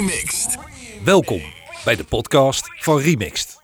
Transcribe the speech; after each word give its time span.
Remixed. 0.00 0.58
Welkom 1.04 1.42
bij 1.84 1.96
de 1.96 2.04
podcast 2.04 2.64
van 2.76 2.98
Remixed. 2.98 3.58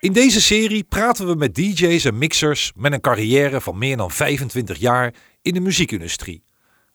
In 0.00 0.12
deze 0.12 0.40
serie 0.40 0.84
praten 0.84 1.26
we 1.26 1.34
met 1.34 1.54
DJ's 1.54 2.04
en 2.04 2.18
mixers 2.18 2.72
met 2.74 2.92
een 2.92 3.00
carrière 3.00 3.60
van 3.60 3.78
meer 3.78 3.96
dan 3.96 4.10
25 4.10 4.78
jaar 4.78 5.14
in 5.42 5.54
de 5.54 5.60
muziekindustrie. 5.60 6.44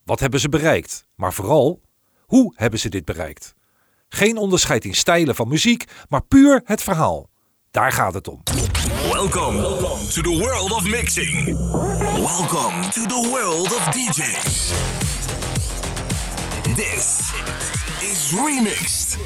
Wat 0.04 0.20
hebben 0.20 0.40
ze 0.40 0.50
bereikt? 0.50 1.06
Maar 1.16 1.34
vooral, 1.34 1.82
hoe 2.26 2.54
hebben 2.56 2.80
ze 2.80 2.90
dit 2.90 3.06
bereikt? 3.06 3.54
Geen 4.10 4.38
onderscheid 4.38 4.86
in 4.86 4.96
stijlen 4.96 5.36
van 5.36 5.48
muziek, 5.48 5.84
maar 6.10 6.24
puur 6.24 6.62
het 6.64 6.84
verhaal. 6.84 7.30
Daar 7.72 7.92
gaat 7.92 8.14
het 8.14 8.28
om. 8.28 8.44
Welcome 9.12 9.62
to 10.14 10.22
the 10.22 10.38
world 10.40 10.72
of 10.72 10.90
mixing. 10.90 11.46
Welcome 12.14 12.90
to 12.90 13.06
the 13.06 13.28
world 13.30 13.76
of 13.76 13.86
DJs. 13.86 14.72
This 16.76 17.32
is 18.02 18.32
Remixed. 18.46 19.18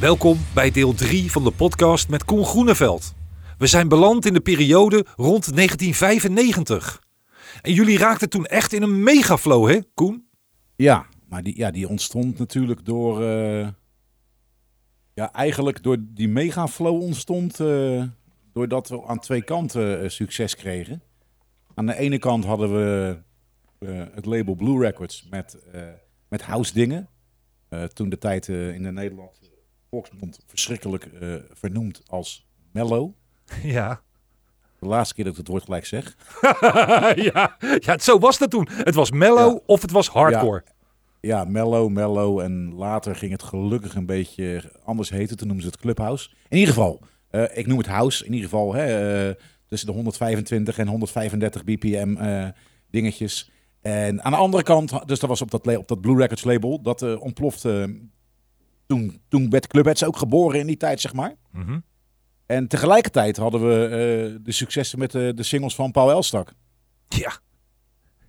Welkom 0.00 0.38
bij 0.54 0.70
deel 0.70 0.94
3 0.94 1.30
van 1.30 1.44
de 1.44 1.50
podcast 1.50 2.08
met 2.08 2.24
Koen 2.24 2.44
Groeneveld. 2.44 3.14
We 3.58 3.66
zijn 3.66 3.88
beland 3.88 4.26
in 4.26 4.32
de 4.32 4.40
periode 4.40 5.04
rond 5.16 5.54
1995. 5.56 7.02
En 7.62 7.72
jullie 7.72 7.98
raakten 7.98 8.28
toen 8.30 8.46
echt 8.46 8.72
in 8.72 8.82
een 8.82 9.02
megaflow, 9.02 9.68
hè, 9.70 9.78
Koen? 9.94 10.28
Ja, 10.76 11.06
maar 11.28 11.42
die, 11.42 11.56
ja, 11.56 11.70
die 11.70 11.88
ontstond 11.88 12.38
natuurlijk 12.38 12.84
door. 12.84 13.22
eh, 13.22 13.68
ja, 15.14 15.32
eigenlijk 15.32 15.82
door 15.82 15.96
die 16.00 16.28
megaflow 16.28 17.02
ontstond. 17.02 17.60
eh, 17.60 18.02
doordat 18.52 18.88
we 18.88 19.06
aan 19.06 19.18
twee 19.20 19.42
kanten 19.42 20.02
eh, 20.02 20.08
succes 20.08 20.56
kregen. 20.56 21.02
Aan 21.74 21.86
de 21.86 21.96
ene 21.96 22.18
kant 22.18 22.44
hadden 22.44 22.72
we 22.72 23.18
eh, 23.78 24.02
het 24.14 24.26
label 24.26 24.54
Blue 24.54 24.80
Records 24.80 25.26
met, 25.30 25.58
eh, 25.72 25.82
met 26.28 26.42
house 26.42 26.72
dingen. 26.72 27.08
Eh, 27.68 27.84
toen 27.84 28.08
de 28.08 28.18
tijd 28.18 28.48
eh, 28.48 28.74
in 28.74 28.82
de 28.82 28.92
Nederland 28.92 29.40
volksmond 29.90 30.40
verschrikkelijk 30.46 31.04
eh, 31.04 31.34
vernoemd 31.52 32.02
als 32.06 32.46
mellow. 32.72 33.10
Ja. 33.62 34.00
De 34.80 34.86
laatste 34.86 35.14
keer 35.14 35.24
dat 35.24 35.32
ik 35.32 35.38
het 35.38 35.48
woord 35.48 35.62
gelijk 35.64 35.86
zeg. 35.86 36.16
ja, 37.32 37.56
ja, 37.78 37.98
zo 37.98 38.18
was 38.18 38.38
dat 38.38 38.50
toen. 38.50 38.68
Het 38.70 38.94
was 38.94 39.10
mellow 39.10 39.52
Ja. 39.52 39.60
of 39.66 39.82
het 39.82 39.90
was 39.90 40.08
hardcore. 40.08 40.64
Ja, 41.20 41.44
mellow, 41.44 41.88
mellow. 41.90 42.40
En 42.40 42.74
later 42.74 43.16
ging 43.16 43.32
het 43.32 43.42
gelukkig 43.42 43.94
een 43.94 44.06
beetje 44.06 44.72
anders 44.84 45.10
heten. 45.10 45.36
Toen 45.36 45.46
noemden 45.46 45.66
ze 45.66 45.70
het 45.72 45.80
Clubhouse. 45.80 46.30
In 46.48 46.58
ieder 46.58 46.74
geval, 46.74 47.00
ik 47.54 47.66
noem 47.66 47.78
het 47.78 47.86
house. 47.86 48.24
In 48.24 48.32
ieder 48.32 48.48
geval 48.48 48.74
hè, 48.74 49.34
tussen 49.66 49.88
de 49.88 49.94
125 49.94 50.78
en 50.78 50.86
135 50.88 51.64
bpm 51.64 52.16
dingetjes. 52.90 53.50
En 53.80 54.22
aan 54.22 54.32
de 54.32 54.38
andere 54.38 54.62
kant, 54.62 55.08
dus 55.08 55.18
dat 55.18 55.28
was 55.28 55.42
op 55.42 55.50
dat, 55.50 55.76
op 55.76 55.88
dat 55.88 56.00
Blue 56.00 56.16
Records 56.16 56.44
label, 56.44 56.82
dat 56.82 57.02
eh, 57.02 57.20
ontplofte. 57.20 57.98
toen, 58.86 59.20
toen 59.28 59.50
werd 59.50 59.66
Clubheads 59.66 60.04
ook 60.04 60.16
geboren 60.16 60.60
in 60.60 60.66
die 60.66 60.76
tijd, 60.76 61.00
zeg 61.00 61.12
maar. 61.12 61.34
Mhm. 61.50 61.78
En 62.46 62.68
tegelijkertijd 62.68 63.36
hadden 63.36 63.68
we 63.68 63.84
eh, 63.84 64.44
de 64.44 64.52
successen 64.52 64.98
met 64.98 65.10
de, 65.10 65.32
de 65.34 65.42
singles 65.42 65.74
van 65.74 65.90
Paul 65.90 66.10
Elstak. 66.10 66.52
Ja. 67.08 67.32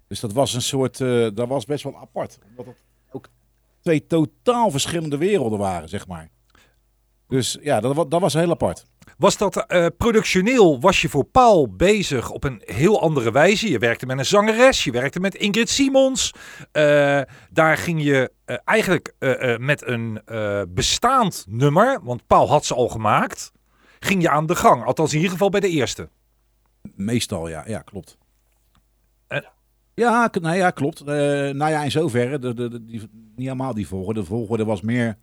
Dus 0.08 0.20
dat 0.20 0.34
was 0.34 0.54
een 0.54 0.62
soort, 0.62 1.02
eh, 1.02 1.28
dat 1.34 1.48
was 1.48 1.66
best 1.66 1.84
wel 1.84 1.98
apart. 1.98 2.40
Omdat 2.50 2.66
het 2.66 2.76
ook 3.12 3.30
twee 3.82 4.08
totaal 4.08 4.72
verschillende 4.72 5.18
werelden 5.18 5.60
waren, 5.60 5.90
zeg 5.90 6.08
maar. 6.08 6.30
Dus 7.28 7.58
ja, 7.62 7.80
dat, 7.80 8.12
dat 8.12 8.22
was 8.22 8.34
heel 8.34 8.50
apart. 8.50 8.86
Was 9.20 9.38
dat 9.38 9.66
eh, 9.68 9.86
productioneel, 9.98 10.80
was 10.80 11.02
je 11.02 11.10
voor 11.10 11.24
Paul 11.24 11.76
bezig 11.76 12.32
op 12.32 12.44
een 12.44 12.62
heel 12.66 13.02
andere 13.02 13.32
wijze? 13.32 13.70
Je 13.70 13.80
werkte 13.80 14.06
met 14.06 14.18
een 14.18 14.26
zangeres, 14.26 14.84
je 14.84 14.92
werkte 14.92 15.20
met 15.20 15.36
Ingrid 15.36 15.70
Simons. 15.70 16.34
Eh, 16.72 17.22
daar 17.50 17.78
ging 17.78 18.04
je 18.04 18.32
eh, 18.46 18.58
eigenlijk 18.66 19.14
met 19.58 19.88
een 19.88 20.22
bestaand 20.70 21.46
nummer, 21.48 22.00
want 22.04 22.28
Paul 22.28 22.50
had 22.50 22.66
ze 22.66 22.74
al 22.76 22.88
gemaakt, 22.88 23.52
ging 24.00 24.22
je 24.22 24.30
aan 24.30 24.46
de 24.46 24.56
gang. 24.56 24.84
Althans 24.84 25.10
in 25.10 25.16
ieder 25.18 25.32
geval 25.32 25.50
bij 25.50 25.60
de 25.60 25.70
eerste. 25.70 26.10
Meestal, 26.96 27.48
ja, 27.48 27.64
ja 27.68 27.80
klopt. 27.80 28.18
Ja, 29.94 30.30
nou 30.42 30.56
ja, 30.56 30.72
klopt. 30.72 31.06
Nou 31.06 31.58
ja, 31.58 31.84
in 31.84 31.92
zoverre, 31.92 32.40
de, 32.40 32.54
de, 32.54 32.70
de- 32.70 32.86
die, 32.86 33.00
niet 33.00 33.10
helemaal 33.48 33.74
die 33.74 33.88
volgorde. 33.88 34.20
De 34.20 34.26
volgorde 34.26 34.66
was 34.66 34.82
meer, 34.82 35.18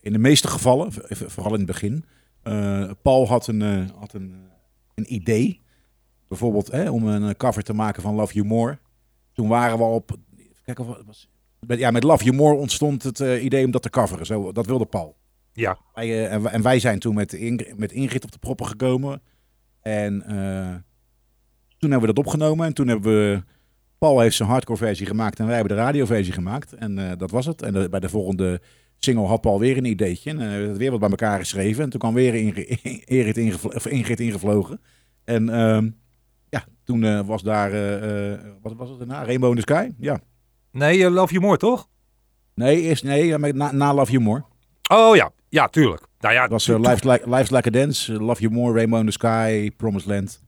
in 0.00 0.12
de 0.12 0.18
meeste 0.18 0.48
gevallen, 0.48 0.92
vooral 1.08 1.52
in 1.52 1.58
het 1.58 1.66
begin. 1.66 2.04
Eh, 2.42 2.90
Paul 3.02 3.28
had 3.28 3.46
een, 3.46 3.62
eh, 3.62 3.84
had 3.98 4.12
een, 4.12 4.32
eh, 4.32 4.38
een 4.94 5.14
idee. 5.14 5.60
Bijvoorbeeld 6.28 6.70
hè, 6.70 6.90
om 6.90 7.06
een 7.06 7.36
cover 7.36 7.62
te 7.62 7.72
maken 7.74 8.02
van 8.02 8.14
Love 8.14 8.34
You 8.34 8.46
More. 8.46 8.78
Toen 9.32 9.48
waren 9.48 9.78
we 9.78 9.84
op... 9.84 10.16
Kijk, 10.64 10.78
of 10.78 10.96
het 10.96 11.06
was, 11.06 11.28
met, 11.66 11.78
ja, 11.78 11.90
met 11.90 12.02
Love 12.02 12.24
You 12.24 12.36
More 12.36 12.54
ontstond 12.56 13.02
het 13.02 13.18
idee 13.18 13.64
om 13.64 13.70
dat 13.70 13.82
te 13.82 13.90
coveren. 13.90 14.26
Zo, 14.26 14.52
dat 14.52 14.66
wilde 14.66 14.84
Paul. 14.86 15.16
Ja. 15.52 15.78
Wij, 15.94 16.28
en, 16.28 16.42
wij- 16.42 16.52
en 16.52 16.62
wij 16.62 16.78
zijn 16.78 16.98
toen 16.98 17.14
met, 17.14 17.32
Ingrid, 17.32 17.78
met 17.78 17.92
Ingrid 17.92 18.24
op 18.24 18.32
de 18.32 18.38
proppen 18.38 18.66
gekomen. 18.66 19.22
En 19.80 20.22
toen 21.78 21.90
hebben 21.90 22.08
we 22.08 22.14
dat 22.14 22.24
opgenomen. 22.24 22.66
En 22.66 22.72
toen 22.74 22.88
hebben 22.88 23.12
we... 23.12 23.42
Paul 23.98 24.20
heeft 24.20 24.36
zijn 24.36 24.48
hardcore 24.48 24.78
versie 24.78 25.06
gemaakt 25.06 25.38
en 25.38 25.46
wij 25.46 25.54
hebben 25.56 25.76
de 25.76 25.82
radioversie 25.82 26.32
gemaakt. 26.32 26.72
En 26.72 27.18
dat 27.18 27.30
was 27.30 27.46
het. 27.46 27.62
En 27.62 27.72
de- 27.72 27.88
bij 27.88 28.00
de 28.00 28.08
volgende 28.08 28.60
single 29.04 29.26
had 29.26 29.40
Paul 29.40 29.58
weer 29.58 29.76
een 29.76 29.84
ideetje. 29.84 30.30
En 30.30 30.38
het 30.38 30.76
weer 30.76 30.90
wat 30.90 31.00
bij 31.00 31.08
elkaar 31.08 31.38
geschreven. 31.38 31.84
En 31.84 31.90
toen 31.90 32.00
kwam 32.00 32.14
weer 32.14 32.34
Ingrid, 33.04 33.36
ingevlo- 33.36 33.70
of 33.74 33.86
Ingrid 33.86 34.20
ingevlogen. 34.20 34.80
En 35.24 35.48
ehm, 35.48 35.90
ja, 36.48 36.64
toen 36.84 37.04
eh, 37.04 37.20
was 37.26 37.42
daar... 37.42 37.72
eh, 37.72 38.38
wat 38.62 38.74
was 38.76 38.88
het 38.88 38.98
daarna? 38.98 39.24
Rainbow 39.24 39.50
in 39.50 39.56
the 39.56 39.72
Sky? 39.72 39.88
Ja. 39.98 40.20
Nee, 40.70 41.10
Love 41.10 41.32
You 41.32 41.44
More, 41.44 41.56
toch? 41.56 41.88
Nee, 42.54 42.80
eerst, 42.80 43.04
nee 43.04 43.38
na, 43.38 43.72
na 43.72 43.94
Love 43.94 44.12
You 44.12 44.22
More. 44.24 44.44
Oh 44.90 45.16
ja, 45.16 45.30
ja, 45.48 45.68
tuurlijk. 45.68 46.06
Nou 46.18 46.34
ja, 46.34 46.42
Het 46.42 46.50
was 46.50 46.68
uh, 46.68 46.78
Life's, 46.80 47.02
like, 47.02 47.30
Life's 47.30 47.50
Like 47.50 47.68
a 47.68 47.70
Dance, 47.70 48.12
uh, 48.12 48.20
Love 48.20 48.40
You 48.42 48.52
More, 48.54 48.74
Rainbow 48.74 48.98
in 49.00 49.06
the 49.06 49.12
Sky, 49.12 49.70
Promised 49.76 50.08
Land. 50.08 50.42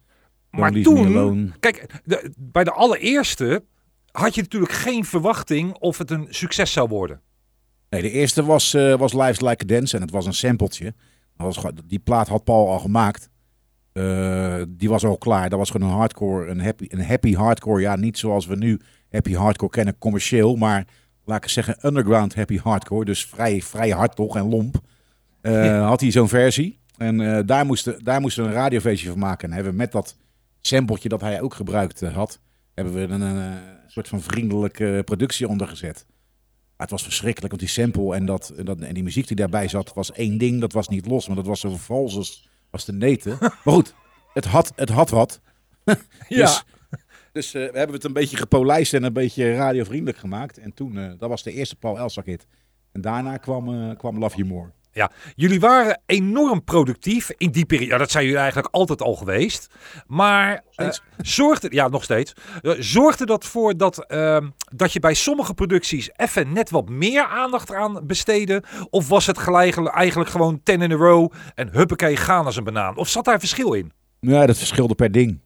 maar 0.50 0.72
toen, 0.72 1.06
Alone. 1.06 1.48
kijk, 1.60 1.86
de- 2.04 2.32
bij 2.38 2.64
de 2.64 2.70
allereerste 2.72 3.64
had 4.12 4.34
je 4.34 4.40
natuurlijk 4.42 4.72
geen 4.72 5.04
verwachting 5.04 5.72
of 5.72 5.98
het 5.98 6.10
een 6.10 6.26
succes 6.30 6.72
zou 6.72 6.88
worden. 6.88 7.20
Nee, 7.94 8.02
de 8.02 8.10
eerste 8.10 8.44
was, 8.44 8.74
eh, 8.74 8.94
was 8.94 9.12
Life's 9.12 9.40
Like 9.40 9.64
a 9.64 9.66
Dance 9.66 9.96
en 9.96 10.02
het 10.02 10.10
was 10.10 10.26
een 10.26 10.34
sampletje. 10.34 10.94
Dat 11.36 11.54
was, 11.54 11.72
die 11.86 11.98
plaat 11.98 12.28
had 12.28 12.44
Paul 12.44 12.68
al 12.68 12.78
gemaakt. 12.78 13.28
Eh, 13.92 14.62
die 14.68 14.88
was 14.88 15.04
al 15.04 15.18
klaar. 15.18 15.48
Dat 15.48 15.58
was 15.58 15.70
gewoon 15.70 15.88
een 15.88 15.96
hardcore, 15.96 16.46
een 16.50 16.60
happy, 16.60 16.86
een 16.88 17.04
happy 17.04 17.34
hardcore. 17.34 17.80
Ja, 17.80 17.96
niet 17.96 18.18
zoals 18.18 18.46
we 18.46 18.56
nu 18.56 18.80
happy 19.10 19.34
hardcore 19.34 19.70
kennen, 19.70 19.98
commercieel. 19.98 20.56
Maar 20.56 20.86
laat 21.24 21.44
ik 21.44 21.50
zeggen, 21.50 21.86
underground 21.86 22.34
happy 22.34 22.58
hardcore. 22.58 23.04
Dus 23.04 23.26
vrij, 23.26 23.62
vrij 23.62 23.90
hard 23.90 24.16
toch 24.16 24.36
en 24.36 24.48
lomp. 24.48 24.80
Eh, 25.40 25.86
Had 25.86 26.00
hij 26.00 26.10
zo'n 26.10 26.28
versie. 26.28 26.78
En 26.96 27.46
daar, 27.46 27.66
moesten, 27.66 28.04
daar 28.04 28.20
moesten 28.20 28.42
we 28.42 28.48
een 28.48 28.54
radioversie 28.54 29.08
van 29.08 29.18
maken. 29.18 29.48
En 29.48 29.54
hebben 29.54 29.72
we 29.72 29.78
met 29.78 29.92
dat 29.92 30.16
sampletje 30.60 31.08
dat 31.08 31.20
hij 31.20 31.40
ook 31.40 31.54
gebruikt 31.54 32.00
had, 32.00 32.40
hebben 32.74 32.94
we 32.94 33.00
een, 33.00 33.20
een, 33.20 33.58
soort 33.86 34.08
van 34.08 34.20
vriendelijke 34.20 35.02
productie 35.04 35.48
onder 35.48 35.68
gezet. 35.68 36.06
Maar 36.06 36.13
het 36.84 36.92
was 36.92 37.02
verschrikkelijk, 37.02 37.52
want 37.52 37.62
die 37.62 37.82
sample 37.84 38.14
en, 38.14 38.26
dat, 38.26 38.48
en, 38.56 38.64
dat, 38.64 38.80
en 38.80 38.94
die 38.94 39.02
muziek 39.02 39.26
die 39.26 39.36
daarbij 39.36 39.68
zat, 39.68 39.94
was 39.94 40.12
één 40.12 40.38
ding. 40.38 40.60
Dat 40.60 40.72
was 40.72 40.88
niet 40.88 41.06
los, 41.06 41.26
maar 41.26 41.36
dat 41.36 41.46
was 41.46 41.60
zo 41.60 41.76
vals 41.76 42.16
als, 42.16 42.48
als 42.70 42.84
de 42.84 42.92
neten. 42.92 43.36
maar 43.40 43.74
goed, 43.74 43.94
het 44.32 44.44
had, 44.44 44.72
het 44.76 44.88
had 44.88 45.10
wat. 45.10 45.40
Dus, 46.28 46.64
dus 47.32 47.54
eh, 47.54 47.70
we 47.70 47.78
hebben 47.78 47.96
het 47.96 48.04
een 48.04 48.12
beetje 48.12 48.36
gepolijst 48.36 48.94
en 48.94 49.02
een 49.02 49.12
beetje 49.12 49.54
radiovriendelijk 49.54 50.18
gemaakt. 50.18 50.58
En 50.58 50.74
toen, 50.74 50.98
eh, 50.98 51.12
dat 51.18 51.28
was 51.28 51.42
de 51.42 51.52
eerste 51.52 51.76
Paul 51.76 51.98
Elsak 51.98 52.26
hit. 52.26 52.46
En 52.92 53.00
daarna 53.00 53.36
kwam, 53.36 53.74
eh, 53.74 53.96
kwam 53.96 54.18
Love 54.18 54.36
You 54.36 54.48
More. 54.48 54.70
Ja, 54.94 55.10
jullie 55.34 55.60
waren 55.60 56.00
enorm 56.06 56.64
productief 56.64 57.30
in 57.36 57.50
die 57.50 57.66
periode. 57.66 57.92
Ja, 57.92 57.98
dat 57.98 58.10
zijn 58.10 58.24
jullie 58.24 58.38
eigenlijk 58.38 58.74
altijd 58.74 59.02
al 59.02 59.14
geweest. 59.14 59.74
Maar 60.06 60.54
eh, 60.54 60.60
Steeds. 60.70 61.02
zorgde, 61.36 61.68
ja, 61.70 61.88
nog 61.88 62.02
steeds. 62.04 62.32
Eh, 62.62 62.72
zorgde 62.78 63.26
dat 63.26 63.44
voor 63.44 63.76
dat, 63.76 64.06
ehm, 64.06 64.50
dat 64.74 64.92
je 64.92 65.00
bij 65.00 65.14
sommige 65.14 65.54
producties 65.54 66.10
even 66.16 66.52
net 66.52 66.70
wat 66.70 66.88
meer 66.88 67.24
aandacht 67.24 67.72
aan 67.72 68.06
besteedde? 68.06 68.62
Of 68.90 69.08
was 69.08 69.26
het 69.26 69.38
gelijk, 69.38 69.86
eigenlijk 69.86 70.30
gewoon 70.30 70.60
ten 70.62 70.82
in 70.82 70.92
a 70.92 70.96
row 70.96 71.32
en 71.54 71.68
huppakee, 71.72 72.16
gaan 72.16 72.44
als 72.44 72.56
een 72.56 72.64
banaan? 72.64 72.96
Of 72.96 73.08
zat 73.08 73.24
daar 73.24 73.38
verschil 73.38 73.72
in? 73.72 73.92
Ja, 74.20 74.46
dat 74.46 74.58
verschilde 74.58 74.94
per 74.94 75.12
ding. 75.12 75.40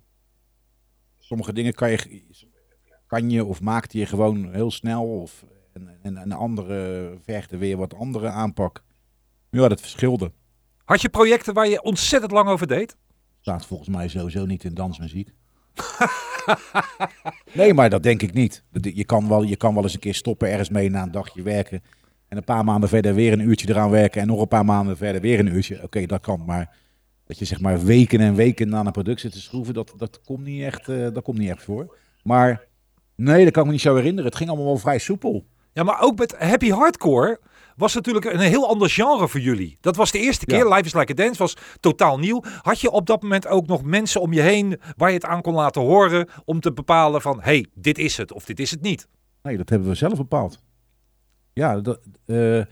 Sommige 1.18 1.52
dingen 1.52 1.74
kan 1.74 1.90
je, 1.90 2.22
kan 3.06 3.30
je 3.30 3.44
of 3.44 3.60
maakte 3.60 3.98
je 3.98 4.06
gewoon 4.06 4.52
heel 4.52 4.70
snel. 4.70 5.20
Of, 5.20 5.44
en, 5.72 5.98
en, 6.02 6.16
en 6.16 6.32
andere 6.32 7.12
vergde 7.24 7.56
weer 7.56 7.76
wat 7.76 7.94
andere 7.94 8.28
aanpak. 8.28 8.86
Ja, 9.50 9.68
dat 9.68 9.80
verschilde. 9.80 10.32
Had 10.84 11.00
je 11.00 11.08
projecten 11.08 11.54
waar 11.54 11.68
je 11.68 11.82
ontzettend 11.82 12.32
lang 12.32 12.48
over 12.48 12.66
deed? 12.66 12.96
Staat 13.40 13.66
volgens 13.66 13.88
mij 13.88 14.08
sowieso 14.08 14.46
niet 14.46 14.64
in 14.64 14.74
dansmuziek. 14.74 15.30
nee, 17.52 17.74
maar 17.74 17.90
dat 17.90 18.02
denk 18.02 18.22
ik 18.22 18.32
niet. 18.32 18.64
Je 18.72 19.04
kan, 19.04 19.28
wel, 19.28 19.42
je 19.42 19.56
kan 19.56 19.74
wel 19.74 19.82
eens 19.82 19.94
een 19.94 20.00
keer 20.00 20.14
stoppen 20.14 20.50
ergens 20.50 20.68
mee 20.68 20.90
na 20.90 21.02
een 21.02 21.10
dagje 21.10 21.42
werken. 21.42 21.82
En 22.28 22.36
een 22.36 22.44
paar 22.44 22.64
maanden 22.64 22.88
verder 22.88 23.14
weer 23.14 23.32
een 23.32 23.48
uurtje 23.48 23.68
eraan 23.68 23.90
werken. 23.90 24.20
En 24.20 24.26
nog 24.26 24.40
een 24.40 24.48
paar 24.48 24.64
maanden 24.64 24.96
verder 24.96 25.20
weer 25.20 25.38
een 25.38 25.54
uurtje. 25.54 25.82
Oké, 25.82 26.06
dat 26.06 26.20
kan. 26.20 26.42
Maar 26.46 26.76
dat 27.24 27.38
je 27.38 27.44
zeg 27.44 27.60
maar 27.60 27.84
weken 27.84 28.20
en 28.20 28.34
weken 28.34 28.74
aan 28.74 28.86
een 28.86 28.92
product 28.92 29.20
zit 29.20 29.32
te 29.32 29.40
schroeven, 29.40 29.74
dat, 29.74 29.94
dat, 29.96 30.20
komt 30.24 30.44
niet 30.44 30.62
echt, 30.62 30.88
eh, 30.88 31.08
dat 31.12 31.22
komt 31.22 31.38
niet 31.38 31.50
echt 31.50 31.62
voor. 31.62 31.96
Maar 32.22 32.66
nee, 33.14 33.44
dat 33.44 33.52
kan 33.52 33.62
ik 33.62 33.68
me 33.68 33.74
niet 33.74 33.82
zo 33.82 33.94
herinneren. 33.94 34.24
Het 34.24 34.36
ging 34.36 34.48
allemaal 34.48 34.68
wel 34.68 34.78
vrij 34.78 34.98
soepel. 34.98 35.46
Ja, 35.72 35.82
maar 35.82 36.00
ook 36.00 36.18
met 36.18 36.38
Happy 36.38 36.70
Hardcore 36.70 37.40
was 37.78 37.94
natuurlijk 37.94 38.25
een 38.25 38.38
heel 38.38 38.69
ander 38.69 38.90
genre 38.90 39.28
voor 39.28 39.40
jullie. 39.40 39.76
Dat 39.80 39.96
was 39.96 40.10
de 40.10 40.19
eerste 40.19 40.46
keer. 40.46 40.58
Ja. 40.66 40.69
Life 40.75 40.84
is 40.84 40.94
Like 40.94 41.12
a 41.12 41.14
Dance 41.14 41.38
was 41.38 41.56
totaal 41.80 42.19
nieuw. 42.19 42.42
Had 42.62 42.80
je 42.80 42.90
op 42.90 43.06
dat 43.06 43.22
moment 43.22 43.46
ook 43.46 43.66
nog 43.66 43.82
mensen 43.82 44.20
om 44.20 44.32
je 44.32 44.40
heen 44.40 44.80
waar 44.96 45.08
je 45.08 45.14
het 45.14 45.25
aan 45.25 45.42
kon 45.42 45.54
laten 45.54 45.82
horen 45.82 46.28
om 46.44 46.60
te 46.60 46.72
bepalen 46.72 47.20
van, 47.20 47.40
hey, 47.40 47.66
dit 47.75 47.98
is 47.98 48.16
het 48.16 48.32
of 48.32 48.44
dit 48.44 48.60
is 48.60 48.70
het 48.70 48.80
niet? 48.80 49.08
Nee, 49.42 49.56
dat 49.56 49.69
hebben 49.69 49.88
we 49.88 49.94
zelf 49.94 50.16
bepaald. 50.16 50.58
Ja, 51.52 51.80
dat, 51.80 52.00
eh, 52.26 52.62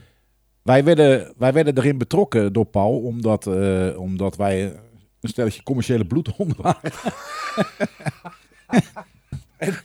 wij, 0.63 0.85
werden, 0.85 1.35
wij 1.37 1.53
werden 1.53 1.77
erin 1.79 1.99
betrokken 1.99 2.53
door 2.53 2.65
Paul, 2.67 2.99
omdat, 2.99 3.47
eh, 3.47 3.99
omdat 3.99 4.37
wij 4.37 4.65
een 5.21 5.29
stelletje 5.29 5.63
commerciële 5.63 6.07
bloedhonden 6.07 6.57
waren. 6.63 6.93
En- 9.57 9.77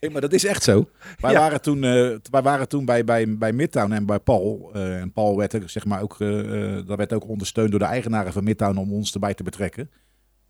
Nee, 0.00 0.10
maar 0.10 0.20
dat 0.20 0.32
is 0.32 0.44
echt 0.44 0.62
zo. 0.62 0.88
Wij 1.20 1.32
Ja. 1.32 1.38
waren 1.38 1.60
toen, 1.62 1.84
eh, 1.84 2.16
wij 2.30 2.42
waren 2.42 2.68
toen 2.68 2.84
bij, 2.84 3.04
bij, 3.04 3.38
bij 3.38 3.52
Midtown 3.52 3.92
en 3.92 4.06
bij 4.06 4.18
Paul. 4.20 4.70
eh, 4.74 5.00
en 5.00 5.12
Paul 5.12 5.36
werd, 5.36 5.54
ook, 5.56 5.70
zeg 5.70 5.84
maar, 5.84 6.02
ook, 6.02 6.20
eh, 6.20 6.76
eh, 6.78 6.86
dat 6.86 6.96
werd 6.96 7.12
ook 7.12 7.28
ondersteund 7.28 7.70
door 7.70 7.78
de 7.78 7.84
eigenaren 7.84 8.32
van 8.32 8.44
Midtown 8.44 8.76
om 8.76 8.92
ons 8.92 9.14
erbij 9.14 9.34
te 9.34 9.42
betrekken. 9.42 9.90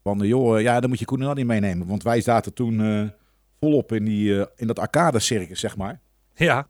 Van, 0.03 0.19
joh, 0.19 0.61
ja, 0.61 0.81
dan 0.81 0.89
moet 0.91 0.99
je 0.99 1.05
Koen 1.05 1.35
niet 1.35 1.47
meenemen. 1.47 1.87
Want 1.87 2.03
wij 2.03 2.21
zaten 2.21 2.53
toen 2.55 3.13
volop 3.61 3.93
in, 3.93 4.05
die, 4.05 4.47
in 4.57 4.67
dat 4.67 4.79
arcade-circus, 4.79 5.61
zeg 5.61 5.77
maar. 5.77 6.01
Ja, 6.35 6.69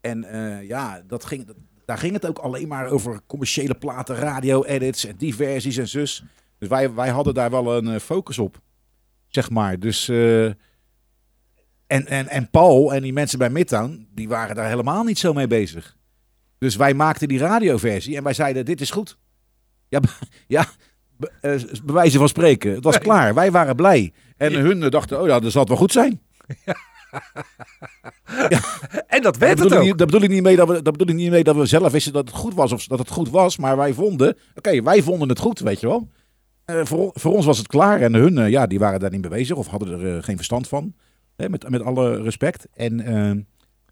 En 0.00 0.26
ja, 0.66 1.02
dat 1.06 1.24
ging, 1.24 1.46
dat- 1.46 1.56
daar 1.84 1.98
ging 1.98 2.12
het 2.12 2.26
ook 2.26 2.38
alleen 2.38 2.68
maar 2.68 2.86
over 2.88 3.20
commerciële 3.26 3.74
platen, 3.74 4.16
radio-edits 4.16 5.06
en 5.06 5.16
die 5.16 5.34
versies 5.34 5.76
en 5.76 5.88
zus. 5.88 6.24
Dus 6.58 6.68
wij, 6.68 6.94
wij 6.94 7.08
hadden 7.08 7.34
daar 7.34 7.50
wel 7.50 7.76
een 7.76 8.00
focus 8.00 8.38
op, 8.38 8.60
zeg 9.28 9.50
maar. 9.50 9.78
Dus, 9.80 10.10
en, 11.86 12.06
en, 12.06 12.28
en 12.28 12.50
Paul 12.50 12.94
en 12.94 13.02
die 13.02 13.12
mensen 13.12 13.38
bij 13.38 13.50
Midtown, 13.50 14.08
die 14.14 14.28
waren 14.28 14.56
daar 14.56 14.68
helemaal 14.68 15.04
niet 15.04 15.18
zo 15.18 15.32
mee 15.32 15.46
bezig. 15.46 15.96
Dus 16.58 16.76
wij 16.76 16.94
maakten 16.94 17.28
die 17.28 17.38
radioversie 17.38 18.16
en 18.16 18.22
wij 18.22 18.34
zeiden, 18.34 18.64
dit 18.64 18.80
is 18.80 18.90
goed. 18.90 19.18
Ja, 19.88 20.00
ja 20.46 20.66
be, 21.16 21.30
eh, 21.40 21.60
bij 21.84 21.94
wijze 21.94 22.18
van 22.18 22.28
spreken. 22.28 22.74
Het 22.74 22.84
was 22.84 22.98
klaar. 22.98 23.34
Wij 23.34 23.50
waren 23.50 23.76
blij. 23.76 24.12
En 24.36 24.52
hun 24.52 24.90
dachten, 24.90 25.20
oh 25.20 25.26
ja, 25.26 25.40
dat 25.40 25.52
zal 25.52 25.60
het 25.60 25.70
wel 25.70 25.78
goed 25.78 25.92
zijn. 25.92 26.20
en 29.06 29.22
dat 29.22 29.22
Dat 29.22 29.36
werd 29.36 29.58
het 29.58 29.74
ook. 29.74 29.82
niet, 29.82 29.98
dat, 29.98 30.06
bedoel 30.06 30.22
ik 30.22 30.30
niet 30.30 30.42
mee 30.42 30.56
dat 30.56 30.68
we, 30.68 30.82
dat 30.82 30.96
bedoel 30.96 31.14
ik 31.14 31.22
niet 31.22 31.30
mee 31.30 31.44
dat 31.44 31.56
we 31.56 31.66
zelf 31.66 31.92
wisten 31.92 32.12
dat 32.12 32.28
het 32.28 32.36
goed 32.36 32.54
was 32.54 32.72
of 32.72 32.86
dat 32.86 32.98
het 32.98 33.10
goed 33.10 33.30
was. 33.30 33.56
Maar 33.56 33.76
wij 33.76 33.92
vonden, 33.92 34.36
oké, 34.54 34.82
wij 34.82 35.02
vonden 35.02 35.28
het 35.28 35.38
goed, 35.38 35.58
weet 35.60 35.80
je 35.80 35.86
wel. 35.86 36.08
Eh, 36.64 36.80
voor, 36.84 37.10
voor 37.14 37.32
ons 37.32 37.46
was 37.46 37.58
het 37.58 37.66
klaar 37.66 38.00
en 38.00 38.14
hun, 38.14 38.38
eh, 38.38 38.50
ja, 38.50 38.66
die 38.66 38.78
waren 38.78 39.00
daar 39.00 39.10
niet 39.10 39.20
mee 39.20 39.30
bezig 39.30 39.56
of 39.56 39.66
hadden 39.66 40.00
er 40.00 40.22
geen 40.22 40.36
verstand 40.36 40.68
van. 40.68 40.94
Hè, 41.36 41.48
met, 41.48 41.68
met 41.70 41.82
alle 41.82 42.22
respect. 42.22 42.66
En 42.74 43.00
eh, 43.00 43.42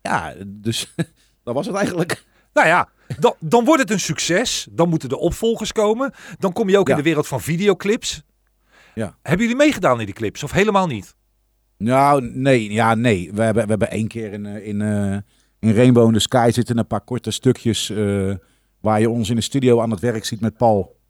ja, 0.02 0.34
dus 0.46 0.94
dat 1.44 1.54
was 1.54 1.66
het 1.66 1.76
eigenlijk. 1.76 2.24
Nou 2.52 2.66
ja, 2.66 2.88
dan, 3.18 3.34
dan 3.40 3.64
wordt 3.64 3.82
het 3.82 3.90
een 3.90 4.00
succes. 4.00 4.68
Dan 4.70 4.88
moeten 4.88 5.08
de 5.08 5.18
opvolgers 5.18 5.72
komen. 5.72 6.12
Dan 6.38 6.52
kom 6.52 6.68
je 6.68 6.78
ook 6.78 6.86
Ja. 6.86 6.92
in 6.92 6.98
de 7.02 7.08
wereld 7.08 7.26
van 7.26 7.40
videoclips. 7.40 8.22
Ja. 8.94 9.16
Hebben 9.22 9.46
jullie 9.46 9.62
meegedaan 9.62 10.00
in 10.00 10.06
die 10.06 10.14
clips 10.14 10.42
of 10.42 10.52
helemaal 10.52 10.86
niet? 10.86 11.14
Nou, 11.76 12.30
nee, 12.34 12.72
ja, 12.72 12.94
nee. 12.94 13.32
We 13.32 13.42
hebben, 13.42 13.62
we 13.62 13.68
hebben 13.70 13.90
één 13.90 14.08
keer 14.08 14.32
in, 14.32 14.46
eh, 14.46 14.66
in, 14.66 14.80
eh, 14.82 15.16
in 15.58 15.74
Rainbow 15.74 16.06
in 16.06 16.12
the 16.12 16.18
Sky 16.18 16.50
zitten 16.52 16.78
een 16.78 16.86
paar 16.86 17.00
korte 17.00 17.30
stukjes 17.30 17.90
eh, 17.90 18.34
waar 18.80 19.00
je 19.00 19.10
ons 19.10 19.30
in 19.30 19.36
de 19.36 19.42
studio 19.42 19.80
aan 19.80 19.90
het 19.90 20.00
werk 20.00 20.24
ziet 20.24 20.40
met 20.40 20.56
Paul. 20.56 21.00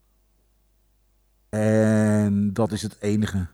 En 1.49 2.51
dat 2.53 2.73
is 2.73 2.83
het 2.83 2.97
enige. 3.01 3.47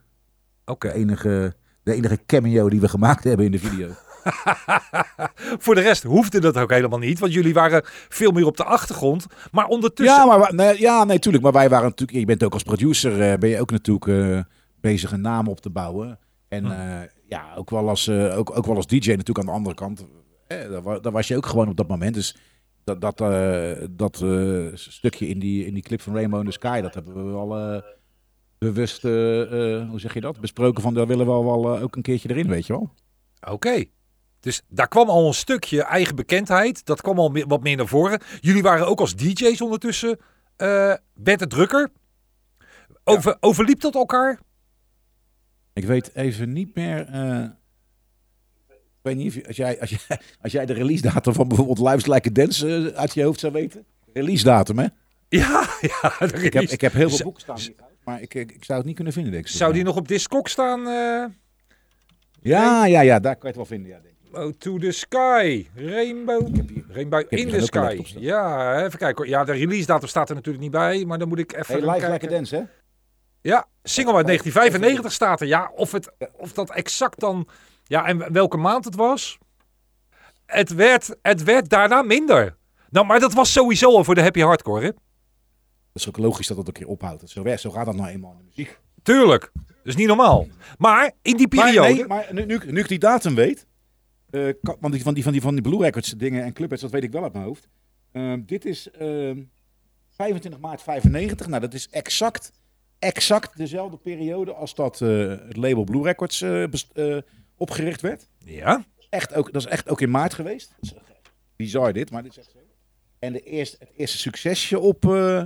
Oké. 0.64 0.90
Enige, 0.90 1.54
de 1.88 1.94
enige 1.94 2.18
cameo 2.26 2.68
die 2.68 2.80
we 2.80 2.88
gemaakt 2.88 3.24
hebben 3.24 3.46
in 3.46 3.52
de 3.52 3.58
video. 3.58 3.88
Voor 5.64 5.74
de 5.74 5.80
rest 5.80 6.02
hoefde 6.02 6.40
dat 6.40 6.56
ook 6.58 6.70
helemaal 6.70 6.98
niet, 6.98 7.18
want 7.18 7.32
jullie 7.32 7.54
waren 7.54 7.82
veel 8.08 8.30
meer 8.30 8.46
op 8.46 8.56
de 8.56 8.64
achtergrond. 8.64 9.26
Maar 9.52 9.66
ondertussen. 9.66 10.16
Ja, 10.16 10.36
maar 10.38 10.54
nee, 10.54 10.80
ja, 10.80 11.04
nee, 11.04 11.18
tuurlijk. 11.18 11.44
Maar 11.44 11.52
wij 11.52 11.68
waren 11.68 11.88
natuurlijk. 11.88 12.18
Je 12.18 12.24
bent 12.24 12.44
ook 12.44 12.52
als 12.52 12.62
producer, 12.62 13.20
eh, 13.32 13.38
ben 13.38 13.48
je 13.48 13.60
ook 13.60 13.70
natuurlijk 13.70 14.06
eh, 14.06 14.40
bezig 14.80 15.12
een 15.12 15.20
naam 15.20 15.48
op 15.48 15.60
te 15.60 15.70
bouwen. 15.70 16.18
En 16.48 16.64
Hm. 16.64 16.70
eh, 16.70 17.08
ja, 17.28 17.54
ook 17.56 17.70
wel, 17.70 17.88
als, 17.88 18.08
ook, 18.10 18.56
ook 18.56 18.66
wel 18.66 18.76
als 18.76 18.86
DJ 18.86 19.08
natuurlijk 19.10 19.38
aan 19.38 19.46
de 19.46 19.50
andere 19.52 19.74
kant. 19.74 20.06
Eh, 20.46 20.70
daar, 20.70 20.82
wa- 20.82 20.98
daar 20.98 21.12
was 21.12 21.28
je 21.28 21.36
ook 21.36 21.46
gewoon 21.46 21.68
op 21.68 21.76
dat 21.76 21.88
moment. 21.88 22.14
Dus 22.14 22.36
dat, 22.84 23.00
dat, 23.00 23.18
dat 23.90 24.24
stukje 24.74 25.28
in 25.28 25.38
die, 25.38 25.66
in 25.66 25.74
die 25.74 25.82
clip 25.82 26.00
van 26.00 26.14
Rainbow 26.14 26.40
in 26.40 26.46
the 26.46 26.52
Sky, 26.52 26.80
dat 26.80 26.94
hebben 26.94 27.14
we 27.26 27.32
wel 27.32 27.56
eh, 27.58 27.82
bewust, 28.58 29.04
eh, 29.04 29.42
eh, 29.42 29.88
hoe 29.88 30.00
zeg 30.00 30.14
je 30.14 30.20
dat, 30.20 30.40
besproken 30.40 30.82
van 30.82 30.94
daar 30.94 31.06
willen 31.06 31.26
we 31.26 31.32
wel, 31.32 31.44
wel 31.44 31.76
eh, 31.76 31.82
ook 31.82 31.96
een 31.96 32.02
keertje 32.02 32.30
erin, 32.30 32.48
weet 32.48 32.66
je 32.66 32.72
wel. 32.72 32.90
Oké. 33.50 33.84
Dus 34.40 34.62
daar 34.68 34.88
kwam 34.88 35.08
al 35.08 35.26
een 35.26 35.34
stukje 35.34 35.82
eigen 35.82 36.16
bekendheid. 36.16 36.86
Dat 36.86 37.00
kwam 37.00 37.18
al 37.18 37.44
wat 37.46 37.62
meer 37.62 37.76
naar 37.76 37.86
voren. 37.86 38.20
Jullie 38.40 38.62
waren 38.62 38.86
ook 38.86 39.00
als 39.00 39.16
DJ's 39.16 39.60
ondertussen. 39.60 40.18
werd 41.14 41.40
het 41.40 41.50
drukker? 41.50 41.90
Over, 43.04 43.36
Overliep 43.40 43.80
dat 43.80 43.94
elkaar? 43.94 44.40
Ik 45.72 45.84
weet 45.84 46.14
even 46.14 46.52
niet 46.52 46.74
meer. 46.74 47.00
ik 48.74 49.02
weet 49.02 49.16
niet 49.16 49.36
of 49.36 49.46
als, 49.46 49.56
jij, 49.56 49.80
als, 49.80 49.90
jij, 49.90 50.20
als 50.40 50.52
jij 50.52 50.66
de 50.66 50.72
release 50.72 51.02
datum 51.02 51.32
van 51.32 51.48
bijvoorbeeld 51.48 51.78
Lives 51.78 52.06
Like 52.06 52.28
a 52.28 52.32
Dance 52.32 52.92
uit 52.94 53.14
je 53.14 53.22
hoofd 53.22 53.40
zou 53.40 53.52
weten. 53.52 53.84
Release 54.12 54.44
datum, 54.44 54.78
hè? 54.78 54.86
Ja, 55.28 55.68
ja. 56.02 56.20
Ik 56.20 56.52
heb, 56.52 56.62
ik 56.62 56.80
heb 56.80 56.92
heel 56.92 57.08
veel 57.08 57.24
boeken 57.24 57.42
staan. 57.42 57.58
Maar 58.08 58.22
ik, 58.22 58.34
ik, 58.34 58.52
ik 58.52 58.64
zou 58.64 58.78
het 58.78 58.86
niet 58.86 58.96
kunnen 58.96 59.12
vinden, 59.12 59.32
denk 59.32 59.44
ik. 59.44 59.50
Zou 59.50 59.72
die 59.72 59.82
nog 59.84 59.96
op 59.96 60.08
Discog 60.08 60.48
staan? 60.48 60.86
eh 60.86 61.24
Ja, 62.40 62.84
ja, 62.86 63.00
ja, 63.00 63.18
daar 63.18 63.32
kan 63.36 63.40
je 63.40 63.46
het 63.46 63.56
wel 63.56 63.64
vinden. 63.64 63.90
Ja, 63.90 63.98
denk 64.02 64.14
ik. 64.14 64.36
Oh, 64.36 64.52
to 64.58 64.78
the 64.78 64.90
sky. 64.90 65.66
Rainbow. 65.74 66.56
Rainbow 66.88 67.22
in 67.28 67.48
the 67.48 67.60
sky. 67.60 68.02
Ja, 68.18 68.76
even 68.84 68.98
kijken. 68.98 69.16
hoor. 69.16 69.28
Ja, 69.28 69.44
de 69.44 69.52
release 69.52 69.86
datum 69.86 70.08
staat 70.08 70.28
er 70.28 70.34
natuurlijk 70.34 70.62
niet 70.62 70.72
bij. 70.72 71.04
Maar 71.04 71.18
dan 71.18 71.28
moet 71.28 71.38
ik 71.38 71.52
even 71.52 71.66
Hey, 71.82 71.92
Like 71.92 72.06
kijken. 72.06 72.28
a 72.28 72.30
Dance, 72.30 72.56
hè? 72.56 72.62
Ja, 73.40 73.66
single 73.82 74.14
uit 74.14 74.26
1995 74.26 75.12
staat 75.12 75.40
er. 75.40 75.46
Ja, 75.46 75.70
of, 75.74 75.92
het, 75.92 76.12
of 76.32 76.52
dat 76.52 76.70
exact 76.70 77.20
dan... 77.20 77.48
Ja, 77.84 78.06
en 78.06 78.32
welke 78.32 78.56
maand 78.56 78.84
het 78.84 78.94
was? 78.94 79.38
Het 80.46 80.74
werd, 80.74 81.16
het 81.22 81.44
werd 81.44 81.68
daarna 81.68 82.02
minder. 82.02 82.56
Nou, 82.90 83.06
maar 83.06 83.20
dat 83.20 83.32
was 83.32 83.52
sowieso 83.52 83.96
al 83.96 84.04
voor 84.04 84.14
de 84.14 84.22
happy 84.22 84.40
hardcore, 84.40 84.84
hè? 84.84 84.90
Is 86.00 86.08
ook 86.08 86.16
logisch 86.18 86.46
dat 86.46 86.56
dat 86.56 86.66
een 86.66 86.72
keer 86.72 86.86
ophoudt. 86.88 87.30
Zo, 87.30 87.56
zo 87.56 87.70
gaat 87.70 87.86
dat 87.86 87.94
nou 87.96 88.08
eenmaal 88.08 88.32
in 88.32 88.38
de 88.38 88.44
muziek. 88.44 88.80
Tuurlijk. 89.02 89.50
Dat 89.54 89.66
is 89.82 89.96
niet 89.96 90.06
normaal. 90.06 90.46
Maar 90.78 91.12
in 91.22 91.36
die 91.36 91.46
Maar, 91.54 91.64
periode... 91.64 91.94
nee, 91.94 92.06
maar 92.06 92.26
nu, 92.34 92.44
nu, 92.44 92.60
nu 92.66 92.80
ik 92.80 92.88
die 92.88 92.98
datum 92.98 93.34
weet, 93.34 93.66
eh, 94.30 94.48
kan- 94.62 94.76
want 94.80 94.92
die, 94.94 95.02
van, 95.02 95.14
die, 95.14 95.22
van, 95.22 95.32
die, 95.32 95.40
van 95.42 95.52
die 95.54 95.62
Blue 95.62 95.82
Records 95.82 96.10
dingen 96.10 96.44
en 96.44 96.52
Clubheads, 96.52 96.82
dat 96.82 96.90
weet 96.92 97.02
ik 97.02 97.12
wel 97.12 97.22
uit 97.22 97.32
mijn 97.32 97.44
hoofd. 97.44 97.68
Ehm, 98.12 98.42
dit 98.46 98.64
is 98.64 98.90
ehm, 98.90 99.42
25 100.10 100.60
maart 100.60 100.82
95. 100.82 101.46
Nou, 101.46 101.60
dat 101.60 101.74
is 101.74 101.88
exact, 101.88 102.52
exact 102.98 103.56
dezelfde 103.56 103.96
periode 103.96 104.52
als 104.54 104.74
dat 104.74 105.00
eh, 105.00 105.28
het 105.28 105.56
label 105.56 105.84
Blue 105.84 106.02
Records 106.02 106.42
eh, 106.42 106.62
eh, 106.94 107.22
opgericht 107.56 108.00
werd. 108.00 108.28
Ja, 108.44 108.84
Echt 109.10 109.34
ook, 109.34 109.52
dat 109.52 109.62
is 109.62 109.68
echt 109.68 109.88
ook 109.88 110.00
in 110.00 110.10
maart 110.10 110.34
geweest. 110.34 110.74
Bizar 111.56 111.92
dit, 111.92 112.10
maar 112.10 112.22
dit 112.22 112.30
is 112.30 112.38
echt 112.38 112.50
zo. 112.50 112.58
En 113.18 113.32
de 113.32 113.40
eerste, 113.40 113.76
het 113.80 113.90
eerste 113.96 114.18
succesje 114.18 114.78
op, 114.78 115.04
eh, 115.04 115.42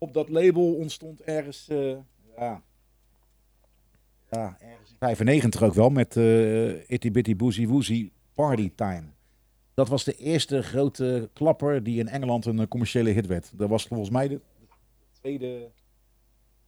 op 0.00 0.14
dat 0.14 0.28
label 0.28 0.74
ontstond 0.74 1.20
ergens, 1.20 1.68
eh, 1.68 1.96
ja, 2.36 2.62
ja, 4.30 4.56
ergens 4.60 4.90
in 4.90 4.96
95 4.98 5.62
ook 5.62 5.74
wel, 5.74 5.90
met 5.90 6.16
eh 6.16 6.90
Itty 6.90 7.10
Bitty 7.10 7.36
Boozy 7.36 7.66
Woozy 7.66 8.10
Party 8.34 8.72
Time. 8.74 9.04
Dat 9.74 9.88
was 9.88 10.04
de 10.04 10.14
eerste 10.16 10.62
grote 10.62 11.30
klapper 11.32 11.82
die 11.82 11.98
in 11.98 12.08
Engeland 12.08 12.46
een 12.46 12.58
eh, 12.58 12.66
commerciële 12.68 13.10
hit 13.10 13.26
werd. 13.26 13.50
Dat 13.54 13.68
was 13.68 13.86
volgens 13.86 14.10
mij 14.10 14.28
de 14.28 14.40
tweede, 15.20 15.70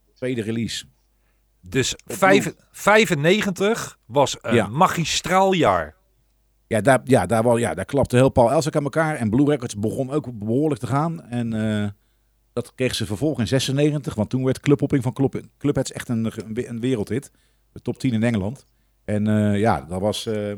de 0.06 0.12
tweede 0.14 0.42
release. 0.42 0.84
dus 1.60 1.94
vijf, 2.06 2.54
95 2.70 3.98
was 4.06 4.36
een 4.40 4.54
Ja. 4.54 4.66
magistraal 4.66 5.52
jaar. 5.52 5.94
Ja, 6.66 6.80
daar, 6.80 7.00
ja, 7.04 7.26
daar, 7.26 7.42
wel, 7.42 7.56
ja, 7.56 7.74
daar 7.74 7.84
klapte 7.84 8.16
heel 8.16 8.28
Paul 8.28 8.50
Elsek 8.50 8.76
aan 8.76 8.82
elkaar. 8.82 9.16
En 9.16 9.30
Blue 9.30 9.46
Records 9.50 9.76
begon 9.78 10.10
ook 10.10 10.38
behoorlijk 10.38 10.80
te 10.80 10.86
gaan. 10.86 11.22
En 11.22 11.52
dat 12.52 12.74
kreeg 12.74 12.94
ze 12.94 13.06
vervolg 13.06 13.38
in 13.38 13.48
96. 13.48 14.14
Want 14.14 14.30
toen 14.30 14.44
werd 14.44 14.60
Clubhopping 14.60 15.02
van 15.02 15.12
Club, 15.12 15.40
Clubheads 15.58 15.92
echt 15.92 16.08
een, 16.08 16.32
een, 16.68 16.80
wereldhit. 16.80 17.30
De 17.72 17.80
top 17.80 17.98
10 17.98 18.12
in 18.12 18.22
Engeland. 18.22 18.64
En 19.04 19.26
eh, 19.26 19.58
ja, 19.58 19.80
dat 19.80 20.00
was... 20.00 20.26
eh, 20.26 20.52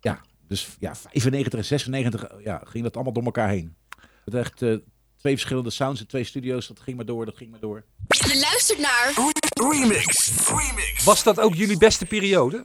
ja, 0.00 0.20
dus 0.46 0.76
ja, 0.78 0.96
95 0.96 1.58
en 1.58 1.64
96 1.64 2.24
eh, 2.24 2.44
ja, 2.44 2.62
ging 2.64 2.84
dat 2.84 2.94
allemaal 2.94 3.12
door 3.12 3.24
elkaar 3.24 3.48
heen. 3.48 3.76
Het 4.24 4.34
echt 4.34 4.62
eh, 4.62 4.76
twee 5.16 5.34
verschillende 5.34 5.70
sounds 5.70 6.00
in 6.00 6.06
twee 6.06 6.24
studio's. 6.24 6.66
Dat 6.66 6.80
ging 6.80 6.96
maar 6.96 7.06
door, 7.06 7.24
dat 7.24 7.36
ging 7.36 7.50
maar 7.50 7.60
door. 7.60 7.84
Je 8.08 8.38
luistert 8.40 8.78
naar 8.78 9.32
Remix. 9.70 10.30
Remix. 10.48 11.04
Was 11.04 11.22
dat 11.22 11.40
ook 11.40 11.54
jullie 11.54 11.78
beste 11.78 12.06
periode? 12.06 12.64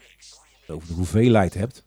Over 0.67 0.87
de 0.87 0.93
hoeveelheid 0.93 1.53
hebt. 1.53 1.83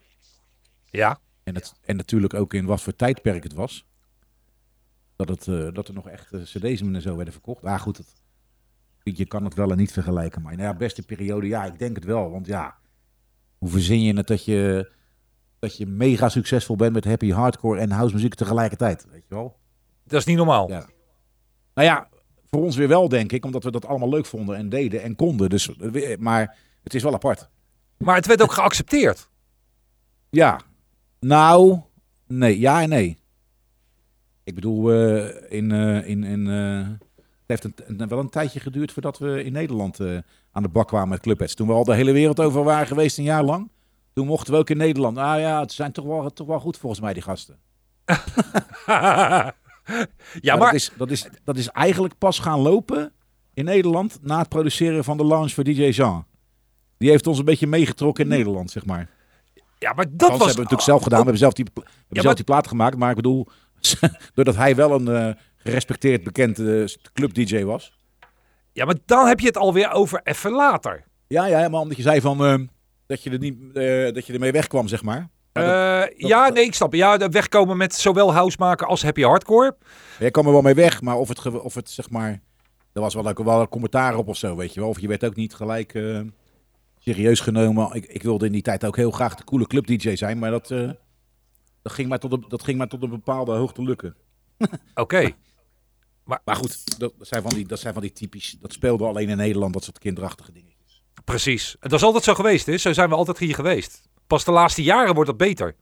Ja. 0.90 1.20
En, 1.44 1.54
het, 1.54 1.72
en 1.84 1.96
natuurlijk 1.96 2.34
ook 2.34 2.54
in 2.54 2.64
wat 2.64 2.82
voor 2.82 2.96
tijdperk 2.96 3.42
het 3.42 3.52
was. 3.52 3.86
Dat, 5.16 5.28
het, 5.28 5.48
eh, 5.48 5.68
dat 5.72 5.88
er 5.88 5.94
nog 5.94 6.08
echt 6.08 6.32
eh, 6.32 6.40
cd's 6.42 6.80
en 6.80 7.02
zo 7.02 7.14
werden 7.16 7.32
verkocht. 7.32 7.64
Ah 7.64 7.80
goed, 7.80 7.96
het, 7.96 8.12
je 9.02 9.26
kan 9.26 9.44
het 9.44 9.54
wel 9.54 9.70
en 9.70 9.76
niet 9.76 9.92
vergelijken. 9.92 10.42
Maar 10.42 10.56
nou 10.56 10.64
ja, 10.68 10.74
beste 10.74 11.02
periode, 11.02 11.46
ja, 11.46 11.64
ik 11.64 11.78
denk 11.78 11.96
het 11.96 12.04
wel. 12.04 12.30
Want 12.30 12.46
ja, 12.46 12.76
hoe 13.58 13.68
verzin 13.68 14.02
je 14.02 14.16
het 14.16 14.26
dat 14.26 14.44
je 14.44 14.90
dat 15.58 15.76
je 15.76 15.86
mega 15.86 16.28
succesvol 16.28 16.76
bent 16.76 16.92
met 16.92 17.04
happy 17.04 17.30
hardcore 17.30 17.80
en 17.80 17.90
house 17.90 18.14
muziek 18.14 18.34
tegelijkertijd. 18.34 19.06
Weet 19.10 19.24
je 19.28 19.34
wel? 19.34 19.58
Dat 20.04 20.20
is 20.20 20.26
niet 20.26 20.36
normaal. 20.36 20.68
Ja. 20.70 20.86
Nou 21.74 21.88
ja, 21.88 22.08
voor 22.44 22.62
ons 22.62 22.76
weer 22.76 22.88
wel, 22.88 23.08
denk 23.08 23.32
ik, 23.32 23.44
omdat 23.44 23.64
we 23.64 23.70
dat 23.70 23.86
allemaal 23.86 24.08
leuk 24.08 24.26
vonden 24.26 24.56
en 24.56 24.68
deden 24.68 25.02
en 25.02 25.16
konden. 25.16 25.50
Dus, 25.50 25.66
we- 25.66 26.16
maar 26.20 26.56
het 26.82 26.94
is 26.94 27.02
wel 27.02 27.14
apart. 27.14 27.48
Maar 27.98 28.14
het 28.16 28.26
werd 28.26 28.42
ook 28.42 28.52
geaccepteerd. 28.52 29.28
Ja. 30.30 30.60
Nou, 31.20 31.80
nee, 32.26 32.58
ja 32.58 32.82
en 32.82 32.88
nee. 32.88 33.18
Ik 34.46 34.54
bedoel, 34.54 34.92
eh, 34.92 35.26
in, 35.58 35.72
eh, 35.72 36.08
in, 36.08 36.24
in, 36.24 36.48
eh, 36.48 36.88
het 36.88 37.46
heeft 37.46 37.64
een, 37.64 37.74
een- 38.00 38.08
wel 38.08 38.18
een 38.18 38.28
tijdje 38.30 38.60
geduurd 38.60 38.92
voordat 38.92 39.18
we 39.18 39.44
in 39.44 39.52
Nederland 39.52 40.00
aan 40.52 40.62
de 40.62 40.68
bak 40.68 40.88
kwamen 40.88 41.08
met 41.08 41.20
Clubheads. 41.20 41.54
Toen 41.54 41.66
we 41.66 41.72
al 41.72 41.84
de 41.84 41.94
hele 41.94 42.12
wereld 42.12 42.40
over 42.40 42.62
waren 42.64 42.86
geweest, 42.86 43.18
een 43.18 43.24
jaar 43.24 43.42
lang. 43.42 43.70
Toen 44.12 44.26
mochten 44.26 44.52
we 44.52 44.58
ook 44.58 44.70
in 44.70 44.76
Nederland. 44.76 45.16
Nou 45.16 45.40
ja, 45.40 45.60
het 45.60 45.72
zijn 45.72 45.92
toch 45.92 46.04
wel, 46.04 46.32
toch 46.32 46.46
wel 46.46 46.60
goed 46.60 46.76
volgens 46.78 47.00
mij, 47.00 47.12
die 47.12 47.22
gasten. 47.22 47.56
ja, 48.06 48.22
Maar, 48.86 49.52
maar 50.42 50.58
dat, 50.58 50.72
is, 50.74 50.90
dat, 50.96 51.10
is, 51.10 51.28
dat 51.44 51.56
is 51.56 51.68
eigenlijk 51.68 52.18
pas 52.18 52.38
gaan 52.38 52.60
lopen 52.60 53.12
in 53.54 53.64
Nederland 53.64 54.18
na 54.22 54.38
het 54.38 54.48
produceren 54.48 55.04
van 55.04 55.16
de 55.16 55.24
launch 55.26 55.52
voor 55.52 55.64
DJ 55.64 55.82
Jean. 55.88 56.24
Die 56.98 57.10
heeft 57.10 57.26
ons 57.26 57.38
een 57.38 57.44
beetje 57.44 57.66
meegetrokken 57.66 58.24
in 58.24 58.30
Nederland, 58.30 58.70
zeg 58.70 58.86
maar. 58.86 59.08
Ja, 59.78 59.92
maar 59.92 60.04
dat 60.08 60.18
Dat 60.18 60.28
was... 60.28 60.38
hebben 60.38 60.46
we 60.54 60.54
natuurlijk 60.62 60.82
zelf 60.88 61.02
gedaan. 61.02 61.18
We 61.18 61.24
hebben 61.24 61.40
zelf 61.42 61.52
die, 61.52 61.64
we 61.64 61.70
hebben 61.80 61.92
maar- 62.08 62.22
zelf 62.22 62.34
die 62.34 62.44
plaat 62.44 62.68
gemaakt. 62.68 62.96
Maar 62.96 63.10
ik 63.10 63.16
bedoel, 63.16 63.46
doordat 64.34 64.56
hij 64.56 64.74
wel 64.76 64.92
een 64.92 65.08
eh, 65.08 65.34
gerespecteerd, 65.56 66.24
bekend 66.24 66.58
eh, 66.58 66.84
club-dj 67.12 67.62
was. 67.62 67.98
Ja, 68.72 68.84
maar 68.84 68.94
dan 69.04 69.26
heb 69.26 69.40
je 69.40 69.46
het 69.46 69.56
alweer 69.56 69.92
over 69.92 70.20
even 70.24 70.50
later. 70.50 71.04
Ja, 71.26 71.46
ja, 71.46 71.68
maar 71.68 71.80
omdat 71.80 71.96
je 71.96 72.02
zei 72.02 72.20
van, 72.20 72.44
eh, 72.44 72.58
dat, 73.06 73.22
je 73.22 73.30
er 73.30 73.38
niet, 73.38 73.74
dat 74.14 74.26
je 74.26 74.32
ermee 74.32 74.52
wegkwam, 74.52 74.88
zeg 74.88 75.02
maar. 75.02 75.28
Dat- 75.52 76.12
ja, 76.16 76.48
nee, 76.48 76.64
ik 76.64 76.74
snap. 76.74 76.94
Ja, 76.94 77.28
wegkomen 77.28 77.76
met 77.76 77.94
zowel 77.94 78.32
house 78.32 78.56
maken 78.60 78.86
als 78.86 79.02
happy 79.02 79.22
hardcore. 79.22 79.76
jij 80.18 80.30
kwam 80.30 80.46
er 80.46 80.52
wel 80.52 80.62
mee 80.62 80.74
weg, 80.74 81.00
maar 81.02 81.16
of 81.16 81.28
het, 81.28 81.60
of 81.60 81.74
het 81.74 81.90
zeg 81.90 82.10
maar... 82.10 82.40
Er 82.92 83.00
was 83.02 83.14
wel, 83.14 83.28
ook 83.28 83.42
wel 83.44 83.60
een 83.60 83.68
commentaar 83.68 84.16
op 84.16 84.28
of 84.28 84.36
zo, 84.36 84.56
weet 84.56 84.74
je 84.74 84.80
wel. 84.80 84.88
Of 84.88 85.00
je 85.00 85.08
werd 85.08 85.24
ook 85.24 85.36
niet 85.36 85.54
gelijk 85.54 85.92
serieus 86.98 87.40
genomen. 87.40 87.94
Ik, 87.94 88.04
ik 88.06 88.22
wilde 88.22 88.46
in 88.46 88.52
die 88.52 88.62
tijd 88.62 88.84
ook 88.84 88.96
heel 88.96 89.10
graag 89.10 89.34
de 89.34 89.44
coole 89.44 89.66
club-dj 89.66 90.14
zijn. 90.16 90.38
Maar 90.38 90.50
dat, 90.50 90.74
dat, 91.86 91.94
ging 91.94 92.08
maar 92.08 92.18
tot 92.18 92.32
een, 92.32 92.44
dat 92.48 92.64
ging 92.64 92.78
maar 92.78 92.88
tot 92.88 93.02
een 93.02 93.10
bepaalde 93.10 93.52
hoogte 93.52 93.82
lukken. 93.82 94.16
Oké. 94.94 95.30
Maar 96.44 96.56
goed, 96.56 96.98
dat 96.98 97.12
zijn 97.20 97.42
van 97.42 97.54
die, 97.54 97.66
dat 97.66 97.78
zijn 97.78 97.92
van 97.92 98.02
die 98.02 98.12
typisch... 98.12 98.56
Dat 98.60 98.72
speelde 98.72 99.04
alleen 99.04 99.28
in 99.28 99.36
Nederland, 99.36 99.72
dat 99.72 99.84
soort 99.84 99.98
kinderachtige 99.98 100.52
dingen. 100.52 100.72
Precies. 101.24 101.76
En 101.80 101.88
dat 101.88 101.98
is 101.98 102.04
altijd 102.04 102.24
zo 102.24 102.34
geweest, 102.34 102.66
hè? 102.66 102.78
Zo 102.78 102.92
zijn 102.92 103.08
we 103.08 103.14
altijd 103.14 103.38
hier 103.38 103.54
geweest. 103.54 104.08
Pas 104.26 104.44
de 104.44 104.50
laatste 104.50 104.82
jaren 104.82 105.14
wordt 105.14 105.28
dat 105.28 105.38
beter. 105.38 105.76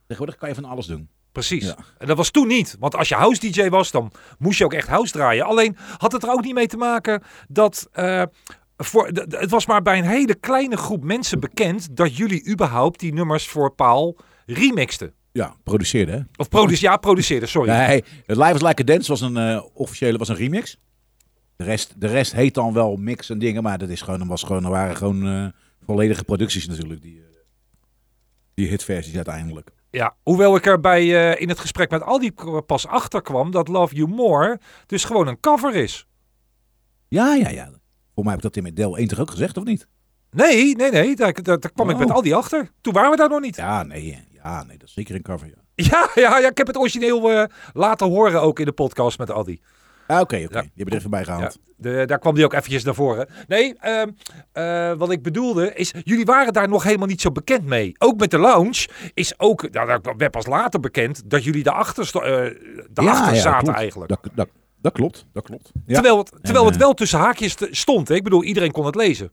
Tegenwoordig 0.00 0.36
kan 0.36 0.48
je 0.48 0.54
van 0.54 0.64
alles 0.64 0.86
doen. 0.86 1.08
Precies. 1.32 1.64
Ja. 1.64 1.76
En 1.98 2.06
dat 2.06 2.16
was 2.16 2.30
toen 2.30 2.46
niet. 2.46 2.76
Want 2.78 2.94
als 2.94 3.08
je 3.08 3.14
house 3.14 3.50
DJ 3.50 3.68
was, 3.68 3.90
dan 3.90 4.12
moest 4.38 4.58
je 4.58 4.64
ook 4.64 4.72
echt 4.72 4.88
house 4.88 5.12
draaien. 5.12 5.44
Alleen 5.44 5.76
had 5.98 6.12
het 6.12 6.22
er 6.22 6.30
ook 6.30 6.44
niet 6.44 6.54
mee 6.54 6.66
te 6.66 6.76
maken 6.76 7.22
dat. 7.48 7.88
eh, 7.92 8.22
voor, 8.76 9.06
het 9.28 9.50
was 9.50 9.66
maar 9.66 9.82
bij 9.82 9.98
een 9.98 10.04
hele 10.04 10.34
kleine 10.34 10.76
groep 10.76 11.04
mensen 11.04 11.40
bekend 11.40 11.96
dat 11.96 12.16
jullie 12.16 12.48
überhaupt 12.48 13.00
die 13.00 13.12
nummers 13.12 13.48
voor 13.48 13.74
Paul 13.74 14.18
remixten. 14.46 15.12
Ja, 15.32 15.56
produceerde 15.62 16.12
hè? 16.12 16.20
Of 16.36 16.48
produce, 16.48 16.82
ja, 16.82 16.96
produceerden, 16.96 17.48
sorry. 17.48 17.70
Nee, 17.70 18.04
het 18.26 18.36
Live 18.36 18.54
is 18.54 18.60
Like 18.62 18.82
a 18.82 18.84
Dance 18.84 19.08
was 19.10 19.20
een 19.20 19.36
eh, 19.36 19.62
officiële 19.74 20.18
was 20.18 20.28
een 20.28 20.36
remix. 20.36 20.78
De 21.56 21.64
rest, 21.64 21.94
de 22.00 22.06
rest 22.06 22.32
heet 22.32 22.54
dan 22.54 22.72
wel 22.72 22.96
mix 22.96 23.30
en 23.30 23.38
dingen, 23.38 23.62
maar 23.62 23.78
dat 23.78 23.88
is 23.88 24.00
gewoon, 24.02 24.26
was 24.26 24.42
gewoon, 24.42 24.64
er 24.64 24.70
waren 24.70 24.96
gewoon 24.96 25.26
eh, 25.26 25.46
volledige 25.84 26.24
producties 26.24 26.66
natuurlijk, 26.66 27.02
die, 27.02 27.18
eh, 27.18 27.24
die 28.54 28.68
hitversies 28.68 29.14
uiteindelijk. 29.16 29.70
Ja, 29.90 30.16
hoewel 30.22 30.56
ik 30.56 30.66
er 30.66 30.80
bij, 30.80 31.06
in 31.34 31.48
het 31.48 31.58
gesprek 31.58 31.90
met 31.90 32.02
Aldi 32.02 32.32
pas 32.66 32.86
achter 32.86 33.22
kwam 33.22 33.50
dat 33.50 33.68
Love 33.68 33.94
You 33.94 34.08
More 34.08 34.60
dus 34.86 35.04
gewoon 35.04 35.26
een 35.26 35.40
cover 35.40 35.74
is. 35.74 36.06
Ja, 37.08 37.34
ja, 37.34 37.48
ja. 37.48 37.70
Voor 38.14 38.24
mij 38.24 38.32
heb 38.32 38.36
ik 38.36 38.42
dat 38.42 38.56
in 38.56 38.62
mijn 38.62 38.74
deel 38.74 38.96
1 38.98 39.08
toch 39.08 39.18
ook 39.20 39.30
gezegd, 39.30 39.56
of 39.56 39.64
niet? 39.64 39.86
Nee, 40.30 40.74
nee, 40.76 40.90
nee, 40.90 41.16
daar, 41.16 41.42
daar, 41.42 41.60
daar 41.60 41.72
kwam 41.72 41.88
ik 41.90 41.94
Oh. 41.94 42.00
met 42.00 42.10
Aldi 42.10 42.32
achter. 42.32 42.70
Toen 42.80 42.92
waren 42.92 43.10
we 43.10 43.16
daar 43.16 43.28
nog 43.28 43.40
niet. 43.40 43.56
Ja, 43.56 43.82
nee, 43.82 44.18
ja, 44.46 44.64
nee 44.64 44.78
dat 44.78 44.88
is 44.88 44.94
zeker 44.94 45.14
een 45.14 45.22
cover, 45.22 45.46
ja. 45.46 45.54
Ja, 45.90 46.08
ja, 46.14 46.38
ja 46.38 46.48
ik 46.50 46.58
heb 46.58 46.66
het 46.66 46.76
origineel 46.78 47.30
eh, 47.30 47.44
laten 47.72 48.06
horen 48.06 48.40
ook 48.42 48.58
in 48.58 48.64
de 48.64 48.72
podcast 48.72 49.18
met 49.18 49.30
Aldi. 49.30 49.60
Ah, 50.06 50.20
Oké, 50.20 50.36
oké. 50.44 50.54
Ja. 50.56 50.60
Die 50.60 50.70
hebben 50.74 50.92
er 50.94 50.98
even 50.98 51.10
bij 51.10 51.24
gehaald. 51.24 51.42
Ja, 51.42 51.50
de, 51.76 52.04
daar 52.06 52.18
kwam 52.18 52.34
die 52.34 52.44
ook 52.44 52.52
eventjes 52.52 52.84
naar 52.84 52.94
voren. 52.94 53.28
Nee, 53.48 53.74
ehm, 53.78 54.08
eh, 54.52 54.92
wat 54.92 55.10
ik 55.10 55.22
bedoelde 55.22 55.74
is, 55.74 55.94
jullie 56.04 56.24
waren 56.24 56.52
daar 56.52 56.68
nog 56.68 56.82
helemaal 56.82 57.06
niet 57.06 57.20
zo 57.20 57.30
bekend 57.32 57.64
mee. 57.64 57.94
Ook 57.98 58.18
met 58.20 58.30
de 58.30 58.38
lounge 58.38 58.88
is 59.14 59.38
ook, 59.38 59.70
nou, 59.70 60.00
dat 60.02 60.14
werd 60.16 60.30
pas 60.30 60.46
later 60.46 60.80
bekend, 60.80 61.30
dat 61.30 61.44
jullie 61.44 61.62
daarachter, 61.62 62.06
sto- 62.06 62.20
eh 62.20 62.54
daarachter 62.90 63.36
zaten 63.36 63.62
klopt. 63.64 63.78
eigenlijk. 63.78 64.08
Dat, 64.10 64.20
dat, 64.34 64.48
dat 64.80 64.92
klopt, 64.92 65.26
dat 65.32 65.44
klopt. 65.44 65.70
Ja. 65.86 65.94
Terwijl, 65.94 66.18
het, 66.18 66.32
terwijl 66.42 66.64
En, 66.64 66.70
het 66.70 66.80
wel 66.80 66.94
tussen 66.94 67.18
haakjes 67.18 67.56
stond. 67.70 68.08
Hè? 68.08 68.14
Ik 68.14 68.22
bedoel, 68.24 68.44
iedereen 68.44 68.70
kon 68.72 68.86
het 68.86 68.94
lezen. 68.94 69.30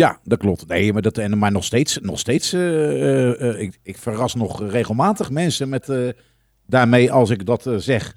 Ja, 0.00 0.18
dat 0.24 0.38
klopt. 0.38 0.66
Nee, 0.66 0.92
maar, 0.92 1.02
dat, 1.02 1.18
en, 1.18 1.38
maar 1.38 1.52
nog 1.52 1.64
steeds, 1.64 1.98
nog 2.02 2.18
steeds 2.18 2.52
eh, 2.52 2.60
eh, 2.60 3.48
eh, 3.48 3.60
ik, 3.60 3.78
ik 3.82 3.98
verras 3.98 4.34
nog 4.34 4.70
regelmatig 4.70 5.30
mensen 5.30 5.68
met 5.68 5.92
daarmee 6.66 7.12
als 7.12 7.30
ik 7.30 7.46
dat 7.46 7.70
zeg. 7.76 8.16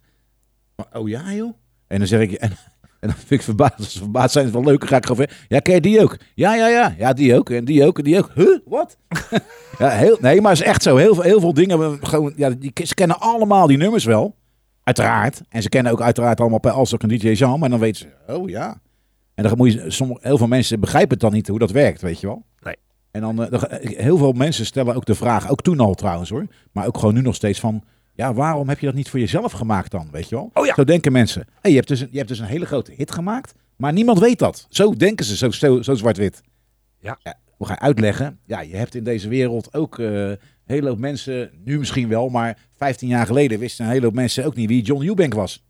Oh 0.93 1.09
ja, 1.09 1.33
joh. 1.33 1.53
En 1.87 1.97
dan 1.97 2.07
zeg 2.07 2.21
ik, 2.21 2.31
en, 2.45 2.49
en 2.99 3.07
dan 3.07 3.13
vind 3.13 3.29
ik 3.29 3.41
verbaasd, 3.41 3.91
ze 3.91 3.97
verbaasd 3.97 4.33
zijn, 4.33 4.51
wel 4.51 4.63
leuk. 4.63 4.87
Ga 4.87 4.95
ik 4.97 5.05
gewoon. 5.05 5.27
Ja, 5.47 5.59
ken 5.59 5.73
je 5.73 5.81
die 5.81 6.01
ook? 6.01 6.17
Ja, 6.35 6.55
ja, 6.55 6.67
ja. 6.67 6.95
Ja, 6.97 7.13
die 7.13 7.35
ook. 7.37 7.49
En 7.49 7.65
die 7.65 7.85
ook. 7.85 7.97
En 7.97 8.03
die 8.03 8.17
ook. 8.17 8.31
Huh? 8.33 8.57
Wat? 8.65 8.97
ja, 9.79 9.89
heel, 9.89 10.17
nee, 10.21 10.41
maar 10.41 10.51
het 10.51 10.61
is 10.61 10.67
echt 10.67 10.83
zo. 10.83 10.95
Heel, 10.95 11.13
veel- 11.13 11.23
heel 11.23 11.39
veel 11.39 11.53
dingen. 11.53 12.07
Gewoon, 12.07 12.33
ja, 12.35 12.49
die, 12.49 12.71
ze 12.83 12.93
kennen 12.93 13.19
allemaal 13.19 13.67
die 13.67 13.77
nummers 13.77 14.05
wel. 14.05 14.35
Uiteraard. 14.83 15.41
En 15.49 15.61
ze 15.61 15.69
kennen 15.69 15.91
ook 15.91 16.01
uiteraard 16.01 16.39
allemaal 16.39 16.59
bij 16.59 16.71
als 16.71 16.93
ook 16.93 17.03
een 17.03 17.09
DJ 17.09 17.29
Jean. 17.29 17.59
Maar 17.59 17.69
dan 17.69 17.79
weten 17.79 18.01
ze, 18.01 18.33
oh 18.33 18.49
ja. 18.49 18.81
En 19.35 19.43
dan 19.43 19.57
moet 19.57 19.73
je, 19.73 19.91
sommige, 19.91 20.19
heel 20.27 20.37
veel 20.37 20.47
mensen 20.47 20.79
begrijpen 20.79 21.11
het 21.11 21.19
dan 21.19 21.33
niet 21.33 21.47
hoe 21.47 21.59
dat 21.59 21.71
werkt, 21.71 22.01
weet 22.01 22.19
je 22.19 22.27
wel. 22.27 22.45
Nee. 22.59 22.75
En 23.11 23.21
dan, 23.21 23.43
eh, 23.43 23.51
dan, 23.51 23.67
heel 23.81 24.17
veel 24.17 24.31
mensen 24.31 24.65
stellen 24.65 24.95
ook 24.95 25.05
de 25.05 25.15
vraag, 25.15 25.49
ook 25.49 25.61
toen 25.61 25.79
al 25.79 25.93
trouwens 25.93 26.29
hoor, 26.29 26.47
maar 26.71 26.87
ook 26.87 26.97
gewoon 26.97 27.13
nu 27.13 27.21
nog 27.21 27.35
steeds 27.35 27.59
van, 27.59 27.83
ja, 28.13 28.33
waarom 28.33 28.69
heb 28.69 28.79
je 28.79 28.85
dat 28.85 28.95
niet 28.95 29.09
voor 29.09 29.19
jezelf 29.19 29.51
gemaakt 29.51 29.91
dan, 29.91 30.07
weet 30.11 30.29
je 30.29 30.35
wel? 30.35 30.49
Oh 30.53 30.65
ja. 30.65 30.73
Zo 30.73 30.83
denken 30.83 31.11
mensen. 31.11 31.45
Hey, 31.61 31.71
je, 31.71 31.77
hebt 31.77 31.87
dus 31.87 31.99
een, 31.99 32.07
je 32.11 32.17
hebt 32.17 32.29
dus 32.29 32.39
een 32.39 32.45
hele 32.45 32.65
grote 32.65 32.91
hit 32.91 33.11
gemaakt, 33.11 33.53
maar 33.75 33.93
niemand 33.93 34.19
weet 34.19 34.39
dat. 34.39 34.65
Zo 34.69 34.95
denken 34.95 35.25
ze, 35.25 35.37
zo, 35.37 35.51
zo, 35.51 35.81
zo 35.81 35.95
zwart-wit. 35.95 36.41
Ja. 36.99 37.17
Hoe 37.57 37.67
ga 37.67 37.73
je 37.73 37.79
uitleggen? 37.79 38.39
Ja, 38.45 38.61
je 38.61 38.75
hebt 38.75 38.95
in 38.95 39.03
deze 39.03 39.27
wereld 39.27 39.73
ook 39.73 39.99
eh, 39.99 40.29
een 40.29 40.37
hele 40.65 40.89
hoop 40.89 40.97
mensen, 40.97 41.51
nu 41.63 41.79
misschien 41.79 42.07
wel, 42.07 42.29
maar 42.29 42.57
15 42.77 43.07
jaar 43.07 43.25
geleden 43.25 43.59
wisten 43.59 43.85
een 43.85 43.91
hele 43.91 44.05
hoop 44.05 44.13
mensen 44.13 44.45
ook 44.45 44.55
niet 44.55 44.69
wie 44.69 44.83
John 44.83 45.05
Eubank 45.05 45.33
was. 45.33 45.63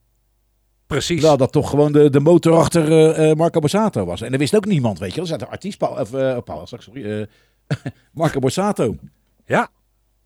Precies. 0.87 1.15
Terwijl 1.15 1.37
dat 1.37 1.51
toch 1.51 1.69
gewoon 1.69 1.91
de, 1.91 2.09
de 2.09 2.19
motor 2.19 2.53
achter 2.53 2.91
eh, 2.91 3.29
eh, 3.29 3.37
Marco 3.37 3.59
Borsato 3.59 4.05
was. 4.05 4.21
En 4.21 4.31
er 4.31 4.37
wist 4.37 4.55
ook 4.55 4.65
niemand, 4.65 4.99
weet 4.99 5.09
je 5.09 5.15
wel. 5.15 5.23
Er 5.23 5.29
zat 5.29 5.41
een 5.41 5.53
artiest, 5.53 5.77
Paul, 5.77 5.99
of, 5.99 6.13
eh, 6.13 6.37
Paul 6.43 6.67
sorry, 6.67 7.27
Marco 8.13 8.39
Borsato. 8.39 8.95
Ja, 9.45 9.69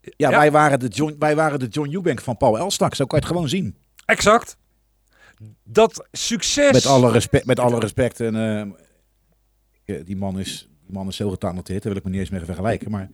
Ja, 0.02 0.30
Ja. 0.30 0.38
Wij, 0.38 0.52
waren 0.52 0.80
de 0.80 0.88
John, 0.88 1.16
wij 1.20 1.36
waren 1.36 1.60
de 1.60 1.68
John 1.68 1.94
Eubank 1.94 2.22
van 2.22 2.38
Paul 2.38 2.58
Elstak. 2.58 2.96
Zo 2.96 3.06
kan 3.06 3.20
je 3.20 3.26
het 3.26 3.34
gewoon 3.34 3.50
zien. 3.50 3.76
exact. 4.06 4.58
Dat 5.64 6.08
succes... 6.12 6.72
Met 6.72 6.86
alle 6.86 7.12
respect. 7.12 7.46
Met 7.46 7.60
alle 7.60 7.80
respect. 7.80 8.20
En, 8.20 8.76
die, 9.86 10.16
man 10.16 10.40
is, 10.40 10.70
die 10.86 10.94
man 10.94 11.08
is 11.08 11.16
zo 11.16 11.30
getalenteerd. 11.30 11.84
Daar 11.84 11.92
wil 11.92 12.02
ik 12.02 12.04
me 12.04 12.12
niet 12.12 12.20
eens 12.20 12.30
mee 12.30 12.46
vergelijken. 12.46 12.92
Maar 12.92 13.10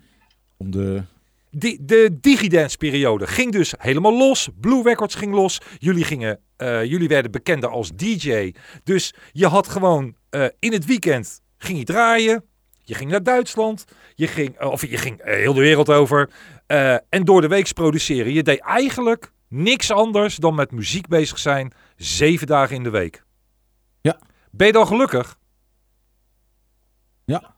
om 0.58 0.72
de... 0.72 1.04
Die, 1.52 1.86
de 1.86 2.18
Digidance 2.22 2.78
periode 2.78 3.28
ging 3.28 3.52
dus 3.52 3.74
helemaal 3.78 4.18
los. 4.18 4.50
Blue 4.60 4.84
Records 4.84 5.16
ging 5.16 5.34
los. 5.34 5.62
Jullie, 5.78 6.04
gingen, 6.04 6.40
eh, 6.64 6.84
jullie 6.84 7.08
werden 7.08 7.32
bekender 7.32 7.70
als 7.70 7.92
DJ. 7.92 8.54
Dus 8.84 9.14
je 9.32 9.48
had 9.48 9.68
gewoon 9.68 10.16
eh, 10.30 10.46
in 10.60 10.72
het 10.72 10.86
weekend 10.86 11.42
ging 11.58 11.78
je 11.78 11.84
draaien. 11.84 12.44
Je 12.84 12.94
ging 12.94 13.12
naar 13.12 13.24
Duitsland. 13.24 13.86
Je 14.16 14.28
ging, 14.28 14.58
eh, 14.58 14.72
of 14.72 14.82
je 14.82 14.98
ging 14.98 15.24
heel 15.24 15.54
de 15.54 15.60
wereld 15.60 15.90
over. 15.90 16.30
En 17.10 17.24
door 17.24 17.42
de 17.42 17.48
week 17.48 17.74
produceren. 17.74 18.34
Je 18.34 18.44
deed 18.44 18.60
eigenlijk 18.60 19.32
niks 19.48 19.92
anders 19.92 20.36
dan 20.36 20.56
met 20.56 20.72
muziek 20.72 21.08
bezig 21.08 21.40
zijn. 21.40 21.74
Zeven 21.96 22.48
dagen 22.48 22.76
in 22.76 22.84
de 22.84 22.90
week. 22.90 23.24
Ja. 24.02 24.20
Ben 24.52 24.68
je 24.68 24.74
dan 24.74 24.88
gelukkig? 24.88 25.38
Ja. 27.26 27.56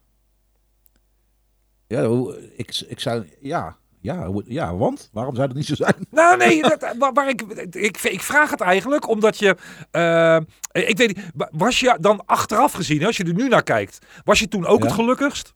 Ja, 1.87 2.09
ik, 2.55 2.83
ik 2.87 2.99
zou... 2.99 3.29
Ja. 3.39 3.77
Ja, 4.05 4.29
ja, 4.45 4.75
want? 4.75 5.09
Waarom 5.13 5.35
zou 5.35 5.47
dat 5.47 5.55
niet 5.57 5.65
zo 5.65 5.75
zijn? 5.75 5.95
Nou, 6.11 6.37
nee, 6.37 6.61
dat, 6.61 6.95
waar, 6.97 7.13
waar 7.13 7.29
ik, 7.29 7.41
ik, 7.75 7.97
ik 8.03 8.21
vraag 8.21 8.49
het 8.51 8.61
eigenlijk 8.61 9.07
omdat 9.09 9.37
je. 9.37 9.55
eh, 9.91 10.37
ik 10.71 10.97
weet 10.97 11.15
niet, 11.15 11.29
wa- 11.33 11.49
was 11.51 11.79
je 11.79 11.97
dan 12.01 12.25
achteraf 12.25 12.71
gezien, 12.73 13.05
als 13.05 13.17
je 13.17 13.23
er 13.23 13.33
nu 13.33 13.47
naar 13.47 13.63
kijkt, 13.63 13.99
was 14.23 14.39
je 14.39 14.47
toen 14.47 14.65
ook 14.65 14.79
Ja. 14.79 14.85
het 14.85 14.93
gelukkigst? 14.95 15.53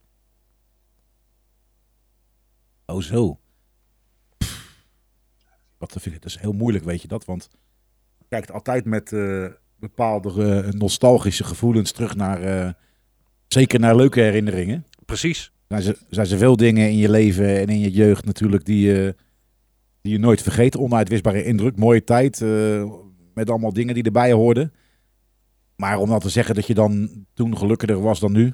Oh, 2.86 3.02
zo. 3.02 3.40
Pff. 4.38 4.68
Wat 5.78 5.92
vind 6.00 6.16
ik, 6.16 6.22
dat 6.22 6.32
is 6.32 6.40
heel 6.40 6.52
moeilijk, 6.54 6.84
weet 6.84 7.02
je 7.02 7.08
dat? 7.08 7.26
Want 7.26 7.50
je 8.18 8.26
kijkt 8.30 8.52
altijd 8.52 8.86
met 8.86 9.14
eh, 9.14 9.46
bepaalde 9.76 10.62
eh, 10.64 10.72
nostalgische 10.72 11.44
gevoelens 11.44 11.92
terug 11.92 12.16
naar, 12.16 12.42
eh, 12.42 12.72
zeker 13.48 13.80
naar 13.80 13.96
leuke 13.96 14.20
herinneringen. 14.22 14.86
Precies. 15.06 15.52
Zijn, 15.70 15.82
ze, 15.82 15.98
zijn 16.10 16.28
ze 16.28 16.38
veel 16.38 16.56
dingen 16.56 16.90
in 16.90 16.98
je 16.98 17.10
leven 17.10 17.60
en 17.60 17.68
in 17.68 17.80
je 17.80 17.92
jeugd 17.92 18.26
natuurlijk 18.26 18.66
die, 18.66 18.92
je 18.92 19.16
die 20.02 20.12
je 20.12 20.20
nooit 20.20 20.42
vergeet. 20.42 20.78
Onuitwisbare 20.78 21.44
indruk, 21.44 21.78
mooie 21.78 22.04
tijd, 22.04 22.42
eh, 22.42 22.92
met 23.34 23.50
allemaal 23.50 23.74
dingen 23.74 23.94
die 23.94 24.04
erbij 24.04 24.32
hoorden. 24.32 24.74
Maar 25.76 25.98
om 25.98 26.10
dan 26.10 26.20
te 26.20 26.30
zeggen 26.30 26.56
dat 26.56 26.68
je 26.68 26.74
dan 26.74 27.26
toen 27.34 27.58
gelukkiger 27.58 28.02
was 28.02 28.20
dan 28.20 28.32
nu, 28.32 28.54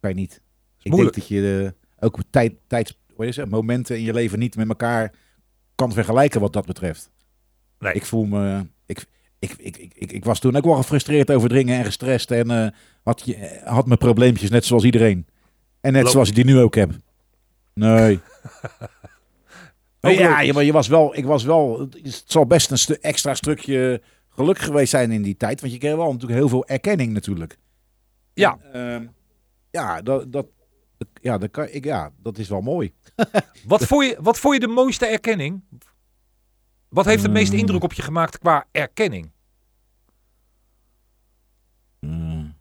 kan 0.00 0.10
je 0.10 0.16
niet. 0.16 0.42
Ik 0.78 0.90
moeilijk. 0.90 1.14
denk 1.14 1.28
dat 1.28 1.38
je 1.38 1.74
eh, 1.96 2.04
ook 2.04 2.18
tijd, 2.30 2.52
is 3.16 3.36
het, 3.36 3.50
momenten 3.50 3.96
in 3.96 4.02
je 4.02 4.12
leven 4.12 4.38
niet 4.38 4.56
met 4.56 4.68
elkaar 4.68 5.14
kan 5.74 5.92
vergelijken 5.92 6.40
wat 6.40 6.52
dat 6.52 6.66
betreft. 6.66 7.10
Nee. 7.78 7.92
Ik 7.92 8.04
voel 8.04 8.24
me. 8.24 8.66
Ik, 8.86 9.06
ik, 9.38 9.54
ik, 9.58 9.76
ik, 9.76 10.12
ik, 10.12 10.24
was 10.24 10.40
toen 10.40 10.56
ook 10.56 10.64
wel 10.64 10.74
gefrustreerd 10.74 11.30
over 11.30 11.48
dingen 11.48 11.78
en 11.78 11.84
gestrest. 11.84 12.30
En 12.30 12.50
eh, 12.50 12.68
had, 13.02 13.22
je, 13.24 13.60
had 13.64 13.86
mijn 13.86 13.98
probleempjes 13.98 14.50
net 14.50 14.64
zoals 14.64 14.84
iedereen. 14.84 15.26
En 15.80 15.92
net 15.92 16.02
Loop- 16.02 16.12
zoals 16.12 16.28
ik 16.28 16.34
die 16.34 16.44
nu 16.44 16.58
ook 16.58 16.74
heb. 16.74 16.90
Nee. 17.74 18.20
Ook 20.00 20.12
ja, 20.12 20.40
je, 20.40 20.52
maar 20.52 20.64
je 20.64 20.72
was 20.72 20.88
wel, 20.88 21.16
ik 21.16 21.24
was 21.24 21.44
wel. 21.44 21.88
Het 22.02 22.22
zal 22.26 22.46
best 22.46 22.70
een 22.70 22.78
stu- 22.78 22.96
extra 23.00 23.34
stukje 23.34 24.02
geluk 24.28 24.58
geweest 24.58 24.90
zijn 24.90 25.10
in 25.10 25.22
die 25.22 25.36
tijd. 25.36 25.60
Want 25.60 25.72
je 25.72 25.78
kreeg 25.78 25.94
wel 25.94 26.12
natuurlijk 26.12 26.38
heel 26.38 26.48
veel 26.48 26.66
erkenning 26.66 27.12
natuurlijk. 27.12 27.58
Ja. 28.34 28.58
En, 28.72 28.92
ehm, 28.92 29.06
ja, 29.70 30.02
dat, 30.02 30.32
dat, 30.32 30.46
ja, 31.20 31.38
dat, 31.38 31.50
kan, 31.50 31.66
ik, 31.70 31.84
ja, 31.84 32.12
dat 32.22 32.38
is 32.38 32.48
wel 32.48 32.60
mooi. 32.60 32.92
Wat 33.66 33.86
vond, 33.86 34.04
je, 34.06 34.16
wat 34.20 34.38
vond 34.38 34.54
je 34.54 34.60
de 34.60 34.66
mooiste 34.66 35.06
erkenning? 35.06 35.62
Wat 36.88 37.04
heeft 37.04 37.22
het 37.22 37.32
meeste 37.32 37.54
Mm. 37.54 37.60
indruk 37.60 37.82
op 37.82 37.92
je 37.92 38.02
gemaakt 38.02 38.38
qua 38.38 38.64
erkenning? 38.72 39.30
Mm. 42.00 42.54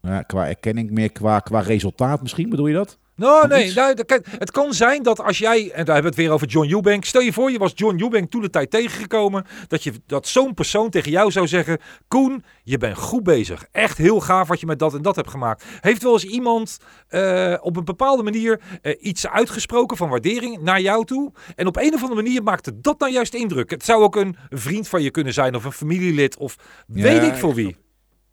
Ja, 0.00 0.22
qua 0.22 0.46
erkenning, 0.48 0.90
meer 0.90 1.12
qua, 1.12 1.38
qua 1.40 1.60
resultaat 1.60 2.22
misschien, 2.22 2.48
bedoel 2.50 2.66
je 2.66 2.74
dat? 2.74 2.98
Nou, 3.22 3.48
nee, 3.48 3.74
nou, 3.74 3.94
het 4.38 4.50
kan 4.50 4.74
zijn 4.74 5.02
dat 5.02 5.20
als 5.20 5.38
jij, 5.38 5.70
en 5.70 5.84
daar 5.84 5.94
hebben 5.94 6.02
we 6.02 6.08
het 6.08 6.16
weer 6.16 6.30
over 6.30 6.46
John 6.46 6.72
Eubank. 6.72 7.04
Stel 7.04 7.20
je 7.20 7.32
voor, 7.32 7.50
je 7.50 7.58
was 7.58 7.72
John 7.74 8.00
Eubank 8.00 8.30
toen 8.30 8.40
de 8.40 8.50
tijd 8.50 8.70
tegengekomen. 8.70 9.46
Dat, 9.68 9.82
je, 9.82 9.92
dat 10.06 10.26
zo'n 10.26 10.54
persoon 10.54 10.90
tegen 10.90 11.10
jou 11.10 11.30
zou 11.30 11.46
zeggen: 11.46 11.78
Koen, 12.08 12.44
je 12.62 12.78
bent 12.78 12.96
goed 12.96 13.22
bezig. 13.22 13.66
Echt 13.72 13.98
heel 13.98 14.20
gaaf 14.20 14.48
wat 14.48 14.60
je 14.60 14.66
met 14.66 14.78
dat 14.78 14.94
en 14.94 15.02
dat 15.02 15.16
hebt 15.16 15.30
gemaakt. 15.30 15.64
Heeft 15.80 16.02
wel 16.02 16.12
eens 16.12 16.24
iemand 16.24 16.78
eh, 17.08 17.54
op 17.60 17.76
een 17.76 17.84
bepaalde 17.84 18.22
manier 18.22 18.60
eh, 18.82 18.96
iets 19.00 19.26
uitgesproken 19.26 19.96
van 19.96 20.08
waardering 20.08 20.62
naar 20.62 20.80
jou 20.80 21.04
toe? 21.04 21.32
En 21.56 21.66
op 21.66 21.76
een 21.76 21.94
of 21.94 22.02
andere 22.02 22.22
manier 22.22 22.42
maakte 22.42 22.80
dat 22.80 22.98
nou 22.98 23.12
juist 23.12 23.34
indruk. 23.34 23.70
Het 23.70 23.84
zou 23.84 24.02
ook 24.02 24.16
een 24.16 24.36
vriend 24.50 24.88
van 24.88 25.02
je 25.02 25.10
kunnen 25.10 25.32
zijn, 25.32 25.54
of 25.54 25.64
een 25.64 25.72
familielid, 25.72 26.36
of 26.36 26.56
Ja, 26.86 27.02
weet 27.02 27.22
ik 27.22 27.32
ik 27.32 27.38
voor 27.38 27.54
wie. 27.54 27.76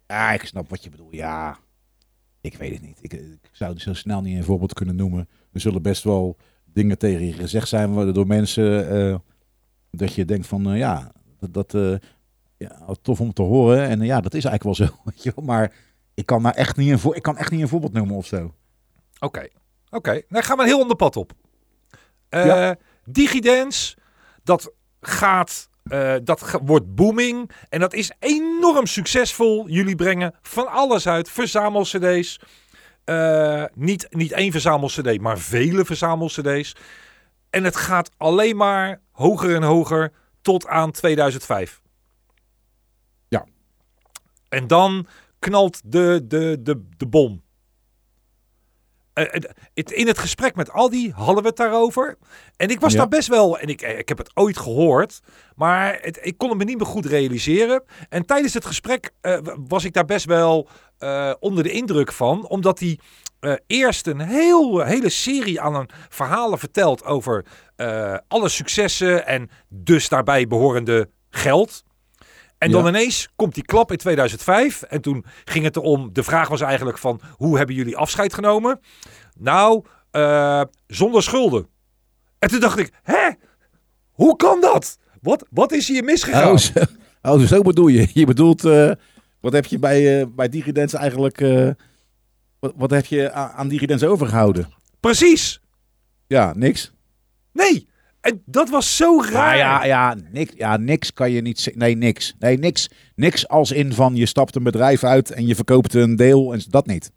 Ja, 0.08 0.32
ik 0.32 0.46
snap 0.46 0.70
wat 0.70 0.84
je 0.84 0.90
bedoelt. 0.90 1.14
Ja, 1.14 1.58
ik 2.42 2.58
weet 2.58 2.72
het 2.74 2.82
niet. 2.82 2.98
Ik, 3.02 3.14
ik 3.14 3.50
zou 3.52 3.74
het 3.74 3.82
zo 3.82 3.94
snel 3.94 4.22
niet 4.22 4.38
een 4.38 4.44
voorbeeld 4.44 4.74
kunnen 4.74 4.96
noemen. 4.96 5.30
Er 5.52 5.60
zullen 5.60 5.82
best 5.82 6.04
wel 6.04 6.38
dingen 6.66 6.98
tegen 6.98 7.26
je 7.26 7.34
gezegd 7.34 7.68
zijn 7.68 8.14
door 8.14 8.28
mensen 8.28 8.90
eh, 8.90 9.16
dat 9.92 10.14
je 10.14 10.26
denkt 10.26 10.48
van, 10.48 10.72
eh, 10.72 10.78
ja, 10.78 11.12
dat, 11.40 11.54
dat 11.54 11.74
eh, 11.74 11.96
ja, 12.58 12.96
tof 13.02 13.22
om 13.22 13.34
te 13.34 13.42
horen. 13.42 13.88
En 13.88 14.02
eh, 14.02 14.08
ja, 14.08 14.22
dat 14.22 14.34
is 14.34 14.46
eigenlijk 14.46 14.78
wel 14.78 14.88
zo. 14.88 14.96
weet 15.06 15.24
je 15.24 15.32
wel. 15.36 15.46
Maar 15.46 15.74
ik 16.14 16.26
kan, 16.26 16.44
daar 16.44 16.54
echt 16.54 16.78
niet 16.78 16.92
een 16.92 17.00
voor, 17.00 17.16
ik 17.16 17.22
kan 17.22 17.38
echt 17.38 17.52
niet 17.52 17.62
een 17.62 17.68
voorbeeld 17.68 17.94
noemen 17.94 18.16
of 18.16 18.26
zo. 18.26 18.54
Oké, 19.20 19.48
oké. 19.90 20.22
Dan 20.30 20.44
gaan 20.44 20.58
we 20.58 20.64
een 20.64 20.70
heel 20.70 20.82
ander 20.82 20.96
pad 20.96 21.16
op. 21.16 21.34
Eh 22.30 22.46
Ja. 22.46 22.76
Digidance, 23.06 23.98
dat 24.44 24.74
gaat, 25.02 25.70
eh, 25.90 26.16
dat 26.24 26.60
wordt 26.64 26.96
booming 26.96 27.52
en 27.70 27.80
dat 27.80 27.94
is 27.94 28.12
enorm 28.20 28.86
succesvol. 28.86 29.68
Jullie 29.68 29.96
brengen 29.96 30.36
van 30.42 30.68
alles 30.68 31.08
uit, 31.08 31.30
verzamel-cd's. 31.30 32.40
Eh, 33.04 33.64
niet, 33.74 34.08
niet 34.10 34.32
één 34.32 34.52
verzamel-cd, 34.52 35.22
maar 35.22 35.40
vele 35.40 35.86
verzamel-cd's. 35.86 36.76
En 37.50 37.64
het 37.64 37.76
gaat 37.76 38.12
alleen 38.18 38.58
maar 38.58 39.02
hoger 39.12 39.56
en 39.56 39.64
hoger 39.64 40.12
tot 40.42 40.68
aan 40.68 40.92
2005. 40.92 41.82
Ja. 43.28 43.46
En 44.50 44.68
dan 44.68 45.08
knalt 45.40 45.82
de, 45.86 46.22
de, 46.28 46.58
de, 46.62 46.88
de 46.98 47.08
bom. 47.08 47.44
Eh, 49.26 49.34
het- 49.34 49.54
het- 49.74 49.92
in 49.92 50.08
het 50.08 50.18
gesprek 50.18 50.56
met 50.56 50.72
Aldi 50.72 51.12
hadden 51.16 51.42
we 51.44 51.48
het 51.50 51.58
daarover. 51.58 52.18
En 52.58 52.70
ik 52.70 52.80
was 52.80 52.92
Ja. 52.92 52.98
daar 52.98 53.08
best 53.08 53.28
wel, 53.28 53.60
en 53.60 53.68
ik, 53.68 53.82
eh, 53.82 53.98
ik 54.00 54.10
heb 54.10 54.18
het 54.18 54.32
ooit 54.34 54.58
gehoord, 54.58 55.20
maar 55.56 55.98
het, 56.02 56.20
ik 56.22 56.38
kon 56.38 56.50
het 56.50 56.58
me 56.58 56.64
niet 56.64 56.78
meer 56.78 56.86
goed 56.88 57.06
realiseren. 57.06 57.84
En 58.10 58.26
tijdens 58.26 58.54
het 58.54 58.66
gesprek 58.66 59.12
eh, 59.22 59.38
was 59.68 59.84
ik 59.84 59.94
daar 59.94 60.06
best 60.06 60.26
wel 60.26 60.70
eh, 60.98 61.34
onder 61.40 61.64
de 61.64 61.72
indruk 61.72 62.12
van, 62.12 62.48
omdat 62.48 62.80
hij 62.80 63.00
eh, 63.40 63.54
eerst 63.68 64.08
een 64.08 64.20
heel, 64.20 64.80
hele 64.82 65.10
serie 65.10 65.62
aan 65.62 65.76
een 65.76 65.90
verhalen 66.10 66.60
vertelt 66.60 67.06
over 67.06 67.46
eh, 67.76 68.18
alle 68.28 68.50
successen 68.50 69.26
en 69.28 69.50
dus 69.70 70.10
daarbij 70.10 70.48
behorende 70.48 71.10
geld. 71.30 71.84
En 72.60 72.72
dan 72.72 72.84
Ja. 72.84 72.90
ineens 72.90 73.30
komt 73.36 73.54
die 73.54 73.64
klap 73.66 73.92
in 73.92 73.98
2005. 73.98 74.82
En 74.82 75.02
toen 75.02 75.26
ging 75.46 75.66
het 75.66 75.76
erom. 75.76 76.10
De 76.14 76.24
vraag 76.24 76.48
was 76.48 76.62
eigenlijk 76.62 76.98
van 76.98 77.22
hoe 77.32 77.58
hebben 77.58 77.76
jullie 77.76 77.98
afscheid 77.98 78.34
genomen? 78.34 78.80
Nou, 79.38 79.86
eh, 80.12 80.62
zonder 80.88 81.24
schulden. 81.24 81.68
En 82.40 82.50
toen 82.50 82.60
dacht 82.60 82.78
ik, 82.80 82.92
hè? 83.04 83.30
Hoe 84.12 84.36
kan 84.36 84.62
dat? 84.62 84.98
Wat, 85.22 85.46
wat 85.50 85.72
is 85.72 85.88
hier 85.88 86.04
misgegaan? 86.04 86.52
Oh, 86.52 86.58
zo, 86.58 86.72
oh, 87.22 87.40
zo 87.40 87.62
bedoel 87.62 87.88
je. 87.88 88.08
Je 88.14 88.26
bedoelt, 88.26 88.66
eh, 88.66 88.92
wat 89.40 89.54
heb 89.54 89.66
je 89.66 89.80
bij, 89.80 90.20
eh 90.22 90.26
bij 90.36 90.50
Digidens 90.50 90.94
eigenlijk, 90.94 91.40
wat, 92.60 92.74
wat 92.76 92.90
heb 92.92 93.06
je 93.06 93.32
aan, 93.32 93.50
aan 93.50 93.68
Digidens 93.68 94.04
overgehouden? 94.04 94.68
Precies. 95.00 95.62
Ja, 96.28 96.54
niks. 96.56 96.92
Nee. 97.54 97.89
En 98.22 98.42
dat 98.46 98.70
was 98.70 98.96
zo 98.96 99.22
raar. 99.22 99.58
Ja, 99.58 99.84
ja, 99.84 99.86
ja, 99.86 100.16
niks, 100.32 100.54
ja, 100.56 100.78
niks 100.78 101.14
kan 101.14 101.32
je 101.32 101.42
niet. 101.42 101.72
Nee, 101.76 101.96
niks. 101.96 102.36
Nee, 102.40 102.58
niks. 102.58 102.90
Niks 103.16 103.48
als 103.48 103.72
in 103.72 103.94
van 103.94 104.16
je 104.16 104.26
stapt 104.26 104.56
een 104.56 104.64
bedrijf 104.64 105.04
uit 105.04 105.32
en 105.32 105.48
je 105.48 105.56
verkoopt 105.56 105.94
een 105.94 106.16
deel 106.16 106.54
en 106.54 106.62
dat 106.70 106.86
niet. 106.88 107.12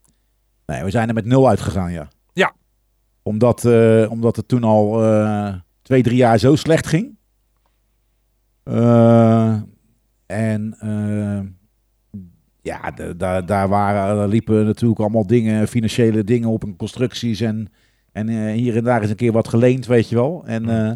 Nee, 0.67 0.85
we 0.85 0.91
zijn 0.91 1.09
er 1.09 1.15
met 1.15 1.25
nul 1.25 1.49
uitgegaan, 1.49 1.93
ja. 1.93 2.09
Ja. 2.33 2.53
Omdat, 3.23 3.65
eh, 3.65 4.11
omdat 4.11 4.37
het 4.37 4.49
toen 4.49 4.65
al 4.65 5.05
eh, 5.05 5.55
twee, 5.83 6.03
drie 6.03 6.17
jaar 6.17 6.39
zo 6.39 6.57
slecht 6.57 6.87
ging. 6.87 7.17
Eh, 8.63 9.57
en 10.27 10.77
ja, 12.63 12.91
daar 13.17 13.47
daar 13.47 13.69
waren, 13.69 14.29
liepen 14.29 14.65
natuurlijk 14.65 15.01
allemaal 15.01 15.27
dingen, 15.27 15.69
financiële 15.69 16.25
dingen 16.25 16.49
op 16.49 16.65
en 16.65 16.77
constructies 16.77 17.41
en, 17.41 17.73
en 18.13 18.29
eh, 18.29 18.53
hier 18.53 18.77
en 18.77 18.85
daar 18.85 19.03
is 19.03 19.11
een 19.11 19.17
keer 19.17 19.33
wat 19.33 19.49
geleend, 19.49 19.87
weet 19.87 20.09
je 20.09 20.15
wel. 20.15 20.43
En 20.47 20.69
eh, 20.69 20.93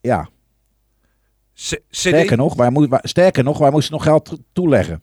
ja, 0.00 0.28
C- 1.54 1.58
CD 1.58 1.80
sterker 1.90 2.36
nog, 2.36 2.54
wij, 2.54 2.70
moesten, 2.70 2.90
wij- 2.90 3.00
sterker 3.02 3.44
nog, 3.44 3.58
wij 3.58 3.70
moesten 3.70 3.92
nog 3.92 4.02
geld 4.02 4.24
to- 4.24 4.36
toeleggen 4.52 5.02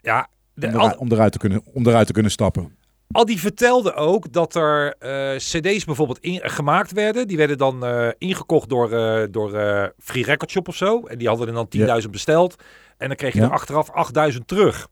Ja, 0.00 0.28
de, 0.54 0.66
om, 0.66 0.72
al, 0.74 0.80
eruit, 0.80 0.96
om, 0.96 1.12
eruit 1.12 1.32
te 1.32 1.38
kunnen, 1.38 1.62
om 1.72 1.86
eruit 1.86 2.06
te 2.06 2.12
kunnen 2.12 2.32
stappen. 2.32 2.76
Aldi 3.10 3.38
vertelde 3.38 3.94
ook 3.94 4.32
dat 4.32 4.54
er 4.54 4.94
eh, 4.98 5.36
CD's 5.36 5.84
bijvoorbeeld 5.84 6.18
in, 6.18 6.40
gemaakt 6.42 6.92
werden. 6.92 7.28
Die 7.28 7.36
werden 7.36 7.58
dan 7.58 7.84
eh, 7.84 8.08
ingekocht 8.18 8.68
door, 8.68 8.92
eh, 8.92 9.26
door 9.30 9.54
eh, 9.54 9.86
Free 9.98 10.24
Record 10.24 10.50
Shop 10.50 10.68
of 10.68 10.76
zo. 10.76 11.06
En 11.06 11.18
die 11.18 11.28
hadden 11.28 11.46
er 11.46 11.52
dan 11.54 12.00
10.000 12.02 12.10
besteld. 12.10 12.62
En 12.96 13.06
dan 13.08 13.16
kreeg 13.16 13.32
je 13.32 13.38
Ja. 13.40 13.44
er 13.46 13.52
achteraf 13.52 13.90
8.000 14.32 14.38
terug. 14.46 14.88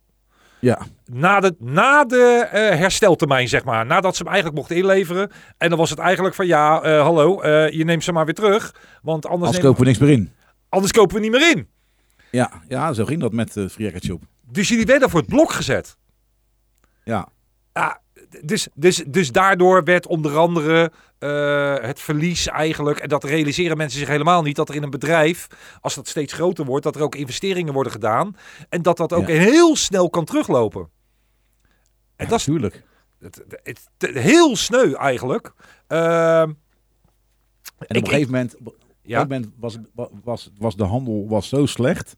Ja, 0.61 0.79
Na 1.05 1.40
de, 1.40 1.55
na 1.59 2.05
de 2.05 2.49
eh, 2.53 2.79
hersteltermijn, 2.79 3.49
zeg 3.49 3.64
maar. 3.64 3.87
Nadat 3.87 4.16
ze 4.16 4.23
hem 4.23 4.33
eigenlijk 4.33 4.59
mochten 4.61 4.77
inleveren. 4.77 5.31
En 5.59 5.69
dan 5.69 5.79
was 5.79 5.90
het 5.90 5.99
eigenlijk 5.99 6.35
van 6.35 6.47
ja, 6.47 6.83
eh, 6.83 7.03
hallo, 7.03 7.40
eh, 7.40 7.71
je 7.71 7.85
neemt 7.85 8.05
ze 8.05 8.12
maar 8.12 8.25
weer 8.25 8.35
terug. 8.35 8.75
Want 9.03 9.27
anders, 9.27 9.27
anders 9.27 9.51
nemen- 9.51 9.62
kopen 9.66 9.81
we 9.81 9.87
niks 9.87 9.99
meer 9.99 10.11
in. 10.11 10.33
anders 10.69 10.92
kopen 10.92 11.14
we 11.16 11.21
niet 11.23 11.31
meer 11.31 11.51
in. 11.51 11.69
Ja, 12.31 12.62
ja 12.69 12.92
zo 12.92 13.05
ging 13.05 13.21
dat 13.21 13.33
met 13.33 13.57
uh, 13.57 13.69
Free 13.69 13.92
Shop. 14.05 14.23
Dus 14.51 14.69
jullie 14.69 14.87
werden 14.87 15.11
voor 15.11 15.21
het 15.21 15.29
blok 15.29 15.53
gezet. 15.53 15.97
Ja, 17.05 17.29
Ja, 17.73 18.01
dus, 18.44 18.68
dus, 18.75 19.05
dus 19.07 19.33
daardoor 19.33 19.85
werd 19.85 20.07
onder 20.07 20.37
andere 20.37 20.92
eh, 21.18 21.75
het 21.81 22.01
verlies 22.01 22.46
eigenlijk, 22.46 22.99
en 22.99 23.09
dat 23.09 23.25
realiseren 23.25 23.77
mensen 23.77 23.99
zich 23.99 24.09
helemaal 24.09 24.42
niet, 24.42 24.57
dat 24.57 24.68
er 24.68 24.75
in 24.75 24.83
een 24.83 24.90
bedrijf, 24.90 25.46
als 25.81 25.94
dat 25.94 26.09
steeds 26.09 26.33
groter 26.33 26.64
wordt, 26.64 26.85
dat 26.85 26.94
er 26.96 27.03
ook 27.03 27.14
investeringen 27.14 27.72
worden 27.72 27.92
gedaan. 27.92 28.37
En 28.68 28.83
dat 28.83 28.96
dat 28.96 29.12
ook 29.12 29.29
Ja. 29.29 29.35
heel 29.35 29.77
snel 29.77 30.11
kan 30.11 30.25
teruglopen. 30.25 30.88
En 32.16 32.29
dat 32.29 32.38
is 32.40 32.46
natuurlijk. 32.46 32.83
het, 33.18 33.44
het- 33.62 33.88
het- 33.99 34.18
heel 34.18 34.57
sneu 34.57 34.92
eigenlijk. 34.92 35.53
Ehm, 35.87 36.51
En 37.79 37.87
ik- 37.88 37.96
op 37.96 38.03
een 38.03 38.09
gegeven 38.09 38.31
moment, 38.33 38.57
op 38.57 38.66
een 38.66 38.72
ja, 39.03 39.20
gegeven 39.20 39.29
moment 39.29 39.53
was, 39.94 40.09
was, 40.25 40.51
was, 40.59 40.77
de 40.77 40.85
handel 40.85 41.29
was 41.29 41.49
zo 41.49 41.66
slecht. 41.66 42.16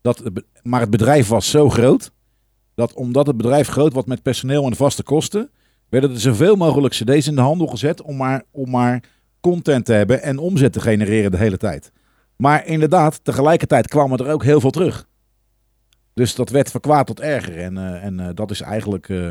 Dat 0.00 0.22
maar 0.62 0.80
het 0.80 0.90
bedrijf 0.90 1.28
was 1.28 1.50
zo 1.50 1.70
groot. 1.70 2.10
Dat 2.78 2.92
omdat 2.94 3.26
het 3.26 3.36
bedrijf 3.36 3.68
groot 3.68 3.92
was 3.92 4.04
met 4.04 4.22
personeel 4.22 4.66
en 4.66 4.76
vaste 4.76 5.02
kosten. 5.02 5.50
werden 5.88 6.10
er 6.10 6.20
zoveel 6.20 6.56
mogelijk 6.56 6.94
CD's 6.94 7.26
in 7.26 7.34
de 7.34 7.40
handel 7.40 7.66
gezet. 7.66 8.02
om 8.02 8.16
maar, 8.16 8.42
om 8.50 8.70
maar 8.70 9.02
content 9.40 9.84
te 9.84 9.92
hebben 9.92 10.22
en 10.22 10.38
omzet 10.38 10.72
te 10.72 10.80
genereren 10.80 11.30
de 11.30 11.36
hele 11.36 11.56
tijd. 11.56 11.92
Maar 12.36 12.66
inderdaad, 12.66 13.24
tegelijkertijd 13.24 13.88
kwam 13.88 14.12
er 14.12 14.30
ook 14.30 14.44
heel 14.44 14.60
veel 14.60 14.70
terug. 14.70 15.08
Dus 16.14 16.34
dat 16.34 16.50
werd 16.50 16.70
van 16.70 16.80
kwaad 16.80 17.06
tot 17.06 17.20
erger. 17.20 17.58
En, 17.58 17.78
eh, 17.78 18.04
en 18.04 18.20
eh, 18.20 18.28
dat 18.34 18.50
is 18.50 18.60
eigenlijk. 18.60 19.08
eh, 19.08 19.28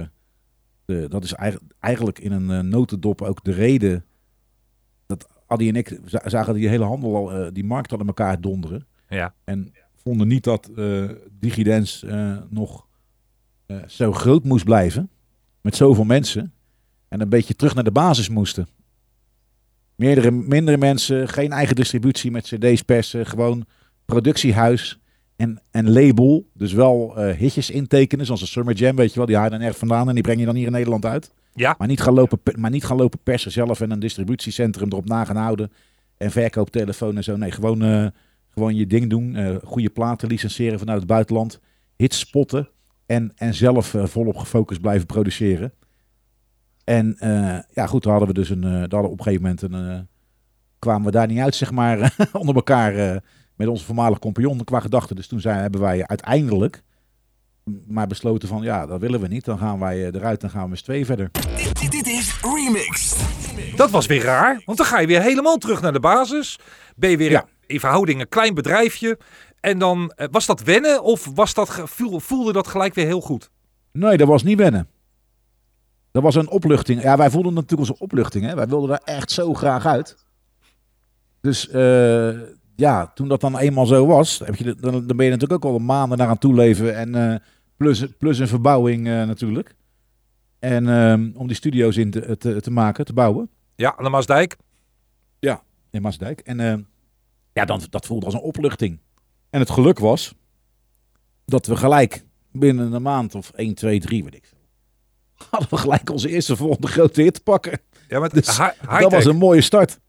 eh, 0.85 1.09
dat 1.09 1.23
is 1.23 1.33
eigenlijk, 1.33 1.73
eigenlijk 1.79 2.19
in 2.19 2.31
een 2.31 2.69
notendop 2.69 3.21
ook 3.21 3.43
de 3.43 3.51
reden 3.51 4.05
dat 5.05 5.27
Adi 5.47 5.69
en 5.69 5.75
ik 5.75 5.99
za- 6.05 6.29
zagen 6.29 6.53
die 6.53 6.67
hele 6.69 6.83
handel 6.83 7.15
al, 7.15 7.53
die 7.53 7.63
markt 7.65 7.91
al 7.91 7.99
in 7.99 8.07
elkaar 8.07 8.41
donderen. 8.41 8.87
Ja. 9.09 9.33
En 9.43 9.73
vonden 9.95 10.27
niet 10.27 10.43
dat 10.43 10.69
Digidens 11.39 12.05
nog 12.49 12.86
eh, 13.67 13.77
zo 13.87 14.11
groot 14.11 14.43
moest 14.43 14.65
blijven. 14.65 15.09
Met 15.61 15.75
zoveel 15.75 16.03
mensen. 16.03 16.53
En 17.07 17.21
een 17.21 17.29
beetje 17.29 17.55
terug 17.55 17.75
naar 17.75 17.83
de 17.83 17.91
basis 17.91 18.29
moesten. 18.29 18.67
Meerdere, 19.95 20.31
mindere 20.31 20.77
mensen, 20.77 21.27
geen 21.27 21.51
eigen 21.51 21.75
distributie 21.75 22.31
met 22.31 22.43
cd's 22.43 22.81
persen. 22.81 23.25
Gewoon 23.25 23.65
productiehuis 24.05 24.99
en, 25.35 25.61
en 25.71 25.89
label. 25.89 26.49
Dus 26.53 26.73
wel 26.73 27.17
eh, 27.17 27.37
hitjes 27.37 27.69
intekenen, 27.69 28.25
zoals 28.25 28.41
een 28.41 28.47
Summer 28.47 28.73
Jam, 28.75 28.95
weet 28.95 29.09
je 29.09 29.17
wel. 29.17 29.25
Die 29.25 29.35
haal 29.35 29.45
je 29.45 29.51
dan 29.51 29.61
erg 29.61 29.77
vandaan 29.77 30.07
en 30.07 30.13
die 30.13 30.23
breng 30.23 30.39
je 30.39 30.45
dan 30.45 30.55
hier 30.55 30.65
in 30.65 30.71
Nederland 30.71 31.05
uit. 31.05 31.33
Ja. 31.53 31.75
Maar 31.77 31.87
niet 31.87 32.01
gaan 32.01 32.13
lopen, 32.13 32.39
pe- 32.41 32.57
maar 32.57 32.71
niet 32.71 32.85
gaan 32.85 32.97
lopen 32.97 33.19
persen 33.23 33.51
zelf 33.51 33.81
en 33.81 33.91
een 33.91 33.99
distributiecentrum 33.99 34.87
erop 34.91 35.07
na 35.07 35.25
gaan 35.25 35.35
houden. 35.35 35.71
En 36.17 36.31
verkooptelefoon 36.31 37.17
en 37.17 37.23
zo. 37.23 37.35
Nee, 37.37 37.51
gewoon, 37.51 37.81
eh, 37.83 38.07
gewoon 38.49 38.75
je 38.75 38.87
ding 38.87 39.09
doen. 39.09 39.59
goede 39.63 39.89
platen 39.89 40.27
licenseren 40.27 40.79
vanuit 40.79 40.97
het 40.99 41.07
buitenland. 41.07 41.59
Hits 41.95 42.19
spotten. 42.19 42.69
En, 43.07 43.31
en 43.35 43.53
zelf 43.53 43.93
eh, 43.93 44.05
volop 44.05 44.37
gefocust 44.37 44.81
blijven 44.81 45.05
produceren. 45.05 45.73
En 46.83 47.15
eh, 47.19 47.57
ja, 47.71 47.85
goed, 47.87 48.03
dan 48.03 48.11
hadden 48.11 48.29
we 48.29 48.35
dus 48.39 48.49
een. 48.49 48.63
eh, 48.63 48.69
dan 48.69 48.79
hadden 48.79 49.01
we 49.01 49.07
op 49.07 49.17
een 49.19 49.23
gegeven 49.23 49.41
moment 49.41 49.61
een. 49.61 49.73
eh, 49.91 49.99
kwamen 50.79 51.05
we 51.05 51.11
daar 51.11 51.27
niet 51.27 51.39
uit, 51.39 51.55
zeg 51.55 51.71
maar, 51.71 52.15
onder 52.31 52.55
elkaar. 52.55 52.95
eh, 52.95 53.15
met 53.55 53.67
onze 53.67 53.85
voormalige 53.85 54.19
compagnon 54.19 54.63
qua 54.63 54.79
gedachten. 54.79 55.15
Dus 55.15 55.27
toen 55.27 55.39
zijn, 55.39 55.59
hebben 55.61 55.81
wij 55.81 56.07
uiteindelijk. 56.07 56.83
maar 57.87 58.07
besloten 58.07 58.47
van 58.47 58.61
ja, 58.63 58.85
dat 58.85 58.99
willen 58.99 59.19
we 59.19 59.27
niet. 59.27 59.45
Dan 59.45 59.57
gaan 59.57 59.79
wij 59.79 60.11
eruit 60.11 60.43
en 60.43 60.49
gaan 60.49 60.69
we 60.69 60.75
z'n 60.75 60.83
tweeën 60.83 61.05
verder. 61.05 61.29
Dit, 61.31 61.79
dit, 61.79 61.91
dit 61.91 62.07
is 62.07 62.39
Remixed. 62.41 63.17
Dat 63.75 63.89
was 63.91 64.05
weer 64.05 64.23
raar, 64.23 64.61
want 64.65 64.77
dan 64.77 64.87
ga 64.87 64.99
je 64.99 65.07
weer 65.07 65.21
helemaal 65.21 65.57
terug 65.57 65.81
naar 65.81 65.93
de 65.93 65.99
basis. 65.99 66.59
Ben 66.95 67.09
je 67.09 67.17
weer 67.17 67.31
Ja. 67.31 67.45
in 67.65 67.79
verhouding 67.79 68.19
een 68.21 68.29
klein 68.29 68.53
bedrijfje. 68.53 69.17
En 69.59 69.79
dan, 69.79 70.11
eh, 70.15 70.27
was 70.31 70.45
dat 70.45 70.61
wennen 70.63 71.03
of 71.03 71.29
was 71.33 71.53
dat, 71.53 71.81
voelde 72.15 72.53
dat 72.53 72.67
gelijk 72.67 72.93
weer 72.93 73.05
heel 73.05 73.21
goed? 73.21 73.49
Nee, 73.91 74.17
dat 74.17 74.27
was 74.27 74.43
niet 74.43 74.57
wennen. 74.57 74.87
Dat 76.11 76.23
was 76.23 76.35
een 76.35 76.49
opluchting. 76.49 77.01
Ja, 77.01 77.17
wij 77.17 77.29
voelden 77.29 77.53
natuurlijk 77.53 77.89
een 77.89 77.99
opluchting. 77.99 78.45
Hè? 78.45 78.55
Wij 78.55 78.67
wilden 78.67 78.89
daar 78.89 79.01
echt 79.05 79.31
zo 79.31 79.53
graag 79.53 79.85
uit. 79.85 80.17
Dus 81.41 81.69
eh, 81.69 82.39
ja, 82.75 83.07
toen 83.07 83.27
dat 83.27 83.41
dan 83.41 83.57
eenmaal 83.57 83.85
zo 83.85 84.05
was, 84.05 84.39
heb 84.39 84.55
je, 84.55 84.63
de- 84.63 84.75
dan, 84.75 85.07
dan 85.07 85.17
ben 85.17 85.25
je 85.25 85.31
natuurlijk 85.31 85.65
ook 85.65 85.71
al 85.73 85.79
maanden 85.79 86.17
naar 86.17 86.27
aan 86.27 86.37
toeleven. 86.37 86.95
En 86.95 87.15
eh, 87.31 87.39
plus, 87.77 88.05
plus 88.17 88.39
een 88.39 88.47
verbouwing 88.47 89.03
natuurlijk. 89.03 89.75
En 90.59 90.87
ehm, 90.89 91.31
om 91.35 91.47
die 91.47 91.55
studio's 91.55 91.97
in 91.97 92.11
te, 92.11 92.37
te, 92.37 92.61
te 92.61 92.71
maken, 92.71 93.05
te 93.05 93.13
bouwen. 93.13 93.49
Ja, 93.75 93.97
aan 93.97 94.03
de 94.03 94.09
Maasdijk. 94.09 94.57
in 95.91 96.01
Maasdijk. 96.01 96.39
En 96.39 96.87
ja, 97.53 97.65
dan, 97.65 97.81
dat 97.89 98.05
voelde 98.05 98.25
als 98.25 98.33
een 98.33 98.39
opluchting. 98.39 98.99
En 99.57 99.63
het 99.63 99.71
geluk 99.71 99.99
was 99.99 100.33
dat 101.45 101.65
we 101.65 101.75
gelijk 101.75 102.25
binnen 102.51 102.93
een 102.93 103.01
maand 103.01 103.35
of 103.35 103.51
1, 103.51 103.73
2, 103.73 103.99
3, 103.99 104.23
weet 104.23 104.35
ik 104.35 104.53
hadden 105.49 105.69
we 105.69 105.77
gelijk 105.77 106.09
onze 106.09 106.29
eerste 106.29 106.55
volgende 106.55 106.87
grote 106.87 107.21
hit 107.21 107.33
te 107.33 107.41
pakken. 107.41 107.79
Ja, 108.07 108.19
met 108.19 108.33
Dus 108.33 108.57
dat 108.99 109.11
was 109.11 109.25
een 109.25 109.37
mooie 109.37 109.61
start. 109.61 109.99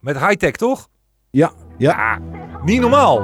Met 0.00 0.18
high-tech, 0.18 0.50
toch? 0.50 0.88
Ja, 1.30 1.52
ja. 1.78 2.18
Niet 2.64 2.80
normaal. 2.80 3.18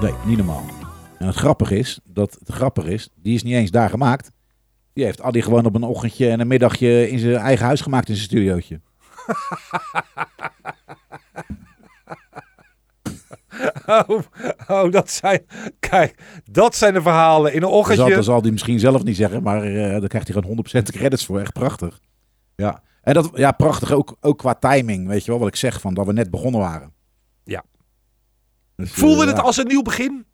Nee, 0.00 0.14
niet 0.24 0.36
normaal. 0.36 0.64
En 1.18 1.26
het 1.26 1.36
grappige 1.36 1.78
is, 1.78 2.00
dat 2.04 2.36
het 2.38 2.54
grappige 2.54 2.92
is, 2.92 3.08
die 3.14 3.34
is 3.34 3.42
niet 3.42 3.54
eens 3.54 3.70
daar 3.70 3.90
gemaakt. 3.90 4.30
Die 4.92 5.04
heeft 5.04 5.20
Adi 5.20 5.42
gewoon 5.42 5.66
op 5.66 5.74
een 5.74 5.82
ochtendje 5.82 6.28
en 6.28 6.40
een 6.40 6.46
middagje 6.46 7.10
in 7.10 7.18
zijn 7.18 7.36
eigen 7.36 7.66
huis 7.66 7.80
gemaakt 7.80 8.08
in 8.08 8.14
zijn 8.14 8.26
studiootje. 8.26 8.80
Oh, 14.06 14.20
oh, 14.68 14.90
dat 14.90 15.10
zijn... 15.10 15.46
Kijk, 15.78 16.14
dat 16.44 16.74
zijn 16.76 16.94
de 16.94 17.02
verhalen. 17.02 17.52
In 17.52 17.62
een 17.62 17.68
ochtendje... 17.68 18.14
dat 18.14 18.24
zal 18.24 18.40
hij 18.40 18.50
misschien 18.50 18.78
zelf 18.78 19.04
niet 19.04 19.16
zeggen, 19.16 19.42
maar 19.42 19.62
eh 19.62 20.00
daar 20.00 20.08
krijgt 20.08 20.28
hij 20.28 20.42
gewoon 20.42 20.64
100% 20.80 20.82
credits 20.82 21.26
voor. 21.26 21.40
Echt 21.40 21.52
prachtig. 21.52 22.00
Ja, 22.56 22.82
en 23.02 23.14
dat, 23.14 23.30
ja, 23.34 23.52
prachtig 23.52 23.92
ook, 23.92 24.16
ook 24.20 24.38
qua 24.38 24.54
timing, 24.54 25.08
weet 25.08 25.24
je 25.24 25.30
wel, 25.30 25.40
wat 25.40 25.48
ik 25.48 25.56
zeg, 25.56 25.80
van 25.80 25.94
dat 25.94 26.06
we 26.06 26.12
net 26.12 26.30
begonnen 26.30 26.60
waren. 26.60 26.92
Ja. 27.44 27.64
Dus, 28.76 28.90
eh, 28.90 28.98
Voelde 28.98 29.26
het 29.26 29.36
ja, 29.36 29.42
als 29.42 29.56
een 29.56 29.66
nieuw 29.66 29.82
begin? 29.82 30.26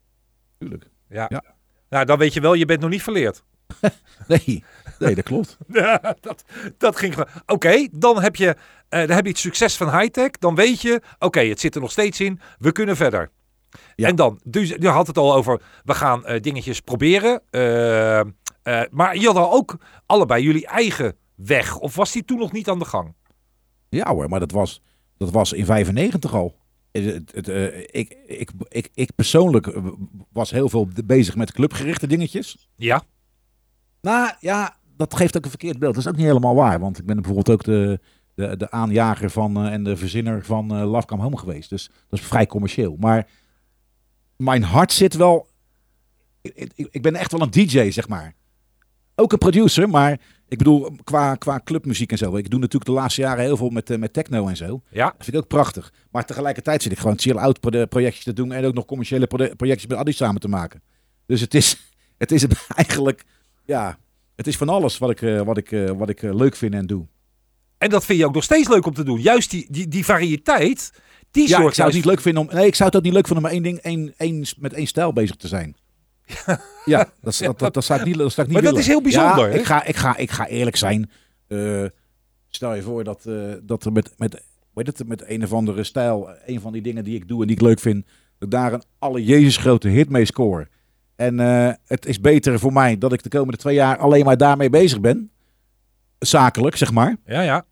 Tuurlijk. 0.58 0.88
Ja. 1.08 1.26
Ja. 1.28 1.44
Nou, 1.88 2.04
dan 2.04 2.18
weet 2.18 2.34
je 2.34 2.40
wel, 2.40 2.54
je 2.54 2.64
bent 2.64 2.80
nog 2.80 2.90
niet 2.90 3.02
verleerd. 3.02 3.44
Nee, 4.28 4.64
nee, 4.98 5.14
dat 5.14 5.24
klopt. 5.24 5.56
Ja, 5.72 6.16
dat, 6.20 6.44
dat 6.78 6.96
ging 6.96 7.14
gewoon. 7.14 7.28
Oké, 7.46 7.88
dan 7.92 8.20
heb 8.22 8.36
je, 8.36 8.48
eh, 8.48 8.62
dan 8.88 9.10
heb 9.10 9.24
je 9.24 9.30
het 9.30 9.38
succes 9.38 9.76
van 9.76 9.98
high-tech. 9.98 10.30
Dan 10.30 10.54
weet 10.54 10.80
je, 10.80 11.00
oké, 11.18 11.40
het 11.40 11.60
zit 11.60 11.74
er 11.74 11.80
nog 11.80 11.90
steeds 11.90 12.20
in. 12.20 12.40
We 12.58 12.72
kunnen 12.72 12.96
verder. 12.96 13.30
Ja. 13.94 14.08
En 14.08 14.16
dan, 14.16 14.40
dus 14.44 14.68
je 14.68 14.88
had 14.88 15.06
het 15.06 15.18
al 15.18 15.34
over, 15.34 15.62
we 15.84 15.94
gaan 15.94 16.26
eh, 16.26 16.40
dingetjes 16.40 16.80
proberen. 16.80 17.42
eh, 17.50 18.20
eh, 18.20 18.26
maar 18.90 19.16
je 19.16 19.26
had 19.26 19.36
al 19.36 19.52
ook 19.52 19.76
allebei 20.06 20.42
jullie 20.42 20.66
eigen 20.66 21.16
weg. 21.34 21.78
Of 21.78 21.94
was 21.94 22.12
die 22.12 22.24
toen 22.24 22.38
nog 22.38 22.52
niet 22.52 22.68
aan 22.68 22.78
de 22.78 22.84
gang? 22.84 23.14
Ja 23.88 24.10
hoor, 24.12 24.28
maar 24.28 24.40
dat 24.40 24.50
was, 24.50 24.82
dat 25.16 25.30
was 25.30 25.52
in 25.52 25.64
95 25.64 26.34
al. 26.34 26.56
Het, 26.92 27.32
het, 27.34 27.48
eh, 27.48 27.78
ik, 27.80 28.16
ik, 28.26 28.50
ik, 28.68 28.88
ik 28.94 29.10
persoonlijk 29.14 29.66
eh, 29.66 29.82
was 30.32 30.50
heel 30.50 30.68
veel 30.68 30.88
bezig 31.04 31.36
met 31.36 31.52
clubgerichte 31.52 32.06
dingetjes. 32.06 32.68
Ja. 32.76 33.02
Nou 34.00 34.30
ja, 34.40 34.76
dat 34.96 35.14
geeft 35.16 35.36
ook 35.36 35.44
een 35.44 35.50
verkeerd 35.50 35.78
beeld. 35.78 35.94
Dat 35.94 36.02
is 36.02 36.08
ook 36.10 36.16
niet 36.16 36.26
helemaal 36.26 36.54
waar. 36.54 36.80
Want 36.80 36.98
ik 36.98 37.06
ben 37.06 37.16
bijvoorbeeld 37.16 37.50
ook 37.50 37.64
de, 37.64 38.00
de, 38.38 38.56
de 38.56 38.70
aanjager 38.70 39.30
van 39.30 39.56
eh, 39.56 39.72
en 39.72 39.84
de 39.84 39.96
verzinner 39.96 40.44
van 40.44 40.82
Love 40.84 41.06
Come 41.06 41.22
Home 41.22 41.38
geweest. 41.38 41.70
Dus 41.70 41.90
dat 42.08 42.18
is 42.20 42.26
vrij 42.26 42.46
commercieel. 42.46 42.96
Maar 43.00 43.26
mijn 44.36 44.62
hart 44.62 44.92
zit 44.92 45.14
wel... 45.14 45.46
Ik, 46.40 46.70
ik, 46.74 46.88
ik 46.90 47.02
ben 47.02 47.14
echt 47.14 47.32
wel 47.32 47.40
een 47.40 47.50
DJ, 47.50 47.90
zeg 47.90 48.08
maar. 48.08 48.34
Ook 49.14 49.32
een 49.32 49.38
producer, 49.38 49.88
maar 49.88 50.20
ik 50.48 50.58
bedoel, 50.58 50.90
qua, 51.04 51.34
qua 51.34 51.60
clubmuziek 51.64 52.10
en 52.12 52.18
zo. 52.18 52.36
Ik 52.36 52.50
doe 52.50 52.60
natuurlijk 52.60 52.90
de 52.90 52.96
laatste 52.96 53.20
jaren 53.20 53.44
heel 53.44 53.56
veel 53.56 53.70
met, 53.70 53.90
eh, 53.90 53.98
met 53.98 54.12
techno 54.12 54.46
en 54.48 54.56
zo. 54.56 54.82
Ja. 54.90 55.04
Dat 55.04 55.24
vind 55.24 55.36
ik 55.36 55.42
ook 55.42 55.48
prachtig. 55.48 55.92
Maar 56.10 56.24
tegelijkertijd 56.24 56.82
zit 56.82 56.92
ik 56.92 56.98
gewoon 56.98 57.18
chill-out 57.18 57.60
pro- 57.60 57.86
projectjes 57.86 58.24
te 58.24 58.32
doen. 58.32 58.52
En 58.52 58.64
ook 58.64 58.74
nog 58.74 58.84
commerciële 58.84 59.26
pro- 59.26 59.54
projectjes 59.56 59.86
met 59.90 59.98
Adi 59.98 60.12
samen 60.12 60.40
te 60.40 60.48
maken. 60.48 60.82
Dus 61.26 61.40
het 61.40 61.54
is, 61.54 61.92
het 62.18 62.32
is 62.32 62.46
eigenlijk, 62.76 63.24
ja, 63.64 63.98
het 64.36 64.46
is 64.46 64.56
van 64.56 64.68
alles 64.68 64.98
wat 64.98 65.10
ik, 65.10 65.22
eh, 65.22 65.40
wat 65.40 65.56
ik, 65.56 65.70
wat 65.96 66.08
ik 66.08 66.22
leuk 66.22 66.56
vind 66.56 66.74
en 66.74 66.86
doe. 66.86 67.06
En 67.78 67.90
dat 67.90 68.04
vind 68.04 68.18
je 68.18 68.26
ook 68.26 68.34
nog 68.34 68.44
steeds 68.44 68.68
leuk 68.68 68.86
om 68.86 68.94
te 68.94 69.04
doen. 69.04 69.20
Juist 69.20 69.50
die, 69.50 69.66
die, 69.70 69.88
die 69.88 70.04
variëteit, 70.04 70.92
die 71.30 71.48
Ja, 71.48 71.60
ik 71.60 71.74
zou 71.74 71.88
het 71.88 71.96
niet 71.96 72.04
leuk 72.04 72.20
vinden 72.20 72.42
om, 72.42 72.54
nee, 72.54 72.66
ik 72.66 72.74
zou 72.74 72.88
het 72.88 72.98
ook 72.98 73.04
niet 73.04 73.12
leuk 73.12 73.26
vinden 73.26 73.44
om 73.44 73.50
maar 73.50 73.60
één 73.60 73.62
ding, 73.62 73.78
één, 73.78 74.14
één, 74.16 74.46
met 74.58 74.72
één 74.72 74.86
stijl 74.86 75.12
bezig 75.12 75.36
te 75.36 75.48
zijn. 75.48 75.76
Ja, 76.84 77.10
dat, 77.20 77.38
dat, 77.38 77.58
dat, 77.58 77.74
dat 77.74 77.84
zou 77.84 78.00
ik 78.00 78.06
niet, 78.06 78.16
dat 78.16 78.32
zou 78.32 78.46
ik 78.46 78.52
niet 78.52 78.62
Maar 78.62 78.72
dat 78.72 78.80
is 78.80 78.86
heel 78.86 79.02
bijzonder, 79.02 79.50
Ja, 79.50 79.58
ik, 79.58 79.64
ga, 79.64 79.84
ik, 79.84 79.96
ga, 79.96 80.16
ik 80.16 80.30
ga 80.30 80.46
eerlijk 80.46 80.76
zijn. 80.76 81.10
Eh, 81.46 81.84
stel 82.48 82.74
je 82.74 82.82
voor 82.82 83.04
dat, 83.04 83.26
eh, 83.26 83.34
dat 83.62 83.84
er 83.84 83.92
met, 83.92 84.14
met, 84.16 84.42
weet 84.74 84.86
het, 84.86 85.08
met 85.08 85.28
een 85.28 85.44
of 85.44 85.52
andere 85.52 85.84
stijl, 85.84 86.28
een 86.46 86.60
van 86.60 86.72
die 86.72 86.82
dingen 86.82 87.04
die 87.04 87.14
ik 87.14 87.28
doe 87.28 87.40
en 87.40 87.46
die 87.46 87.56
ik 87.56 87.62
leuk 87.62 87.80
vind, 87.80 88.04
dat 88.04 88.48
ik 88.48 88.50
daar 88.50 88.72
een 88.72 88.82
alle 88.98 89.24
Jezus 89.24 89.56
grote 89.56 89.88
hit 89.88 90.08
mee 90.08 90.24
score. 90.24 90.68
En 91.16 91.40
eh, 91.40 91.72
het 91.86 92.06
is 92.06 92.20
beter 92.20 92.58
voor 92.58 92.72
mij 92.72 92.98
dat 92.98 93.12
ik 93.12 93.22
de 93.22 93.28
komende 93.28 93.58
twee 93.58 93.74
jaar 93.74 93.98
alleen 93.98 94.24
maar 94.24 94.36
daarmee 94.36 94.70
bezig 94.70 95.00
ben. 95.00 95.30
Zakelijk, 96.18 96.76
zeg 96.76 96.92
maar. 96.92 97.16
Ja, 97.26 97.40
ja. 97.40 97.64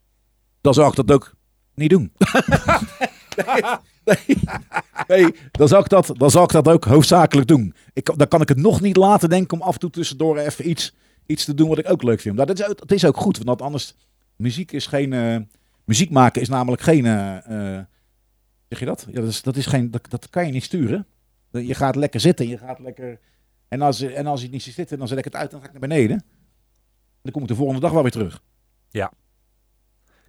Dan 0.61 0.75
zou 0.75 0.89
ik 0.89 0.95
dat 0.97 1.11
ook 1.11 1.35
niet 1.75 1.91
doen. 1.91 2.13
nee, 3.47 3.63
nee, 4.27 4.39
nee, 5.09 5.35
dan, 5.51 5.69
zou 5.69 5.83
ik 5.83 5.89
dat, 5.89 6.13
dan 6.17 6.31
zou 6.31 6.45
ik 6.45 6.51
dat 6.51 6.69
ook 6.69 6.85
hoofdzakelijk 6.85 7.49
doen. 7.49 7.75
Ik, 7.93 8.11
dan 8.17 8.29
kan 8.29 8.41
ik 8.41 8.49
het 8.49 8.59
nog 8.59 8.81
niet 8.81 8.97
laten 8.97 9.29
denken 9.29 9.61
om 9.61 9.67
af 9.67 9.75
en 9.75 9.81
toe 9.81 9.91
tussendoor 9.91 10.39
even 10.39 10.69
iets, 10.71 10.95
iets 11.27 11.45
te 11.45 11.55
doen 11.55 11.69
wat 11.69 11.79
ik 11.79 11.91
ook 11.91 12.03
leuk 12.03 12.21
vind. 12.21 12.37
Maar 12.37 12.47
dat 12.47 12.59
is, 12.59 12.67
ook- 12.69 12.79
dat 12.79 12.91
is 12.93 13.05
ook 13.05 13.17
goed, 13.17 13.39
want 13.45 13.63
anders... 13.63 13.95
Muziek 14.37 14.73
is 14.73 14.87
geen... 14.87 15.13
eh, 15.13 15.37
muziek 15.85 16.11
maken 16.11 16.43
is 16.43 16.49
namelijk 16.49 16.83
geen... 16.83 17.07
eh, 17.07 17.37
eh, 17.77 17.85
zeg 18.69 18.79
je 18.79 18.85
dat? 18.85 19.07
Ja, 19.11 19.21
dat, 19.21 19.29
is, 19.31 19.43
dat, 19.43 19.57
is 19.57 19.67
geen, 19.67 19.91
dat, 19.91 20.11
dat 20.11 20.31
kan 20.31 20.47
je 20.47 20.53
niet 20.53 20.65
sturen. 20.65 21.07
Je 21.51 21.75
gaat 21.75 21.97
lekker 21.97 22.21
zitten, 22.21 22.49
je 22.49 22.59
gaat 22.59 22.79
lekker... 22.79 23.19
En 23.69 23.83
als, 23.83 24.01
en 24.01 24.27
als 24.27 24.43
je 24.43 24.49
niet 24.49 24.63
ziet 24.63 24.75
zitten, 24.75 24.99
dan 24.99 25.09
zet 25.09 25.19
ik 25.19 25.25
het 25.25 25.35
uit 25.37 25.45
en 25.45 25.51
dan 25.51 25.61
ga 25.61 25.67
ik 25.67 25.73
naar 25.81 25.89
beneden. 25.89 26.25
Dan 27.27 27.35
kom 27.35 27.43
ik 27.43 27.49
de 27.49 27.55
volgende 27.55 27.81
dag 27.81 27.93
wel 27.93 28.03
weer 28.03 28.11
terug. 28.11 28.43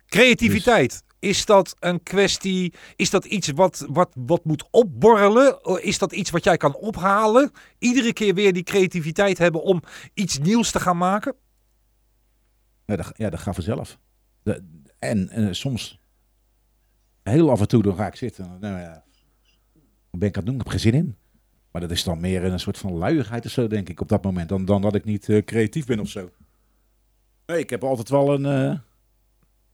Creativiteit. 0.08 1.04
Is 1.20 1.46
dat 1.46 1.76
een 1.80 2.04
kwestie? 2.04 2.74
Is 2.96 3.10
dat 3.10 3.26
iets 3.26 3.50
wat, 3.50 3.86
wat, 3.90 4.12
wat 4.16 4.46
moet 4.46 4.68
opborrelen? 4.72 5.60
Is 5.82 5.98
dat 5.98 6.14
iets 6.14 6.30
wat 6.30 6.44
jij 6.44 6.58
kan 6.58 6.76
ophalen? 6.76 7.52
Iedere 7.78 8.14
keer 8.14 8.34
weer 8.34 8.54
die 8.54 8.64
creativiteit 8.64 9.38
hebben 9.38 9.64
om 9.64 9.82
iets 10.14 10.40
nieuws 10.40 10.72
te 10.72 10.80
gaan 10.80 10.98
maken? 10.98 11.36
Ja, 12.86 12.96
dat, 12.96 13.12
ja, 13.16 13.30
dat 13.30 13.40
gaat 13.40 13.56
vanzelf. 13.56 14.00
De, 14.44 14.64
en 15.00 15.30
eh, 15.30 15.48
soms, 15.52 16.00
heel 17.24 17.52
af 17.52 17.60
en 17.60 17.68
toe, 17.68 17.84
dan 17.84 17.96
ga 17.96 18.08
ik 18.08 18.16
zitten. 18.16 18.58
Nou 18.60 18.80
ja, 18.80 19.04
ben 20.12 20.28
ik 20.28 20.38
aan 20.38 20.44
het 20.44 20.46
doen? 20.46 20.56
Ik 20.56 20.62
heb 20.62 20.72
geen 20.72 20.80
zin 20.80 20.94
in. 20.94 21.16
Maar 21.72 21.82
dat 21.82 21.92
is 21.92 22.04
dan 22.04 22.20
meer 22.20 22.44
een 22.44 22.60
soort 22.60 22.78
van 22.78 22.94
luiigheid 22.94 23.46
of 23.46 23.52
zo, 23.52 23.68
denk 23.68 23.90
ik, 23.90 24.02
op 24.02 24.10
dat 24.10 24.24
moment. 24.24 24.50
Dan, 24.50 24.66
dan 24.66 24.82
dat 24.82 24.96
ik 24.96 25.06
niet 25.06 25.30
eh, 25.30 25.44
creatief 25.44 25.86
ben 25.86 26.00
of 26.00 26.10
zo. 26.10 26.30
Nee, 27.48 27.60
ik 27.60 27.70
heb 27.70 27.84
altijd 27.84 28.10
wel 28.10 28.34
een, 28.34 28.46
eh, 28.46 28.78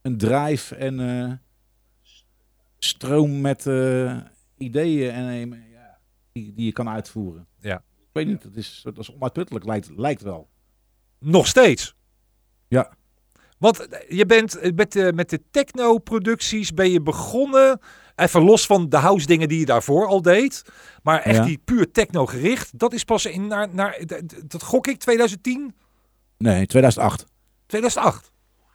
een 0.01 0.17
drive 0.17 0.75
en 0.75 0.99
eh, 0.99 1.31
stroom 2.77 3.41
met 3.41 3.67
eh, 3.67 4.17
ideeën 4.57 5.11
en, 5.11 5.49
ja, 5.71 5.99
die, 6.31 6.53
die 6.53 6.65
je 6.65 6.71
kan 6.71 6.89
uitvoeren. 6.89 7.47
Ja. 7.59 7.75
Ik 7.77 8.09
weet 8.11 8.27
niet, 8.27 8.41
dat 8.41 8.55
is, 8.55 8.79
dat 8.83 8.97
is 8.97 9.13
onuitputtelijk, 9.13 9.65
lijkt, 9.65 9.89
lijkt 9.95 10.21
wel. 10.21 10.49
Nog 11.19 11.47
steeds. 11.47 11.95
Ja. 12.67 12.93
Want 13.57 13.87
je 14.09 14.25
bent 14.25 14.75
met 14.75 14.91
de, 14.91 15.11
met 15.15 15.29
de 15.29 15.41
techno-producties 15.51 16.73
ben 16.73 16.91
je 16.91 17.01
begonnen. 17.01 17.79
Even 18.15 18.41
los 18.43 18.65
van 18.65 18.89
de 18.89 18.97
house 18.97 19.25
dingen 19.25 19.47
die 19.47 19.59
je 19.59 19.65
daarvoor 19.65 20.07
al 20.07 20.21
deed. 20.21 20.63
Maar 21.03 21.21
echt 21.21 21.37
Ja. 21.37 21.43
die 21.45 21.57
puur 21.57 21.91
techno 21.91 22.25
gericht. 22.25 22.79
Dat 22.79 22.93
is 22.93 23.03
pas 23.03 23.25
in 23.25 23.47
naar, 23.47 23.67
naar 23.75 24.01
dat 24.45 24.63
gok 24.63 24.87
ik 24.87 24.99
2010, 24.99 25.75
Nee, 26.37 26.65
2008. 26.65 27.25
2008. 27.77 28.31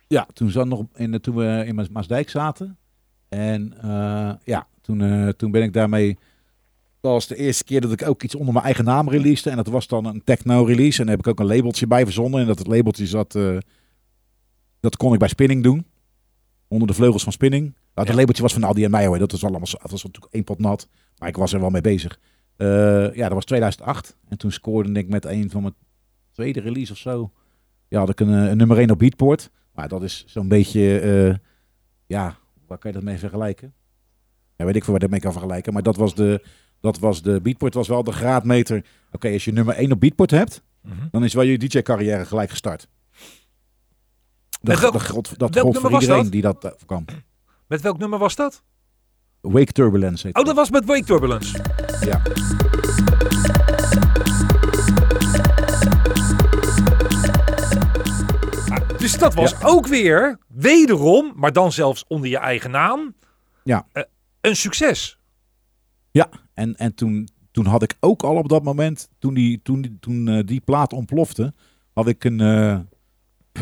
Ja, 0.06 0.26
toen, 0.32 0.50
zat 0.50 0.66
nog 0.66 0.84
in, 0.94 1.10
de- 1.10 1.20
toen 1.20 1.34
we 1.36 1.62
in 1.66 1.74
Maas- 1.74 1.88
Maasdijk 1.88 2.30
zaten. 2.30 2.78
En 3.28 3.74
eh, 3.82 4.32
ja, 4.44 4.66
toen, 4.80 5.00
eh, 5.02 5.28
toen 5.28 5.50
ben 5.50 5.62
ik 5.62 5.72
daarmee... 5.72 6.18
Dat 7.00 7.12
was 7.12 7.26
de 7.26 7.36
eerste 7.36 7.64
keer 7.64 7.80
dat 7.80 7.92
ik 7.92 8.08
ook 8.08 8.22
iets 8.22 8.34
onder 8.34 8.52
mijn 8.52 8.64
eigen 8.64 8.84
naam 8.84 9.08
releasede. 9.08 9.50
En 9.50 9.56
dat 9.56 9.66
was 9.66 9.86
dan 9.86 10.04
een 10.04 10.24
techno-release. 10.24 10.98
En 11.00 11.06
daar 11.06 11.16
heb 11.16 11.26
ik 11.26 11.30
ook 11.32 11.40
een 11.40 11.54
labeltje 11.56 11.86
bij 11.86 12.04
verzonnen. 12.04 12.40
En 12.40 12.46
dat 12.46 12.58
het 12.58 12.66
labeltje 12.66 13.06
zat... 13.06 13.34
eh, 13.34 13.56
dat 14.80 14.96
kon 14.96 15.12
ik 15.12 15.18
bij 15.18 15.28
Spinning 15.28 15.62
doen. 15.62 15.86
Onder 16.68 16.88
de 16.88 16.94
vleugels 16.94 17.22
van 17.22 17.32
Spinning. 17.32 17.62
Nou, 17.64 17.74
het 17.94 18.08
Ja. 18.08 18.14
labeltje 18.14 18.42
was 18.42 18.52
van 18.52 18.64
Aldi 18.64 18.84
en 18.84 18.90
mij 18.90 19.06
hoor. 19.06 19.18
Dat 19.18 19.32
was 19.32 19.42
allemaal... 19.42 19.60
Dat 19.60 19.90
was 19.90 20.02
natuurlijk 20.04 20.34
één 20.34 20.44
pot 20.44 20.58
nat. 20.58 20.88
Maar 21.18 21.28
ik 21.28 21.36
was 21.36 21.52
er 21.52 21.60
wel 21.60 21.70
mee 21.70 21.80
bezig. 21.80 22.18
Eh, 22.56 22.66
ja, 23.14 23.22
dat 23.24 23.32
was 23.32 23.44
2008. 23.44 24.16
En 24.28 24.38
toen 24.38 24.52
scoorde 24.52 24.92
ik 24.92 25.08
met 25.08 25.24
een 25.24 25.50
van 25.50 25.62
mijn 25.62 25.74
tweede 26.32 26.60
release 26.60 26.92
of 26.92 26.98
zo. 26.98 27.32
Ja, 27.88 27.98
had 27.98 28.08
ik 28.08 28.20
een, 28.20 28.34
eh, 28.44 28.48
een 28.50 28.56
nummer 28.56 28.78
1 28.78 28.90
op 28.90 28.98
Beatport. 28.98 29.50
Maar 29.72 29.88
dat 29.88 30.02
is 30.02 30.24
zo'n 30.26 30.48
beetje, 30.48 30.98
eh, 31.00 31.34
ja, 32.06 32.36
waar 32.66 32.78
kan 32.78 32.90
je 32.90 32.96
dat 32.96 33.06
mee 33.06 33.18
vergelijken? 33.18 33.74
Ja, 34.56 34.64
weet 34.64 34.76
ik 34.76 34.82
veel 34.82 34.90
waar 34.92 35.00
dat 35.00 35.10
mee 35.10 35.20
kan 35.20 35.32
vergelijken. 35.32 35.72
Maar 35.72 35.82
dat 35.82 35.96
was 35.96 36.14
de, 36.14 36.44
dat 36.80 36.98
was 36.98 37.22
de 37.22 37.40
Beatport 37.40 37.74
was 37.74 37.88
wel 37.88 38.04
de 38.04 38.12
graadmeter. 38.12 38.84
Oké, 39.12 39.32
als 39.32 39.44
je 39.44 39.52
nummer 39.52 39.74
1 39.78 39.92
op 39.92 40.00
Beatport 40.00 40.30
hebt, 40.30 40.62
Mhm. 40.82 41.06
dan 41.10 41.24
is 41.24 41.34
wel 41.34 41.44
je 41.44 41.58
DJ-carrière 41.58 42.24
gelijk 42.24 42.50
gestart. 42.50 42.88
Dat, 44.50 44.60
Met 44.60 44.78
welk- 44.80 44.92
dat, 44.92 45.06
gold- 45.08 45.38
dat 45.38 45.58
gold 45.58 45.78
voor 45.78 45.92
iedereen 45.92 46.22
dat? 46.22 46.32
die 46.32 46.42
dat 46.42 46.64
eh, 46.64 46.70
kwam. 46.86 47.04
Met 47.66 47.80
welk 47.80 47.98
nummer 47.98 48.18
was 48.18 48.36
dat? 48.36 48.62
Wake 49.40 49.72
Turbulence 49.72 50.26
heet 50.26 50.36
Oh, 50.38 50.44
dat 50.44 50.54
was 50.54 50.70
met 50.70 50.84
Wake 50.84 51.04
Turbulence. 51.04 51.58
Ja. 52.00 52.22
Dus 59.18 59.34
dat 59.34 59.34
was 59.34 59.64
ook 59.64 59.86
weer, 59.86 60.38
wederom, 60.48 61.32
maar 61.36 61.52
dan 61.52 61.72
zelfs 61.72 62.04
onder 62.08 62.28
je 62.28 62.36
eigen 62.38 62.70
naam, 62.70 63.14
Ja. 63.64 63.86
eh, 63.92 64.02
een 64.40 64.56
succes. 64.56 65.18
Ja, 66.10 66.28
en, 66.54 66.76
en 66.76 66.94
toen, 66.94 67.28
toen 67.50 67.66
had 67.66 67.82
ik 67.82 67.94
ook 68.00 68.22
al 68.22 68.36
op 68.36 68.48
dat 68.48 68.62
moment, 68.62 69.08
toen 69.18 69.34
die, 69.34 69.60
toen, 69.62 69.80
die- 69.80 69.96
toen, 70.00 70.28
eh, 70.28 70.46
die 70.46 70.60
plaat 70.60 70.92
ontplofte, 70.92 71.54
had 71.92 72.06
ik 72.08 72.24
een, 72.24 72.40
eh, 72.40 72.78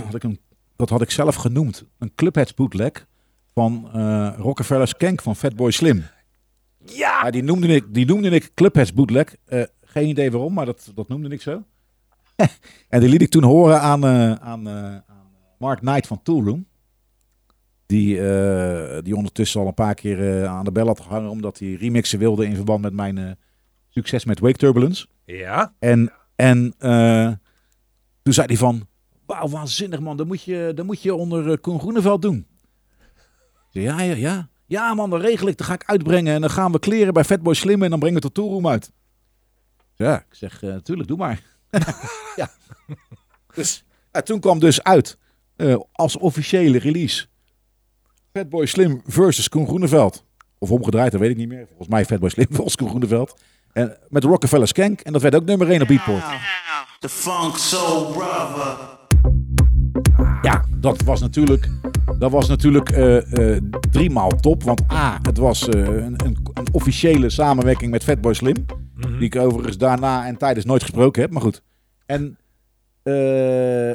had 0.05 0.15
ik 0.15 0.23
een, 0.23 0.41
dat 0.77 0.89
had 0.91 1.03
ik 1.03 1.11
zelf 1.11 1.35
genoemd, 1.35 1.85
een 1.99 2.13
Clubheads 2.15 2.55
bootleg 2.55 3.07
van 3.55 3.89
eh 3.93 4.33
Rockefeller 4.39 4.89
Skank 4.89 5.23
van 5.23 5.37
Fatboy 5.37 5.71
Slim. 5.71 6.05
Ja! 6.85 7.21
Ja, 7.25 7.31
die, 7.31 7.43
noemde 7.43 7.67
ik, 7.75 7.85
die 7.95 8.07
noemde 8.07 8.31
ik 8.31 8.51
Clubheads 8.55 8.93
bootleg. 8.93 9.35
Geen 9.85 10.09
idee 10.09 10.31
waarom, 10.31 10.53
maar 10.53 10.67
dat, 10.67 10.91
dat 10.95 11.09
noemde 11.09 11.29
ik 11.29 11.43
zo. 11.43 11.63
en 12.89 13.01
die 13.01 13.09
liet 13.09 13.23
ik 13.23 13.31
toen 13.31 13.43
horen 13.45 13.81
aan, 13.81 14.07
aan, 14.07 14.69
aan 14.69 15.05
Mark 15.59 15.79
Knight 15.79 16.07
van 16.07 16.23
Toolroom. 16.23 16.67
Die, 17.87 18.21
eh, 18.31 19.03
die 19.03 19.17
ondertussen 19.17 19.61
al 19.61 19.67
een 19.67 19.75
paar 19.75 19.95
keer 19.95 20.43
eh, 20.43 20.51
aan 20.51 20.65
de 20.65 20.73
bel 20.73 20.87
had 20.87 21.01
gehangen. 21.01 21.31
Omdat 21.31 21.59
hij 21.59 21.73
remixen 21.75 22.19
wilde 22.19 22.47
in 22.47 22.55
verband 22.55 22.83
met 22.83 22.93
mijn 22.93 23.19
eh, 23.19 23.31
succes 23.89 24.25
met 24.25 24.41
Wake 24.41 24.57
Turbulence. 24.57 25.07
Ja. 25.25 25.75
En, 25.79 26.13
en 26.37 26.75
toen 28.23 28.33
zei 28.33 28.47
hij 28.47 28.57
van... 28.57 28.87
Wauw, 29.27 29.49
waanzinnig 29.49 30.01
man. 30.01 30.17
Dat 30.17 30.27
moet 30.27 30.43
je, 30.43 30.73
dat 30.75 30.87
moet 30.87 31.03
je 31.03 31.15
onder 31.15 31.59
Koen 31.59 31.81
Groeneveld 31.81 32.23
doen. 32.23 32.47
Zei, 33.71 33.85
ja, 33.85 34.01
ja, 34.01 34.15
ja. 34.15 34.49
Ja 34.67 34.95
man, 34.95 35.11
dan 35.11 35.21
regel 35.21 35.49
ik. 35.49 35.57
Dan 35.57 35.67
ga 35.67 35.75
ik 35.75 35.85
uitbrengen. 35.87 36.35
En 36.35 36.41
dan 36.41 36.51
gaan 36.51 36.73
we 36.73 36.79
kleren 36.79 37.13
bij 37.13 37.25
Fatboy 37.25 37.55
Slim. 37.55 37.83
En 37.83 37.91
dan 37.91 37.99
brengen 37.99 38.21
we 38.21 38.27
het 38.27 38.35
Toolroom 38.35 38.69
uit. 38.69 38.93
Ja, 39.95 40.19
ik 40.19 40.35
zeg, 40.35 40.63
eh 40.63 40.77
tuurlijk, 40.77 41.09
doe 41.09 41.17
maar. 41.17 41.43
ja. 42.37 42.51
Dus 43.55 43.85
toen 44.25 44.41
kwam 44.41 44.59
dus 44.59 44.83
uit 44.83 45.19
eh, 45.57 45.77
als 45.93 46.19
officiële 46.19 46.79
release. 46.79 47.27
Fatboy 48.33 48.67
Slim 48.67 49.03
versus 49.07 49.49
Koen 49.49 49.67
Groeneveld. 49.67 50.25
Of 50.59 50.71
omgedraaid, 50.71 51.13
dat 51.13 51.21
weet 51.21 51.31
ik 51.31 51.37
niet 51.37 51.49
meer. 51.49 51.67
Volgens 51.67 51.89
mij 51.89 52.05
Fatboy 52.05 52.29
Slim 52.29 52.47
versus 52.57 52.77
Koen 52.77 52.89
Groeneveld. 52.89 53.41
En 53.73 53.97
met 54.09 54.25
Rockefeller 54.25 54.69
Skank. 54.69 55.01
En 55.01 55.13
dat 55.13 55.23
werd 55.23 55.35
ook 55.35 55.45
nummer 55.45 55.71
1 55.71 55.83
op 55.83 55.89
Beatport. 55.89 56.25
The 56.99 57.09
funk 57.09 57.57
soul 57.57 58.13
brother. 58.13 58.97
Ja, 60.43 60.65
dat 60.77 61.03
was 61.03 61.21
natuurlijk, 61.21 61.69
dat 62.19 62.31
was 62.31 62.49
natuurlijk 62.49 62.91
eh, 62.91 63.55
eh, 63.55 63.63
driemaal 63.91 64.29
top. 64.29 64.63
Want 64.63 64.93
A, 64.93 65.19
het 65.23 65.39
was 65.39 65.69
eh, 65.69 65.81
een, 65.81 66.15
een, 66.25 66.37
een 66.55 66.67
officiële 66.73 67.31
samenwerking 67.31 67.91
met 67.91 68.05
Fatboy 68.05 68.35
Slim. 68.35 68.67
Die 68.97 69.21
ik 69.21 69.37
overigens 69.37 69.79
daarna 69.79 70.27
en 70.27 70.37
tijdens 70.37 70.65
nooit 70.67 70.83
gesproken 70.83 71.23
heb. 71.23 71.31
Maar 71.31 71.43
goed. 71.43 71.63
En 72.07 72.39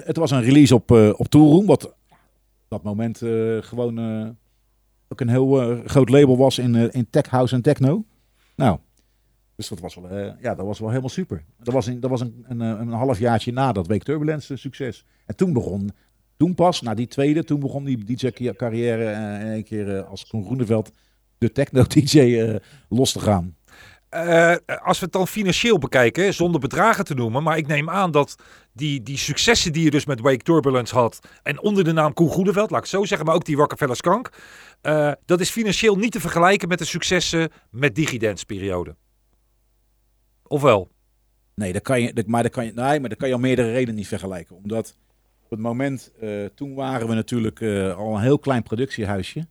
het 0.06 0.18
was 0.18 0.32
een 0.32 0.42
release 0.44 0.76
op, 0.76 0.92
eh 0.92 1.10
op 1.16 1.28
Toolroom. 1.28 1.66
Wat 1.66 1.96
dat 2.68 2.84
moment 2.84 3.22
eh, 3.22 3.58
gewoon 3.60 4.00
eh, 4.00 4.30
ook 5.08 5.22
een 5.22 5.30
heel 5.30 5.62
eh, 5.62 5.86
groot 5.86 6.10
label 6.10 6.38
was 6.38 6.58
in, 6.58 6.76
eh, 6.76 6.88
in 6.92 7.10
tech 7.10 7.28
house 7.30 7.56
en 7.56 7.62
techno. 7.62 8.06
Nou, 8.56 8.78
dus 9.56 9.68
dat 9.70 9.80
was 9.80 9.96
wel, 9.96 10.10
eh, 10.10 10.34
ja, 10.42 10.56
dat 10.56 10.66
was 10.66 10.80
wel 10.80 10.90
helemaal 10.90 11.10
super. 11.10 11.44
Dat 11.64 11.74
was, 11.74 11.88
in, 11.88 12.00
dat 12.00 12.10
was 12.10 12.22
een, 12.22 12.46
een, 12.48 12.62
eh, 12.62 12.68
een 12.68 12.92
halfjaartje 12.92 13.52
na 13.52 13.72
dat 13.72 13.88
Week 13.88 14.04
Turbulence 14.04 14.56
succes. 14.56 15.06
En 15.26 15.36
toen 15.36 15.54
begon, 15.54 15.92
toen 16.38 16.56
pas, 16.56 16.82
na 16.82 16.94
die 16.94 17.08
tweede, 17.08 17.44
toen 17.44 17.60
begon 17.60 17.84
die 17.84 18.04
DJ-carrière 18.06 19.06
eh, 19.06 19.42
in 19.42 19.48
één 19.48 19.64
keer 19.64 19.98
eh, 19.98 20.10
als 20.10 20.28
Koen 20.28 20.46
Groeneveld 20.46 20.92
de 21.38 21.52
techno-DJ 21.52 22.20
eh, 22.20 22.56
los 22.90 23.12
te 23.12 23.20
gaan. 23.20 23.56
Eh, 24.12 24.56
als 24.84 25.00
we 25.00 25.06
het 25.06 25.14
dan 25.14 25.28
financieel 25.28 25.78
bekijken, 25.78 26.34
zonder 26.34 26.60
bedragen 26.60 27.06
te 27.06 27.14
noemen, 27.14 27.44
maar 27.44 27.58
ik 27.58 27.68
neem 27.68 27.90
aan 27.90 28.12
dat 28.12 28.36
die, 28.74 29.04
die 29.04 29.18
successen 29.18 29.74
die 29.74 29.84
je 29.84 29.92
dus 29.92 30.06
met 30.06 30.20
Wake 30.20 30.44
Turbulence 30.44 30.96
had 30.96 31.20
en 31.44 31.62
onder 31.62 31.84
de 31.84 31.92
naam 31.92 32.14
Koen 32.14 32.30
Goedeveld, 32.30 32.70
laat 32.70 32.80
ik 32.80 32.90
het 32.90 33.00
zo 33.00 33.06
zeggen, 33.06 33.26
maar 33.26 33.36
ook 33.36 33.46
die 33.46 33.56
Rockefeller 33.56 33.96
Skank, 33.96 34.30
eh, 34.82 35.12
dat 35.26 35.40
is 35.40 35.50
financieel 35.50 35.96
niet 35.96 36.12
te 36.12 36.20
vergelijken 36.20 36.68
met 36.68 36.80
de 36.80 36.86
successen 36.86 37.50
met 37.70 37.96
Digidance 37.96 38.46
periode. 38.46 38.96
Ofwel? 40.48 40.92
Nee, 41.56 41.74
dat 41.74 41.82
kan 41.82 42.02
je, 42.02 42.24
maar, 42.28 42.44
dat 42.44 42.52
kan 42.52 42.66
je, 42.66 42.72
nee, 42.74 43.00
maar 43.00 43.10
dat 43.10 43.18
kan 43.18 43.28
je 43.28 43.36
om 43.36 43.42
meerdere 43.42 43.72
redenen 43.72 43.96
niet 43.96 44.08
vergelijken. 44.08 44.56
Omdat 44.56 44.98
op 45.44 45.50
het 45.50 45.60
moment, 45.60 46.12
eh, 46.20 46.46
toen 46.46 46.74
waren 46.74 47.08
we 47.08 47.14
natuurlijk 47.14 47.62
al 47.98 48.16
een 48.16 48.22
heel 48.22 48.40
klein 48.40 48.64
productiehuisje. 48.64 49.48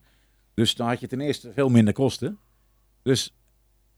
Dus 0.55 0.75
dan 0.75 0.89
had 0.89 1.01
je 1.01 1.07
ten 1.07 1.21
eerste 1.21 1.53
veel 1.53 1.69
minder 1.69 1.95
kosten. 1.95 2.39
Dus 3.03 3.35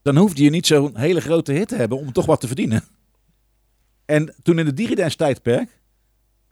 dan 0.03 0.17
hoefde 0.17 0.43
je 0.43 0.49
niet 0.49 0.67
zo'n 0.67 0.97
hele 0.97 1.21
grote 1.21 1.51
hit 1.51 1.67
te 1.67 1.75
hebben 1.75 1.97
om 1.97 2.11
toch 2.11 2.25
wat 2.25 2.39
te 2.39 2.47
verdienen. 2.47 2.83
En 4.05 4.35
toen 4.41 4.59
in 4.59 4.65
de 4.65 4.73
Digidance 4.73 5.17
tijdperk, 5.17 5.81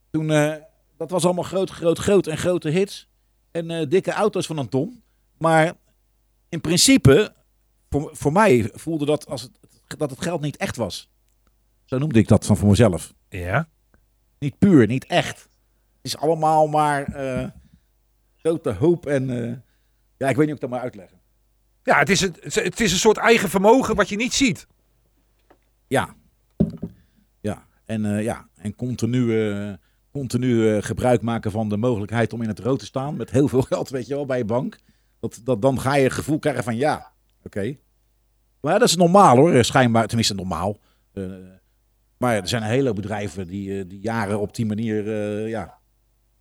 toen, 0.09 0.31
eh, 0.31 0.55
dat 0.97 1.09
was 1.09 1.25
allemaal 1.25 1.43
groot, 1.43 1.69
groot, 1.69 1.97
groot 1.97 2.27
en 2.27 2.37
grote 2.37 2.69
hits. 2.69 3.07
En 3.51 3.71
eh, 3.71 3.89
dikke 3.89 4.11
auto's 4.11 4.45
van 4.45 4.57
een 4.57 4.69
ton. 4.69 5.03
Maar 5.37 5.73
in 6.49 6.61
principe, 6.61 7.33
voor, 7.89 8.09
voor 8.13 8.31
mij 8.31 8.69
voelde 8.73 9.05
dat 9.05 9.27
als 9.27 9.41
het, 9.41 9.51
dat 9.97 10.09
het 10.09 10.21
geld 10.21 10.41
niet 10.41 10.57
echt 10.57 10.75
was. 10.75 11.09
Zo 11.85 11.97
noemde 11.97 12.19
ik 12.19 12.27
dat 12.27 12.45
van 12.45 12.57
voor 12.57 12.69
mezelf. 12.69 13.13
Ja. 13.29 13.69
Niet 14.39 14.57
puur, 14.57 14.87
niet 14.87 15.05
echt. 15.05 15.39
Het 15.41 16.13
is 16.13 16.17
allemaal 16.17 16.67
maar 16.67 17.03
eh, 17.03 17.47
grote 18.35 18.73
hoop 18.73 19.05
en... 19.05 19.27
ja, 20.17 20.29
ik 20.29 20.35
weet 20.35 20.37
niet 20.37 20.45
hoe 20.45 20.53
ik 20.53 20.59
dat 20.59 20.69
maar 20.69 20.79
uitleggen. 20.79 21.20
Ja, 21.83 21.97
het 21.97 22.09
is, 22.09 22.21
een, 22.21 22.35
het 22.41 22.79
is 22.79 22.91
een 22.91 22.97
soort 22.97 23.17
eigen 23.17 23.49
vermogen 23.49 23.95
wat 23.95 24.09
je 24.09 24.15
niet 24.15 24.33
ziet. 24.33 24.67
Ja. 25.87 26.15
Ja. 27.41 27.65
En, 27.85 28.05
eh, 28.05 28.23
ja. 28.23 28.47
en 28.55 28.75
continu, 28.75 29.49
eh, 29.49 29.73
continu 30.11 30.69
eh, 30.69 30.83
gebruik 30.83 31.21
maken 31.21 31.51
van 31.51 31.69
de 31.69 31.77
mogelijkheid 31.77 32.33
om 32.33 32.41
in 32.41 32.47
het 32.47 32.59
rood 32.59 32.79
te 32.79 32.85
staan. 32.85 33.15
Met 33.15 33.31
heel 33.31 33.47
veel 33.47 33.61
geld, 33.71 33.89
weet 33.89 34.07
je 34.07 34.15
wel, 34.15 34.25
bij 34.25 34.37
je 34.37 34.45
bank. 34.45 34.77
Dat, 35.19 35.41
dat, 35.43 35.61
dan 35.61 35.79
ga 35.79 35.95
je 35.95 36.03
het 36.03 36.13
gevoel 36.13 36.39
krijgen 36.39 36.63
van 36.63 36.75
ja, 36.75 37.11
oké. 37.43 37.77
Maar 38.61 38.79
dat 38.79 38.87
is 38.87 38.95
normaal 38.95 39.35
hoor, 39.35 39.63
schijnbaar. 39.63 40.07
Tenminste 40.07 40.33
normaal. 40.33 40.77
Maar 42.17 42.35
er 42.35 42.47
zijn 42.47 42.63
een 42.63 42.69
hele 42.69 42.93
bedrijven 42.93 43.47
die, 43.47 43.87
die 43.87 43.99
jaren 43.99 44.39
op 44.39 44.55
die 44.55 44.65
manier 44.65 45.09
ja, 45.47 45.79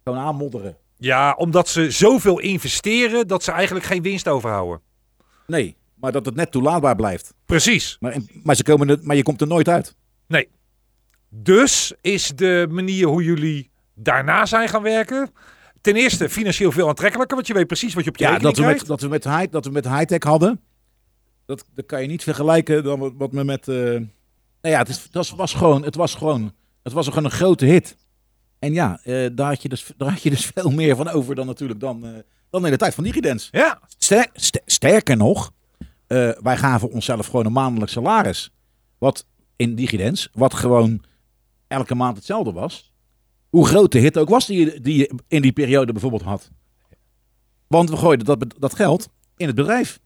gewoon 0.05 0.19
aanmodderen. 0.19 0.77
Ja, 0.97 1.35
omdat 1.35 1.69
ze 1.69 1.91
zoveel 1.91 2.39
investeren 2.39 3.27
dat 3.27 3.43
ze 3.43 3.53
eigenlijk 3.53 3.85
geen 3.85 4.03
winst 4.03 4.29
overhouden. 4.29 4.81
Nee, 5.51 5.77
maar 5.95 6.13
dat 6.13 6.27
het 6.27 6.35
net 6.35 6.51
toelaatbaar 6.51 6.97
blijft. 6.97 7.35
Precies. 7.47 7.97
Maar, 8.01 8.17
maar, 8.43 8.57
ze 8.57 8.63
komen 8.63 8.89
er, 8.89 8.99
maar 9.03 9.17
je 9.17 9.23
komt 9.23 9.41
er 9.41 9.47
nooit 9.47 9.69
uit. 9.69 9.97
Nee. 10.27 10.49
Dus 11.29 11.93
is 12.01 12.29
de 12.29 12.67
manier 12.71 13.07
hoe 13.07 13.25
jullie 13.25 13.71
daarna 13.95 14.47
zijn 14.47 14.69
gaan 14.69 14.83
werken... 14.83 15.31
Ten 15.81 15.97
eerste 15.97 16.29
financieel 16.29 16.73
veel 16.73 16.89
aantrekkelijker, 16.89 17.37
want 17.37 17.49
je 17.49 17.55
weet 17.55 17.67
precies 17.67 17.95
wat 17.95 18.05
je 18.05 18.11
op 18.11 18.17
je 18.17 18.25
Ja, 18.25 18.39
dat 18.39 18.57
we, 18.57 18.65
met, 18.65 18.87
dat, 18.87 19.01
we 19.01 19.09
met 19.09 19.25
high, 19.25 19.51
dat 19.51 19.65
we 19.65 19.71
met 19.71 19.89
high-tech 19.89 20.23
hadden, 20.23 20.61
dat, 21.47 21.65
dat 21.75 21.87
kan 21.87 22.03
je 22.03 22.09
niet 22.09 22.23
vergelijken 22.23 22.85
dan 22.85 22.99
wat, 22.99 23.13
wat 23.17 23.33
we 23.33 23.45
met... 23.45 23.69
eh 23.69 23.75
nou 23.75 24.75
ja, 24.75 24.79
het, 24.79 24.89
is, 24.89 25.09
dat 25.11 25.31
was 25.31 25.55
gewoon, 25.55 25.85
het 25.85 25.95
was 25.95 26.15
gewoon, 26.15 26.53
het 26.83 26.93
was 26.93 27.09
gewoon 27.09 27.25
een 27.25 27.31
grote 27.31 27.65
hit. 27.65 27.97
En 28.59 28.73
ja, 28.73 29.01
eh, 29.03 29.29
daar, 29.33 29.49
had 29.49 29.63
je 29.63 29.69
dus, 29.69 29.93
daar 29.97 30.11
had 30.11 30.23
je 30.23 30.31
dus 30.31 30.47
veel 30.55 30.71
meer 30.71 30.97
van 30.97 31.09
over 31.09 31.35
dan 31.35 31.47
natuurlijk 31.47 31.81
dan, 31.81 32.05
eh, 32.05 32.11
dan 32.51 32.65
in 32.65 32.71
de 32.71 32.77
tijd 32.77 32.95
van 32.95 33.05
Digidance. 33.05 33.49
Ja, 33.51 33.81
Ster- 33.99 34.31
st- 34.33 34.60
sterker 34.81 35.17
nog, 35.17 35.53
eh, 36.07 36.31
wij 36.43 36.57
gaven 36.57 36.91
onszelf 36.91 37.27
gewoon 37.27 37.47
een 37.47 37.53
maandelijk 37.53 37.91
salaris. 37.91 38.51
Wat 38.99 39.27
in 39.57 39.75
Digidens, 39.75 40.29
wat 40.33 40.55
gewoon 40.55 41.03
elke 41.67 41.95
maand 41.95 42.17
hetzelfde 42.17 42.53
was. 42.53 42.93
Hoe 43.49 43.67
groot 43.67 43.93
de 43.93 43.99
hit 43.99 44.19
ook 44.19 44.29
was 44.29 44.47
die, 44.47 44.59
je- 44.65 44.81
die 44.81 44.97
je 44.99 45.19
in 45.29 45.43
die 45.43 45.53
periode 45.53 45.93
bijvoorbeeld 45.93 46.23
had. 46.23 46.51
Want 47.67 47.91
we 47.91 47.97
gooiden 47.97 48.27
dat, 48.27 48.55
dat 48.59 48.75
geld 48.75 49.09
in 49.37 49.47
het 49.47 49.57
bedrijf. 49.57 50.01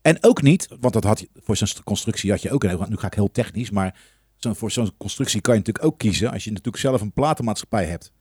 En 0.00 0.16
ook 0.20 0.42
niet, 0.42 0.68
want 0.80 0.94
dat 0.94 1.04
had 1.04 1.20
je, 1.20 1.28
voor 1.34 1.56
zo'n 1.56 1.68
constructie 1.84 2.30
had 2.30 2.42
je 2.42 2.50
ook, 2.50 2.88
nu 2.88 2.96
ga 2.96 3.06
ik 3.06 3.14
heel 3.14 3.30
technisch, 3.30 3.70
maar 3.70 4.00
voor 4.38 4.70
zo'n 4.70 4.96
constructie 4.96 5.40
kan 5.40 5.52
je 5.54 5.58
natuurlijk 5.58 5.84
ook 5.86 5.98
kiezen 5.98 6.30
als 6.32 6.44
je 6.44 6.50
natuurlijk 6.50 6.82
zelf 6.82 7.00
een 7.00 7.12
platenmaatschappij 7.12 7.84
hebt. 7.86 8.12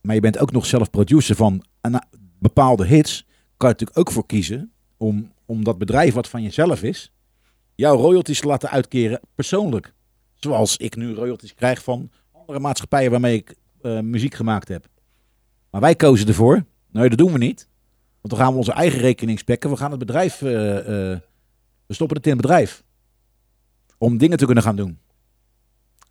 Maar 0.00 0.14
je 0.14 0.20
bent 0.20 0.38
ook 0.38 0.52
nog 0.52 0.66
zelf 0.66 0.90
producer 0.90 1.36
van 1.36 1.64
een, 1.80 2.02
bepaalde 2.38 2.86
hits, 2.86 3.24
kan 3.56 3.68
je 3.68 3.74
natuurlijk 3.74 3.98
ook 3.98 4.10
voor 4.12 4.26
kiezen 4.26 4.71
om, 5.02 5.32
om 5.46 5.64
dat 5.64 5.78
bedrijf 5.78 6.14
wat 6.14 6.28
van 6.28 6.42
jezelf 6.42 6.82
is, 6.82 7.12
jouw 7.74 7.96
royalties 7.96 8.40
te 8.40 8.46
laten 8.46 8.70
uitkeren 8.70 9.20
persoonlijk. 9.34 9.92
Zoals 10.34 10.76
ik 10.76 10.96
nu 10.96 11.14
royalties 11.14 11.54
krijg 11.54 11.82
van 11.82 12.10
andere 12.32 12.58
maatschappijen 12.58 13.10
waarmee 13.10 13.36
ik 13.36 13.54
eh, 13.82 14.00
muziek 14.00 14.34
gemaakt 14.34 14.68
heb. 14.68 14.86
Maar 15.70 15.80
wij 15.80 15.94
kozen 15.94 16.28
ervoor, 16.28 16.64
nee 16.90 17.08
dat 17.08 17.18
doen 17.18 17.32
we 17.32 17.38
niet. 17.38 17.68
Want 18.20 18.34
dan 18.34 18.38
gaan 18.44 18.52
we 18.52 18.58
onze 18.58 18.72
eigen 18.72 19.00
rekening 19.00 19.38
spekken. 19.38 19.70
We 19.70 19.76
gaan 19.76 19.90
het 19.90 19.98
bedrijf, 19.98 20.42
eh, 20.42 20.78
eh, 20.78 21.18
we 21.86 21.94
stoppen 21.94 22.16
het 22.16 22.26
in 22.26 22.32
het 22.32 22.40
bedrijf. 22.40 22.82
Om 23.98 24.18
dingen 24.18 24.38
te 24.38 24.44
kunnen 24.44 24.62
gaan 24.64 24.76
doen. 24.76 24.98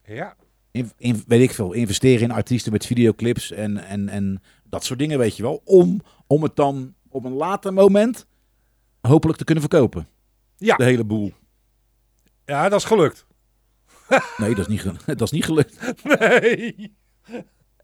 ja. 0.06 0.36
In, 0.72 0.92
in- 0.98 1.24
weet 1.28 1.42
ik 1.42 1.52
veel, 1.54 1.72
investeren 1.74 2.22
in 2.22 2.32
artiesten 2.32 2.72
met 2.72 2.86
videoclips 2.86 3.52
en, 3.52 3.78
en, 3.78 4.10
en 4.10 4.42
dat 4.64 4.84
soort 4.84 5.00
dingen, 5.00 5.18
weet 5.18 5.38
je 5.38 5.44
wel. 5.44 5.62
Om, 5.66 6.02
om 6.28 6.44
het 6.44 6.56
dan 6.56 6.94
op 7.10 7.24
een 7.26 7.34
later 7.34 7.74
moment 7.74 8.26
hopelijk 9.02 9.38
te 9.38 9.44
kunnen 9.44 9.64
verkopen. 9.70 10.08
Ja. 10.58 10.76
De 10.76 10.84
hele 10.84 11.04
boel. 11.04 11.34
ja, 12.46 12.70
dat 12.70 12.80
is 12.80 12.86
gelukt. 12.86 13.26
Nee, 14.38 14.56
dat 14.56 14.68
is 14.70 14.84
niet, 14.84 14.94
dat 15.06 15.22
is 15.22 15.32
niet 15.32 15.46
gelukt. 15.46 15.94
Nee. 16.04 16.96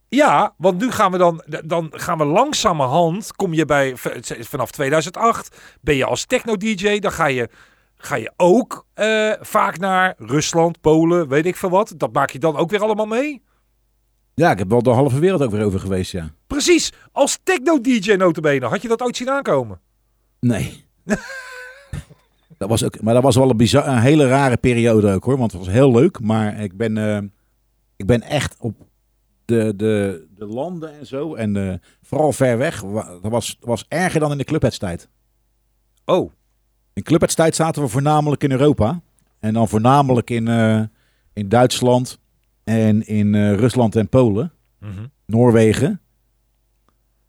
Ja, 0.10 0.54
want 0.58 0.80
nu 0.80 0.92
gaan 0.92 1.12
we 1.12 1.18
dan, 1.18 1.44
dan 1.66 1.90
gaan 1.92 2.18
we 2.18 2.26
langzamerhand, 2.26 3.36
kom 3.36 3.54
je 3.54 3.66
bij, 3.66 3.94
vanaf 4.40 4.72
2008, 4.72 5.78
ben 5.82 5.96
je 5.96 6.06
als 6.06 6.26
techno-dj, 6.26 7.00
dan 7.00 7.12
ga 7.12 7.26
je, 7.26 7.50
ga 7.98 8.16
je 8.16 8.34
ook 8.38 8.86
eh, 8.94 9.34
vaak 9.40 9.78
naar 9.78 10.16
Rusland, 10.18 10.82
Polen, 10.82 11.28
weet 11.28 11.46
ik 11.46 11.56
veel 11.56 11.70
wat. 11.70 11.94
Dat 11.98 12.14
maak 12.14 12.30
je 12.30 12.40
dan 12.40 12.56
ook 12.56 12.70
weer 12.70 12.82
allemaal 12.82 13.06
mee? 13.06 13.44
Ja, 14.34 14.52
ik 14.52 14.58
heb 14.58 14.70
wel 14.70 14.84
de 14.84 14.90
halve 14.90 15.20
wereld 15.20 15.42
ook 15.42 15.52
weer 15.52 15.66
over 15.66 15.80
geweest, 15.80 16.12
ja. 16.12 16.32
Precies, 16.48 16.94
als 17.12 17.40
techno-dj 17.44 18.14
notabene, 18.14 18.66
had 18.66 18.82
je 18.82 18.88
dat 18.88 19.02
ooit 19.02 19.18
zien 19.18 19.30
aankomen? 19.30 19.82
Nee. 20.40 20.86
dat 22.58 22.70
was 22.70 22.84
ook, 22.84 23.02
maar 23.02 23.14
dat 23.14 23.24
was 23.24 23.36
wel 23.36 23.50
een, 23.50 23.58
bizar, 23.58 23.88
een 23.88 24.00
hele 24.00 24.28
rare 24.28 24.58
periode 24.58 25.14
ook 25.14 25.24
hoor. 25.24 25.38
Want 25.38 25.52
het 25.52 25.62
was 25.62 25.74
heel 25.74 25.92
leuk. 25.92 26.20
Maar 26.20 26.62
ik 26.62 26.78
ben, 26.78 26.98
eh, 26.98 27.22
ik 27.96 28.06
ben 28.06 28.22
echt 28.22 28.56
op 28.60 28.76
de, 29.46 29.74
de, 29.76 30.26
de 30.36 30.46
landen 30.46 31.00
en 31.00 31.06
zo. 31.06 31.36
En 31.36 31.56
eh, 31.56 31.74
vooral 32.02 32.32
ver 32.32 32.58
weg. 32.58 32.82
Dat 32.82 33.32
was, 33.32 33.58
was 33.60 33.86
erger 33.88 34.20
dan 34.20 34.32
in 34.32 34.38
de 34.38 34.44
clubheadstijd. 34.44 35.10
Oh, 36.06 36.32
In 36.94 37.04
clubheadstijd 37.04 37.56
zaten 37.56 37.82
we 37.82 37.88
voornamelijk 37.88 38.44
in 38.44 38.52
Europa. 38.52 39.02
En 39.40 39.54
dan 39.54 39.68
voornamelijk 39.68 40.30
in, 40.30 40.48
eh, 40.48 40.82
in 41.34 41.50
Duitsland. 41.50 42.20
En 42.64 43.08
in 43.08 43.54
Rusland 43.54 43.96
en 43.96 44.10
Polen. 44.10 44.52
Mhm. 44.80 45.06
Noorwegen. 45.26 46.02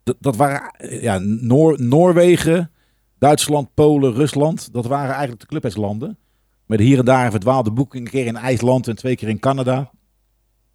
Dat, 0.03 0.17
dat 0.21 0.37
waren 0.37 0.73
ja, 1.01 1.19
Noor, 1.19 1.83
Noorwegen, 1.83 2.71
Duitsland, 3.18 3.74
Polen, 3.74 4.12
Rusland. 4.14 4.72
Dat 4.72 4.87
waren 4.87 5.11
eigenlijk 5.11 5.40
de 5.40 5.46
clubheadslanden. 5.46 6.18
Met 6.66 6.78
hier 6.81 6.98
en 6.98 7.04
daar 7.04 7.24
een 7.24 7.31
verdwaalde 7.31 7.70
boeking. 7.70 8.04
Een 8.04 8.11
keer 8.11 8.26
in 8.26 8.37
IJsland 8.37 8.88
en 8.88 8.96
twee 8.96 9.16
keer 9.16 9.28
in 9.28 9.38
Canada. 9.38 9.90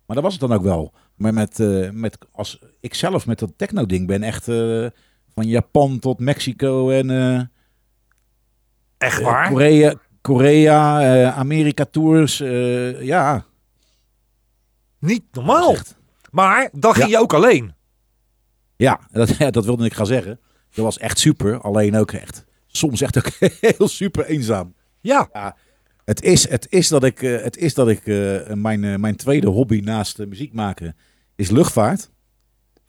Maar 0.06 0.16
dat 0.16 0.24
was 0.24 0.32
het 0.32 0.42
dan 0.42 0.54
ook 0.54 0.64
wel. 0.64 0.94
Maar 1.16 1.34
met, 1.34 1.60
eh, 1.60 1.90
met 1.90 2.18
als 2.32 2.60
ik 2.80 2.94
zelf 2.94 3.26
met 3.26 3.40
dat 3.40 3.54
techno-ding 3.58 4.08
ben 4.08 4.24
echt 4.24 4.48
eh, 4.48 4.86
van 5.34 5.48
Japan 5.48 6.00
tot 6.00 6.20
Mexico 6.20 6.90
en 6.90 7.10
eh, 7.10 7.42
echt 8.98 9.22
waar? 9.22 9.50
Korea, 9.50 9.94
Korea 10.22 11.32
Amerika 11.32 11.86
tours. 11.86 12.40
eh, 12.40 13.02
ja, 13.02 13.46
Niet 15.00 15.24
normaal. 15.32 15.76
Maar 16.32 16.70
dan 16.74 16.94
ging 16.94 17.06
Ja. 17.10 17.18
je 17.18 17.24
ook 17.24 17.34
alleen. 17.34 17.74
Ja, 18.76 19.00
dat, 19.12 19.38
ja, 19.38 19.52
dat 19.52 19.66
wilde 19.66 19.86
ik 19.86 19.94
gaan 19.94 20.06
zeggen. 20.06 20.40
Dat 20.74 20.86
was 20.86 20.98
echt 20.98 21.20
super. 21.20 21.60
Alleen 21.62 21.96
ook 21.96 22.12
echt. 22.12 22.46
Soms 22.68 23.02
echt 23.02 23.18
ook 23.18 23.32
heel 23.78 23.88
super 23.88 24.26
eenzaam. 24.26 24.74
Ja, 25.02 25.56
Het 26.06 26.22
is, 26.22 26.50
het 26.50 26.68
is 26.70 26.88
dat 26.88 27.04
ik, 27.04 27.22
eh, 27.22 27.42
het 27.42 27.58
is 27.58 27.74
dat 27.74 27.90
ik 27.90 28.08
eh, 28.08 28.54
mijn, 28.54 28.84
eh, 28.84 28.96
mijn 28.96 29.16
tweede 29.16 29.48
hobby 29.48 29.80
naast 29.80 30.18
muziek 30.18 30.54
maken 30.54 30.96
is 31.36 31.50
luchtvaart. 31.50 32.12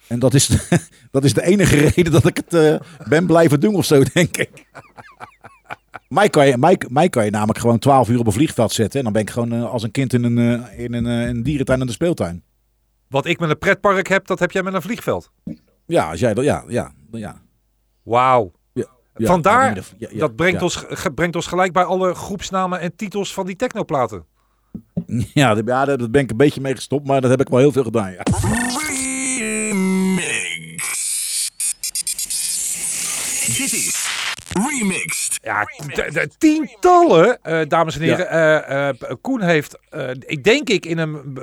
En 0.07 0.19
dat 0.19 0.35
is, 0.35 0.69
dat 1.11 1.25
is 1.25 1.35
de 1.35 1.43
enige 1.43 1.77
reden 1.89 2.13
dat 2.13 2.27
ik 2.27 2.43
het 2.47 2.81
ben 3.09 3.27
blijven 3.27 3.61
doen 3.61 3.75
of 3.75 3.85
zo, 3.85 4.03
denk 4.13 4.37
ik. 4.37 4.67
Mij 6.09 6.29
kan, 6.29 6.47
je, 6.47 6.59
mij, 6.59 6.81
mij 6.89 7.09
kan 7.09 7.25
je 7.25 7.31
namelijk 7.31 7.59
gewoon 7.59 7.79
12 7.79 8.09
uur 8.09 8.19
op 8.19 8.27
een 8.27 8.33
vliegveld 8.33 8.73
zetten. 8.73 8.99
En 8.99 9.05
dan 9.05 9.13
ben 9.13 9.23
ik 9.23 9.31
gewoon 9.31 9.53
als 9.53 9.83
een 9.83 9.91
kind 9.91 10.13
in 10.13 10.25
een, 10.25 10.71
in 10.77 10.93
een, 10.93 11.05
een 11.05 11.43
dierentuin 11.43 11.81
en 11.81 11.87
de 11.87 11.93
speeltuin. 11.93 12.43
wat 13.09 13.27
ik 13.27 13.39
met 13.39 13.51
een 13.51 13.59
pretpark 13.59 14.09
heb, 14.09 14.27
dat 14.27 14.39
heb 14.39 14.51
jij 14.51 14.63
met 14.63 14.75
een 14.75 14.83
vliegveld. 14.83 15.31
Ja, 15.87 16.11
als 16.11 16.21
jij 16.21 16.35
dat, 16.35 16.45
ja, 16.45 16.65
ja, 16.69 16.93
ja. 17.11 17.44
Wauw. 18.05 18.53
ja, 18.73 18.85
ja 19.17 19.27
Vandaar, 19.27 19.75
ja, 19.77 19.83
ja, 19.99 20.09
ja, 20.13 20.19
dat 20.19 20.37
brengt, 20.37 20.57
ja. 20.59 20.63
ons, 20.63 20.77
ge- 20.77 21.11
brengt 21.13 21.37
ons 21.37 21.47
gelijk 21.47 21.73
bij 21.73 21.85
alle 21.85 22.15
groepsnamen 22.15 22.81
en 22.81 22.97
titels 22.97 23.35
van 23.35 23.47
die 23.47 23.57
technoplaten. 23.57 24.25
Ja, 25.35 25.55
dat- 25.55 25.67
ja, 25.67 25.85
daar 25.85 26.11
ben 26.11 26.23
ik 26.23 26.31
een 26.31 26.37
beetje 26.37 26.61
mee 26.61 26.75
gestopt, 26.75 27.07
maar 27.07 27.21
dat 27.21 27.31
heb 27.31 27.41
ik 27.41 27.49
wel 27.49 27.59
heel 27.59 27.73
veel 27.73 27.83
gedaan. 27.85 28.13
Ja. 28.13 28.23
Remix. 29.45 31.51
Dit 33.47 33.73
is 33.73 34.09
Remixed. 34.53 35.24
Ja, 35.45 35.67
tientallen, 36.39 37.43
eh, 37.43 37.69
dames 37.69 37.97
en 37.97 38.03
heren. 38.03 38.29
Eh, 38.29 38.89
eh, 38.89 38.95
Koen 39.21 39.41
heeft, 39.41 39.79
eh, 39.91 40.11
ik 40.11 40.45
denk 40.45 40.69
ik, 40.69 40.87
in 40.87 40.99
een, 40.99 41.39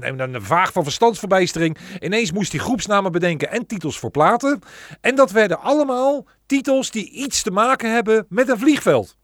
in 0.00 0.20
een, 0.20 0.42
vaag 0.42 0.72
van 0.72 0.82
verstandsverbijstering... 0.82 1.78
ineens 2.00 2.32
moest 2.32 2.52
hij 2.52 2.60
groepsnamen 2.60 3.12
bedenken 3.12 3.50
en 3.50 3.66
titels 3.66 3.98
voor 3.98 4.10
platen. 4.10 4.60
En 5.00 5.14
dat 5.14 5.30
werden 5.30 5.60
allemaal 5.60 6.26
titels 6.46 6.90
die 6.90 7.10
iets 7.10 7.42
te 7.42 7.50
maken 7.50 7.92
hebben 7.92 8.26
met 8.28 8.48
een 8.48 8.58
vliegveld. 8.58 9.16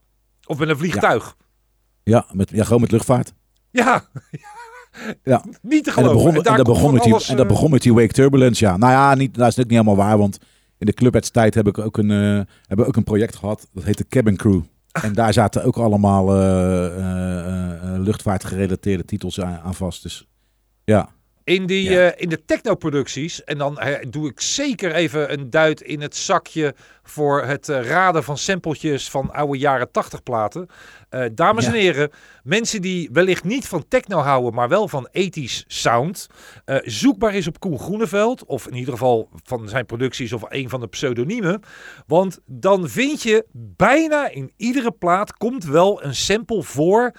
Of 0.47 0.59
met 0.59 0.69
een 0.69 0.79
vliegtuig. 0.79 1.37
Ja, 2.03 2.27
met, 2.33 2.51
ja, 2.51 2.65
gewoon 2.65 2.81
met 2.81 2.91
luchtvaart. 2.91 3.33
Ja, 3.71 4.05
Ja. 5.23 5.45
niet 5.63 5.85
te 5.85 5.91
En 5.91 6.03
dat 6.03 6.05
geloven. 6.05 6.17
begon, 6.17 6.35
en 6.37 6.43
daar 6.43 6.57
dat 6.57 6.67
begon, 6.67 6.93
met 6.93 7.03
die, 7.03 7.13
alles, 7.13 7.29
en 7.29 7.37
dat 7.37 7.47
begon 7.47 7.71
met 7.71 7.83
die 7.83 7.95
Wake 7.95 8.13
Turbulence, 8.13 8.65
ja. 8.65 8.77
Nou 8.77 8.93
ja, 8.93 9.15
niet, 9.15 9.35
dat 9.35 9.49
is 9.49 9.57
natuurlijk 9.57 9.69
niet 9.69 9.79
helemaal 9.79 10.07
waar, 10.07 10.19
want 10.19 10.39
in 10.79 10.87
de 10.87 10.93
clubheadstijd 10.93 11.55
heb 11.55 11.67
ik 11.67 11.79
ook 11.79 11.99
een, 11.99 12.11
eh, 12.11 12.17
hebben 12.67 12.77
we 12.77 12.87
ook 12.87 12.97
een 12.97 13.05
project 13.05 13.37
gehad. 13.37 13.69
Dat 13.73 13.85
heette 13.85 14.07
Cabin 14.09 14.37
Crew. 14.37 14.61
En 15.03 15.13
daar 15.13 15.33
zaten 15.33 15.65
ook 15.65 15.77
allemaal 15.77 16.35
eh, 16.35 16.87
eh, 16.87 18.01
luchtvaartgerelateerde 18.01 19.05
titels 19.05 19.41
aan, 19.41 19.59
aan 19.59 19.75
vast. 19.75 20.03
Dus 20.03 20.29
ja. 20.85 21.09
In, 21.47 21.67
die, 21.67 21.91
Ja. 21.91 22.11
eh, 22.11 22.23
in 22.23 22.29
de 22.29 22.45
technoproducties, 22.45 23.45
en 23.45 23.59
dan 23.59 23.79
doe 24.11 24.29
ik 24.29 24.41
zeker 24.41 24.93
even 24.95 25.33
een 25.33 25.51
duit 25.51 25.81
in 25.81 26.01
het 26.01 26.17
zakje 26.17 26.75
voor 27.03 27.43
het 27.45 27.69
eh, 27.69 27.83
raden 27.89 28.25
van 28.25 28.39
sampletjes 28.39 29.11
van 29.11 29.33
oude 29.33 29.59
jaren 29.59 29.91
80 29.91 30.23
platen. 30.23 30.67
Eh, 31.09 31.25
dames 31.33 31.65
Ja. 31.65 31.71
en 31.73 31.79
heren, 31.79 32.11
mensen 32.43 32.83
die 32.83 33.09
wellicht 33.13 33.45
niet 33.45 33.67
van 33.69 33.89
techno 33.89 34.19
houden, 34.19 34.55
maar 34.55 34.69
wel 34.69 34.89
van 34.89 35.09
80s 35.13 35.65
sound. 35.67 36.27
zoekbaar 36.83 37.35
is 37.35 37.47
op 37.47 37.61
Koen 37.61 37.79
Groeneveld, 37.79 38.45
of 38.45 38.67
in 38.67 38.75
ieder 38.75 38.93
geval 38.93 39.29
van 39.45 39.69
zijn 39.69 39.87
producties 39.87 40.33
of 40.33 40.43
een 40.49 40.69
van 40.69 40.81
de 40.81 40.89
pseudoniemen. 40.89 41.61
Want 42.07 42.39
dan 42.47 42.89
vind 42.89 43.23
je 43.23 43.47
bijna 43.53 44.29
in 44.29 44.53
iedere 44.57 44.93
plaat 44.93 45.33
komt 45.37 45.65
wel 45.65 46.05
een 46.05 46.15
sample 46.15 46.63
voor, 46.63 47.13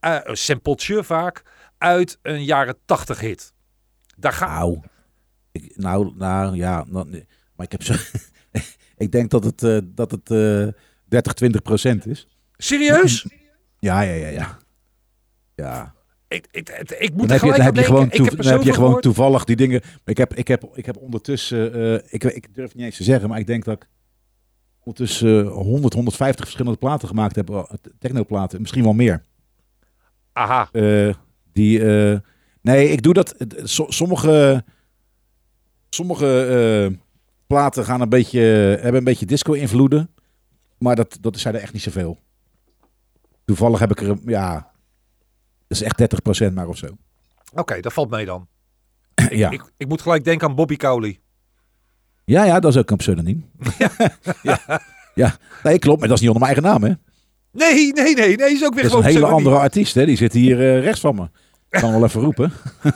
een 0.00 0.36
sampletje 0.36 1.04
vaak, 1.04 1.42
uit 1.78 2.18
een 2.22 2.44
jaren 2.44 2.76
80 2.84 3.20
hit. 3.20 3.51
Daar 4.22 4.32
ga 4.32 4.46
Nou, 4.58 4.80
ik, 5.52 5.72
nou, 5.76 6.12
nou 6.16 6.56
ja. 6.56 6.84
nou, 6.88 7.08
nee. 7.08 7.26
maar 7.56 7.66
ik 7.66 7.72
heb 7.72 7.82
zo. 7.82 7.94
ik 9.04 9.12
denk 9.12 9.30
dat 9.30 9.44
het, 9.44 9.62
eh, 9.62 9.78
dat 9.84 10.10
het 10.10 10.30
eh, 10.30 10.66
30, 11.08 11.32
20 11.32 11.62
procent 11.62 12.06
is. 12.06 12.28
Serieus? 12.56 13.26
Ja, 13.78 14.00
ja, 14.00 14.12
ja, 14.14 14.28
ja. 14.28 14.58
Ja. 15.54 15.94
ik, 16.28 16.46
ik, 16.50 16.68
ik, 16.98 17.14
moet 17.14 17.28
Dan 17.28 17.38
heb 17.38 17.40
je, 17.40 17.50
dan 17.56 17.60
heb 17.60 17.76
je 17.76 17.82
gewoon, 17.84 18.08
toe- 18.08 18.24
heb 18.26 18.42
dan 18.42 18.52
heb 18.52 18.62
je 18.62 18.72
gewoon 18.72 18.84
gehoord. 18.86 19.02
toevallig 19.02 19.44
die 19.44 19.56
dingen. 19.56 19.80
Ik 20.04 20.16
heb, 20.16 20.34
ik 20.34 20.48
heb, 20.48 20.64
ik 20.74 20.86
heb 20.86 20.96
ondertussen, 20.96 21.72
eh, 21.74 22.12
ik, 22.12 22.24
ik 22.24 22.54
durf 22.54 22.74
niet 22.74 22.84
eens 22.84 22.96
te 22.96 23.04
zeggen, 23.04 23.28
maar 23.28 23.38
ik 23.38 23.46
denk 23.46 23.64
dat 23.64 23.76
ik 23.82 23.88
ondertussen 24.80 25.44
eh, 25.44 25.52
100, 25.52 25.92
150 25.94 26.44
verschillende 26.44 26.78
platen 26.78 27.08
gemaakt 27.08 27.36
heb. 27.36 27.50
eh, 27.50 27.64
Technoplaten, 27.98 28.60
misschien 28.60 28.82
wel 28.82 28.92
meer. 28.92 29.24
Aha. 30.32 30.68
Eh, 30.72 31.14
die, 31.52 31.84
eh, 31.84 32.18
nee, 32.62 32.88
ik 32.88 33.02
doe 33.02 33.14
dat. 33.14 33.34
so- 33.64 33.90
sommige 33.90 34.64
sommige 35.94 36.46
eh, 36.46 36.98
platen 37.46 37.84
gaan 37.84 38.00
een 38.00 38.08
beetje, 38.08 38.40
hebben 38.80 38.94
een 38.94 39.04
beetje 39.04 39.26
disco-invloeden. 39.26 40.10
Maar 40.78 40.96
dat, 40.96 41.18
dat 41.20 41.38
zijn 41.38 41.54
er 41.54 41.60
echt 41.60 41.72
niet 41.72 41.82
zoveel. 41.82 42.18
Toevallig 43.44 43.78
heb 43.78 43.90
ik 43.90 44.00
er, 44.00 44.18
ja, 44.26 44.72
dat 45.66 45.80
is 45.80 45.82
echt 45.82 46.00
30% 46.50 46.52
maar 46.52 46.68
of 46.68 46.76
zo. 46.76 46.86
Oké, 47.54 47.80
dat 47.80 47.92
valt 47.92 48.10
mee 48.10 48.24
dan. 48.24 48.48
ja. 49.30 49.50
Ik, 49.50 49.72
ik 49.76 49.88
moet 49.88 50.02
gelijk 50.02 50.24
denken 50.24 50.48
aan 50.48 50.54
Bobby 50.54 50.76
Cowley. 50.76 51.20
ja, 52.24 52.44
ja, 52.44 52.60
dat 52.60 52.70
is 52.74 52.80
ook 52.80 52.90
een 52.90 52.96
pseudoniem. 52.96 53.50
ja. 54.42 54.80
ja, 55.14 55.36
nee, 55.62 55.78
klopt, 55.78 55.98
maar 55.98 56.08
dat 56.08 56.16
is 56.16 56.22
niet 56.24 56.30
onder 56.34 56.48
mijn 56.48 56.54
eigen 56.54 56.62
naam, 56.62 56.82
hè? 56.82 56.94
Nee, 57.50 57.92
nee, 57.92 58.14
nee, 58.14 58.36
nee, 58.36 58.52
is 58.52 58.64
ook 58.64 58.74
weer 58.74 58.82
Dat 58.82 58.92
is 58.92 58.98
een 58.98 59.12
hele 59.12 59.26
andere 59.26 59.58
artiest, 59.58 59.94
hè? 59.94 60.06
Die 60.06 60.16
zit 60.16 60.32
hier 60.32 60.58
eh, 60.60 60.82
rechts 60.82 61.00
van 61.00 61.14
me. 61.14 61.28
Kan 61.80 61.92
wel 61.92 62.04
even 62.04 62.20
roepen. 62.20 62.52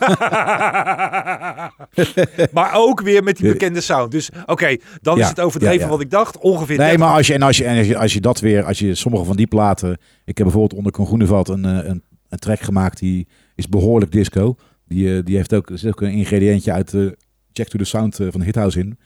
maar 2.57 2.71
ook 2.75 3.01
weer 3.01 3.23
met 3.23 3.37
die 3.37 3.53
bekende 3.53 3.81
sound. 3.81 4.11
Dus 4.11 4.31
oké, 4.47 4.77
dan 5.01 5.19
is 5.19 5.29
het 5.29 5.41
overdreven 5.41 5.79
ja, 5.79 5.85
ja. 5.85 5.91
wat 5.91 6.01
ik 6.01 6.11
dacht. 6.11 6.39
Ongeveer 6.39 6.77
Nee, 6.77 6.89
30. 6.89 7.07
maar 7.07 7.17
als 7.17 7.27
je, 7.27 7.35
en 7.35 7.43
als 7.43 7.57
je, 7.57 7.65
en 7.65 7.79
als 7.79 7.87
je, 7.87 7.99
als 7.99 8.13
je 8.13 8.21
dat 8.21 8.41
weer, 8.41 8.65
als 8.65 8.79
je 8.79 8.95
sommige 8.95 9.25
van 9.25 9.37
die 9.37 9.47
platen. 9.47 9.91
Ik 10.25 10.39
heb 10.39 10.47
bijvoorbeeld 10.47 10.75
onder 10.75 10.93
Con 10.93 11.07
Groeneveld 11.07 11.49
een, 11.49 11.65
eh, 11.65 11.89
een, 11.89 12.03
een 12.29 12.39
track 12.39 12.61
gemaakt 12.61 12.99
die 12.99 13.29
is 13.55 13.69
behoorlijk 13.69 14.13
disco. 14.13 14.57
Die, 14.85 15.17
eh, 15.17 15.25
die 15.25 15.37
heeft 15.37 15.55
ook, 15.55 15.71
er 15.71 15.79
zit 15.79 15.89
ook 15.89 16.01
een 16.01 16.13
ingrediëntje 16.13 16.73
uit 16.73 16.95
eh, 16.95 17.07
Check 17.53 17.69
to 17.69 17.79
the 17.79 17.85
Sound 17.85 18.17
van 18.17 18.43
Hithouse 18.43 18.79
in. 18.79 18.99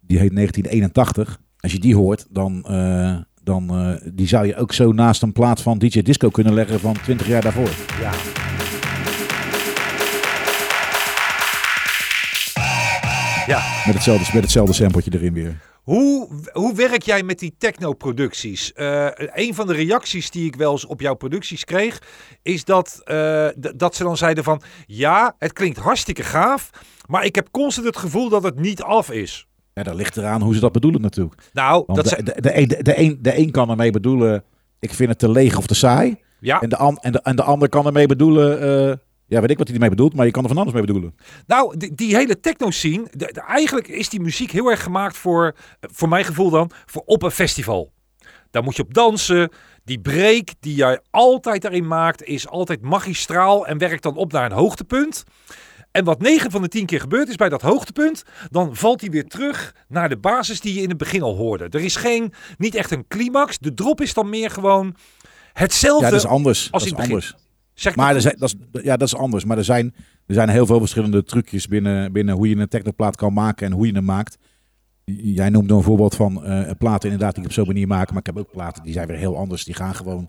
Die 0.00 0.18
heet 0.18 0.34
1981. 0.34 1.40
Als 1.56 1.72
je 1.72 1.78
die 1.78 1.96
hoort, 1.96 2.26
dan, 2.30 2.62
dan 3.42 3.98
die 4.12 4.26
zou 4.26 4.46
je 4.46 4.56
ook 4.56 4.72
zo 4.72 4.92
naast 4.92 5.22
een 5.22 5.32
plaat 5.32 5.62
van 5.62 5.78
DJ 5.78 6.02
Disco 6.02 6.28
kunnen 6.28 6.54
leggen 6.54 6.80
van 6.80 6.96
20 7.02 7.26
jaar 7.26 7.42
daarvoor. 7.42 7.70
Ja. 8.00 8.39
Ja. 13.50 13.82
Met 13.86 13.94
hetzelfde, 13.94 14.30
met 14.34 14.42
hetzelfde 14.42 14.72
sampletje 14.74 15.10
erin 15.14 15.32
weer. 15.32 15.60
Hoe, 15.82 16.28
hoe 16.52 16.74
werk 16.74 17.02
jij 17.02 17.22
met 17.22 17.38
die 17.38 17.54
techno-producties? 17.58 18.72
Eh, 18.72 19.06
een 19.34 19.54
van 19.54 19.66
de 19.66 19.72
reacties 19.72 20.30
die 20.30 20.46
ik 20.46 20.56
wel 20.56 20.72
eens 20.72 20.86
op 20.86 21.00
jouw 21.00 21.14
producties 21.14 21.64
kreeg, 21.64 22.02
is 22.42 22.64
dat, 22.64 23.00
eh, 23.04 23.46
dat 23.76 23.94
ze 23.94 24.02
dan 24.02 24.16
zeiden 24.16 24.44
van, 24.44 24.62
ja, 24.86 25.34
het 25.38 25.52
klinkt 25.52 25.78
hartstikke 25.78 26.22
gaaf, 26.22 26.70
maar 27.06 27.24
ik 27.24 27.34
heb 27.34 27.48
constant 27.50 27.86
het 27.86 27.96
gevoel 27.96 28.28
dat 28.28 28.42
het 28.42 28.58
niet 28.60 28.82
af 28.82 29.10
is. 29.10 29.46
Ja, 29.74 29.82
dat 29.82 29.94
ligt 29.94 30.16
eraan 30.16 30.42
hoe 30.42 30.54
ze 30.54 30.60
dat 30.60 30.72
bedoelen 30.72 31.00
natuurlijk. 31.00 31.42
Nou, 31.52 31.84
Want 31.86 32.04
dat 32.10 32.18
de, 32.18 32.22
de, 32.32 32.40
de, 32.40 32.56
een- 32.58 32.68
de, 32.68 32.82
de, 32.82 32.98
een, 32.98 33.18
de 33.20 33.38
een 33.38 33.50
kan 33.50 33.70
ermee 33.70 33.90
bedoelen, 33.90 34.44
ik 34.78 34.94
vind 34.94 35.08
het 35.08 35.18
te 35.18 35.30
leeg 35.30 35.56
of 35.56 35.66
te 35.66 35.74
saai. 35.74 36.16
ja, 36.40 36.60
En 36.60 36.68
de, 36.68 36.76
an, 36.76 36.98
en, 37.00 37.12
de, 37.12 37.20
en 37.22 37.36
de 37.36 37.42
ander 37.42 37.68
kan 37.68 37.86
ermee 37.86 38.06
bedoelen, 38.06 38.60
eh, 38.90 38.96
ja 39.30 39.40
weet 39.40 39.50
ik 39.50 39.58
wat 39.58 39.66
hij 39.66 39.74
ermee 39.76 39.90
bedoelt, 39.90 40.14
maar 40.14 40.26
je 40.26 40.32
kan 40.32 40.42
er 40.42 40.48
van 40.48 40.58
alles 40.58 40.72
mee 40.72 40.82
bedoelen. 40.82 41.14
nou, 41.46 41.76
die, 41.76 41.94
die 41.94 42.16
hele 42.16 42.40
techno-scene, 42.40 43.06
de- 43.10 43.32
de- 43.32 43.40
eigenlijk 43.40 43.88
is 43.88 44.08
die 44.08 44.20
muziek 44.20 44.50
heel 44.50 44.70
erg 44.70 44.82
gemaakt 44.82 45.16
voor, 45.16 45.54
voor 45.80 46.08
mijn 46.08 46.24
gevoel 46.24 46.50
dan, 46.50 46.70
voor 46.86 47.02
op 47.06 47.22
een 47.22 47.30
festival. 47.30 47.92
Daar 48.50 48.62
moet 48.62 48.76
je 48.76 48.82
op 48.82 48.94
dansen. 48.94 49.50
Die 49.84 50.00
break 50.00 50.48
die 50.60 50.74
jij 50.74 51.00
altijd 51.10 51.62
daarin 51.62 51.86
maakt, 51.86 52.22
is 52.22 52.48
altijd 52.48 52.80
magistraal 52.82 53.66
en 53.66 53.78
werkt 53.78 54.02
dan 54.02 54.16
op 54.16 54.32
naar 54.32 54.44
een 54.44 54.56
hoogtepunt. 54.56 55.24
En 55.90 56.04
wat 56.04 56.20
9 56.20 56.50
van 56.50 56.62
de 56.62 56.68
10 56.68 56.86
keer 56.86 57.00
gebeurt 57.00 57.28
is 57.28 57.36
bij 57.36 57.48
dat 57.48 57.62
hoogtepunt, 57.62 58.22
dan 58.50 58.76
valt 58.76 59.00
hij 59.00 59.10
weer 59.10 59.24
terug 59.26 59.74
naar 59.88 60.08
de 60.08 60.16
basis 60.18 60.60
die 60.60 60.74
je 60.74 60.82
in 60.82 60.88
het 60.88 60.98
begin 60.98 61.22
al 61.22 61.36
hoorde. 61.36 61.66
Er 61.70 61.80
is 61.84 61.96
geen, 61.96 62.32
niet 62.58 62.74
echt 62.74 62.90
een 62.90 63.04
climax. 63.08 63.58
De 63.58 63.74
drop 63.74 64.00
is 64.00 64.14
dan 64.14 64.28
meer 64.28 64.50
gewoon 64.50 64.94
hetzelfde. 65.52 66.04
Ja, 66.04 66.10
dat 66.10 66.20
is 66.20 66.26
anders. 66.26 66.68
als 66.72 66.82
dat 66.88 66.92
is 66.98 67.04
anders. 67.04 67.34
Zeg 67.80 67.96
Maar 67.96 68.14
er 68.14 68.20
zijn, 68.20 68.34
dat 68.38 68.54
is, 68.72 68.82
ja, 68.82 68.96
dat 68.96 69.08
is 69.08 69.16
anders. 69.16 69.44
Maar 69.44 69.58
er 69.58 69.64
zijn, 69.64 69.94
er 70.26 70.34
zijn 70.34 70.48
heel 70.48 70.66
veel 70.66 70.78
verschillende 70.78 71.22
trucjes 71.22 71.66
binnen, 71.66 72.12
binnen 72.12 72.34
hoe 72.34 72.48
je 72.48 72.56
een 72.56 72.68
technoplaat 72.68 73.16
kan 73.16 73.32
maken 73.32 73.66
en 73.66 73.72
hoe 73.72 73.86
je 73.86 73.92
hem 73.92 74.04
maakt. 74.04 74.38
Jij 75.04 75.48
noemt 75.48 75.70
een 75.70 75.82
voorbeeld 75.82 76.14
van 76.14 76.44
eh, 76.44 76.70
plaat 76.78 77.04
inderdaad 77.04 77.34
die 77.34 77.42
ik 77.42 77.48
op 77.48 77.54
zo'n 77.54 77.66
manier 77.66 77.86
maak. 77.86 78.08
Maar 78.10 78.18
ik 78.18 78.26
heb 78.26 78.38
ook 78.38 78.50
platen 78.50 78.82
die 78.82 78.92
zijn 78.92 79.06
weer 79.06 79.16
heel 79.16 79.36
anders. 79.36 79.64
Die 79.64 79.74
gaan 79.74 79.94
gewoon, 79.94 80.28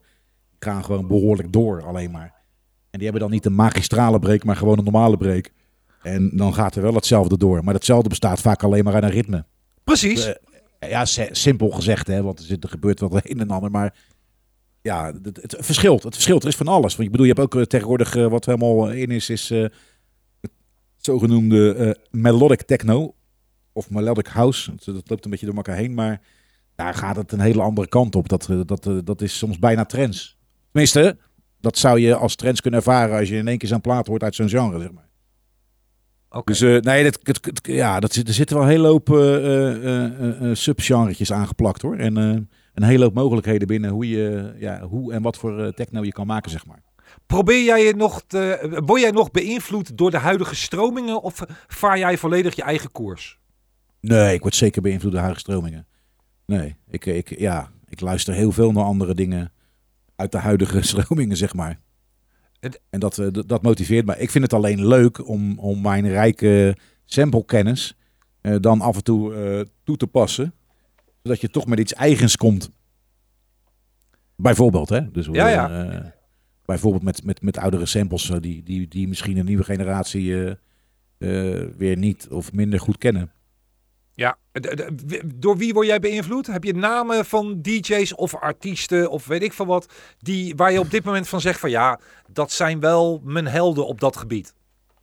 gaan 0.60 0.84
gewoon 0.86 1.08
behoorlijk 1.08 1.52
door 1.54 1.84
alleen 1.84 2.12
maar. 2.12 2.34
En 2.90 3.00
die 3.00 3.04
hebben 3.04 3.22
dan 3.22 3.32
niet 3.32 3.46
een 3.46 3.56
magistrale 3.56 4.20
break, 4.20 4.44
maar 4.44 4.56
gewoon 4.56 4.78
een 4.78 4.84
normale 4.84 5.18
break. 5.18 5.50
En 6.02 6.32
dan 6.36 6.54
gaat 6.54 6.76
er 6.76 6.82
wel 6.82 6.94
hetzelfde 6.94 7.38
door. 7.38 7.64
Maar 7.64 7.74
hetzelfde 7.74 8.10
bestaat 8.10 8.42
vaak 8.42 8.64
alleen 8.64 8.84
maar 8.84 8.94
uit 8.94 9.04
een 9.04 9.10
ritme. 9.10 9.46
Precies. 9.84 10.26
Eh, 10.80 10.90
ja, 10.90 11.06
si- 11.06 11.30
simpel 11.32 11.70
gezegd, 11.70 12.08
hè, 12.08 12.24
want 12.24 12.50
er, 12.50 12.58
er 12.60 12.70
gebeurt 12.70 13.00
wel 13.00 13.20
een 13.24 13.40
en 13.40 13.50
ander. 13.50 13.72
Maar 13.72 13.94
ja, 14.82 15.14
het, 15.24 15.40
het 15.42 15.56
verschilt. 15.60 16.04
Het 16.04 16.14
verschilt. 16.14 16.44
Er 16.44 16.50
is 16.50 16.56
van 16.56 16.68
alles. 16.68 16.92
Want 16.96 17.06
ik 17.06 17.12
bedoel, 17.12 17.26
je 17.26 17.34
hebt 17.34 17.46
ook 17.46 17.56
eh, 17.62 17.66
tegenwoordig 17.68 18.16
eh, 18.16 18.28
wat 18.28 18.46
helemaal 18.46 18.92
in 18.92 19.12
is, 19.12 19.30
is 19.30 19.52
eh, 19.52 19.62
het 20.42 20.52
zogenoemde 20.98 21.74
eh, 21.76 21.92
melodic 22.22 22.62
techno. 22.62 23.16
Of 23.74 23.90
melodic 23.90 24.28
house. 24.28 24.72
Dat, 24.76 24.86
dat 24.96 25.10
loopt 25.10 25.26
een 25.26 25.32
beetje 25.32 25.46
door 25.46 25.56
elkaar 25.56 25.76
heen. 25.76 25.94
Maar 25.94 26.22
daar 26.76 26.94
gaat 26.94 27.16
het 27.16 27.32
een 27.32 27.40
hele 27.40 27.62
andere 27.62 27.88
kant 27.88 28.16
op. 28.16 28.30
Dat, 28.30 28.50
eh, 28.50 28.60
dat, 28.66 28.86
eh, 28.88 28.98
dat 29.04 29.22
is 29.22 29.38
soms 29.38 29.60
bijna 29.60 29.86
trends. 29.86 30.38
Tenminste, 30.72 31.18
dat 31.60 31.78
zou 31.78 32.00
je 32.00 32.16
als 32.16 32.36
trends 32.36 32.62
kunnen 32.62 32.80
ervaren 32.80 33.18
als 33.20 33.30
je 33.30 33.36
in 33.36 33.48
één 33.48 33.58
keer 33.58 33.70
zo'n 33.70 33.82
plaat 33.82 34.08
hoort 34.08 34.24
uit 34.24 34.36
zo'n 34.36 34.50
genre, 34.50 34.80
zeg 34.80 34.92
maar. 34.92 35.10
Dus 36.44 36.62
eh, 36.62 36.78
nee, 36.80 37.04
dat, 37.04 37.20
het- 37.24 37.60
ja, 37.64 38.00
dat, 38.00 38.16
er 38.16 38.34
zitten 38.34 38.56
wel 38.56 38.66
een 38.66 38.72
hele 38.72 38.88
hoop 38.88 39.10
eh, 39.10 39.36
eh, 39.36 40.06
eh, 40.06 40.50
eh, 40.50 40.56
subgenretjes 40.56 41.32
aangeplakt 41.32 41.82
hoor. 41.82 41.96
En 41.98 42.18
eh, 42.18 42.38
een 42.74 42.84
hele 42.84 43.04
hoop 43.04 43.14
mogelijkheden 43.14 43.68
binnen 43.68 43.90
hoe, 43.90 44.10
je, 44.10 44.54
ja, 44.58 44.82
hoe 44.82 45.14
en 45.14 45.22
wat 45.22 45.38
voor 45.38 45.60
eh, 45.60 45.74
techno 45.74 46.04
je 46.04 46.12
kan 46.12 46.28
maken, 46.28 46.52
zeg 46.52 46.66
maar. 46.66 46.84
Probeer 47.26 47.64
jij 47.64 47.86
je 47.86 47.96
nog 47.96 48.24
te, 48.28 48.80
word 48.86 49.02
jij 49.02 49.12
nog 49.12 49.32
beïnvloed 49.32 49.98
door 49.98 50.12
de 50.12 50.18
huidige 50.18 50.56
stromingen 50.56 51.22
of 51.22 51.44
vaar 51.68 51.98
jij 51.98 52.18
volledig 52.18 52.56
je 52.56 52.62
eigen 52.62 52.92
koers? 52.92 53.40
Nee, 54.00 54.34
ik 54.34 54.42
word 54.42 54.56
zeker 54.56 54.82
beïnvloed 54.82 55.12
door 55.12 55.20
huidige 55.20 55.44
stromingen. 55.44 55.88
Nee, 56.46 56.76
ik, 56.90 57.06
ik, 57.06 57.40
ja, 57.40 57.72
ik 57.88 58.02
luister 58.02 58.34
heel 58.34 58.52
veel 58.52 58.72
naar 58.72 58.84
andere 58.84 59.14
dingen 59.14 59.52
uit 60.16 60.32
de 60.32 60.38
huidige 60.38 60.82
stromingen, 60.92 61.38
zeg 61.38 61.54
maar. 61.54 61.80
En 62.90 63.00
dat, 63.00 63.18
eh, 63.18 63.28
dat, 63.32 63.48
dat 63.48 63.62
motiveert 63.62 64.06
me. 64.06 64.18
Ik 64.18 64.32
vind 64.32 64.44
het 64.44 64.54
alleen 64.54 64.88
leuk 64.88 65.28
om, 65.28 65.60
om 65.60 65.82
mijn 65.82 66.08
rijke 66.08 66.78
samplekennis 67.06 67.98
eh, 68.42 68.56
dan 68.60 68.82
af 68.82 68.96
en 68.96 69.04
toe 69.04 69.68
toe 69.84 69.98
te 69.98 70.08
passen. 70.08 70.54
Zodat 71.24 71.42
je 71.42 71.50
toch 71.50 71.66
met 71.66 71.80
iets 71.80 71.94
eigens 71.94 72.38
komt. 72.38 72.70
Bijvoorbeeld, 74.36 74.90
hè? 74.90 75.12
Dus, 75.12 75.28
Ja, 75.32 75.48
ja. 75.48 75.90
eh, 75.90 76.06
bijvoorbeeld 76.66 77.04
met, 77.04 77.24
met, 77.24 77.42
met 77.42 77.58
oudere 77.58 77.86
samples 77.86 78.30
eh, 78.30 78.40
die, 78.40 78.64
die, 78.64 78.88
die 78.88 79.08
misschien 79.08 79.38
een 79.38 79.46
nieuwe 79.46 79.64
generatie 79.64 80.46
eh, 80.46 80.54
weer 81.78 81.98
niet 81.98 82.28
of 82.30 82.54
minder 82.54 82.80
goed 82.80 82.98
kennen. 82.98 83.32
Ja, 84.14 84.38
door 85.36 85.58
wie 85.58 85.74
word 85.74 85.88
jij 85.88 86.00
beïnvloed? 86.00 86.48
Heb 86.48 86.64
je 86.64 86.74
namen 86.74 87.26
van 87.26 87.62
DJ's 87.62 88.14
of 88.16 88.36
artiesten 88.36 89.10
of 89.10 89.28
weet 89.28 89.44
ik 89.44 89.54
veel 89.54 89.66
wat, 89.66 89.94
die, 90.20 90.56
waar 90.56 90.72
je 90.72 90.80
op 90.80 90.92
dit 90.92 91.04
moment 91.04 91.28
van 91.28 91.42
zegt 91.42 91.60
van 91.60 91.70
ja, 91.70 92.00
dat 92.32 92.52
zijn 92.52 92.80
wel 92.80 93.22
mijn 93.24 93.48
helden 93.48 93.88
op 93.88 94.00
dat 94.00 94.18
gebied? 94.18 94.54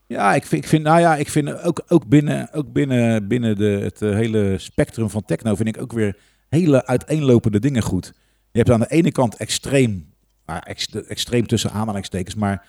Ja, 0.08 0.34
ik 0.34 0.46
vind, 0.46 0.62
ik 0.62 0.68
vind, 0.68 0.82
nou 0.82 1.00
ja, 1.00 1.16
ik 1.16 1.28
vind 1.28 1.62
ook, 1.62 1.82
ook 1.88 2.06
binnen, 2.06 2.52
ook 2.52 2.72
binnen, 2.72 3.28
binnen 3.28 3.56
de, 3.56 3.64
het 3.64 4.02
eh, 4.02 4.10
hele 4.10 4.58
spectrum 4.58 5.10
van 5.10 5.24
techno 5.24 5.54
vind 5.54 5.68
ik 5.68 5.80
ook 5.82 5.92
weer 5.92 6.16
hele 6.48 6.86
uiteenlopende 6.86 7.60
dingen 7.60 7.82
goed. 7.82 8.12
Je 8.52 8.58
hebt 8.58 8.70
aan 8.70 8.80
de 8.80 8.90
ene 8.90 9.12
kant 9.12 9.36
extreem, 9.36 10.12
nou, 10.46 10.60
ex- 10.64 11.04
extreem 11.08 11.46
tussen 11.46 11.70
aanhalingstekens, 11.70 12.34
maar 12.34 12.66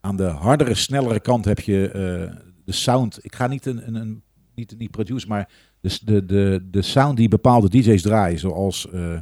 aan 0.00 0.16
de 0.16 0.24
hardere, 0.24 0.74
snellere 0.74 1.20
kant 1.20 1.44
heb 1.44 1.60
je 1.60 1.88
eh, 1.88 2.36
de 2.64 2.72
sound. 2.72 3.18
Ik 3.24 3.34
ga 3.34 3.46
niet 3.46 3.66
een, 3.66 3.86
een, 3.86 3.94
een 3.94 4.22
niet, 4.54 4.74
niet 4.78 4.90
produce, 4.90 5.26
maar 5.26 5.48
de, 5.80 5.98
de, 6.04 6.26
de, 6.26 6.68
de 6.70 6.82
sound 6.82 7.16
die 7.16 7.28
bepaalde 7.28 7.68
DJ's 7.68 8.02
draaien, 8.02 8.38
zoals 8.38 8.90
eh, 8.90 9.16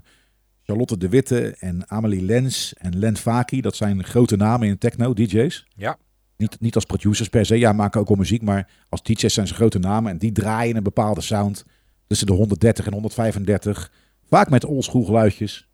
Charlotte 0.63 0.97
de 0.97 1.09
Witte 1.09 1.57
en 1.59 1.91
Amelie 1.91 2.23
Lens 2.23 2.75
en 2.75 2.99
Len 2.99 3.17
Faki. 3.17 3.61
Dat 3.61 3.77
zijn 3.77 4.05
grote 4.05 4.37
namen 4.37 4.69
in 4.69 4.79
techno, 4.79 5.13
DJ's. 5.15 5.67
Ja. 5.77 5.99
Niet, 6.41 6.61
niet 6.61 6.75
als 6.75 6.85
producers 6.85 7.29
per 7.29 7.47
se, 7.47 7.59
ja, 7.59 7.73
maken 7.73 8.01
ook 8.01 8.09
wel 8.09 8.17
muziek, 8.17 8.43
maar 8.43 8.69
als 8.89 9.03
DJ's 9.03 9.35
zijn 9.35 9.47
ze 9.47 9.55
grote 9.55 9.79
namen 9.79 10.11
en 10.11 10.19
die 10.19 10.33
draaien 10.33 10.77
een 10.77 10.83
bepaalde 10.83 11.21
sound 11.21 11.65
tussen 12.07 12.27
de 12.27 12.33
130 12.33 12.87
en 12.87 12.93
135. 12.93 13.93
Vaak 14.29 14.51
met 14.51 14.65
oldschool 14.65 15.05
geluidjes. 15.05 15.69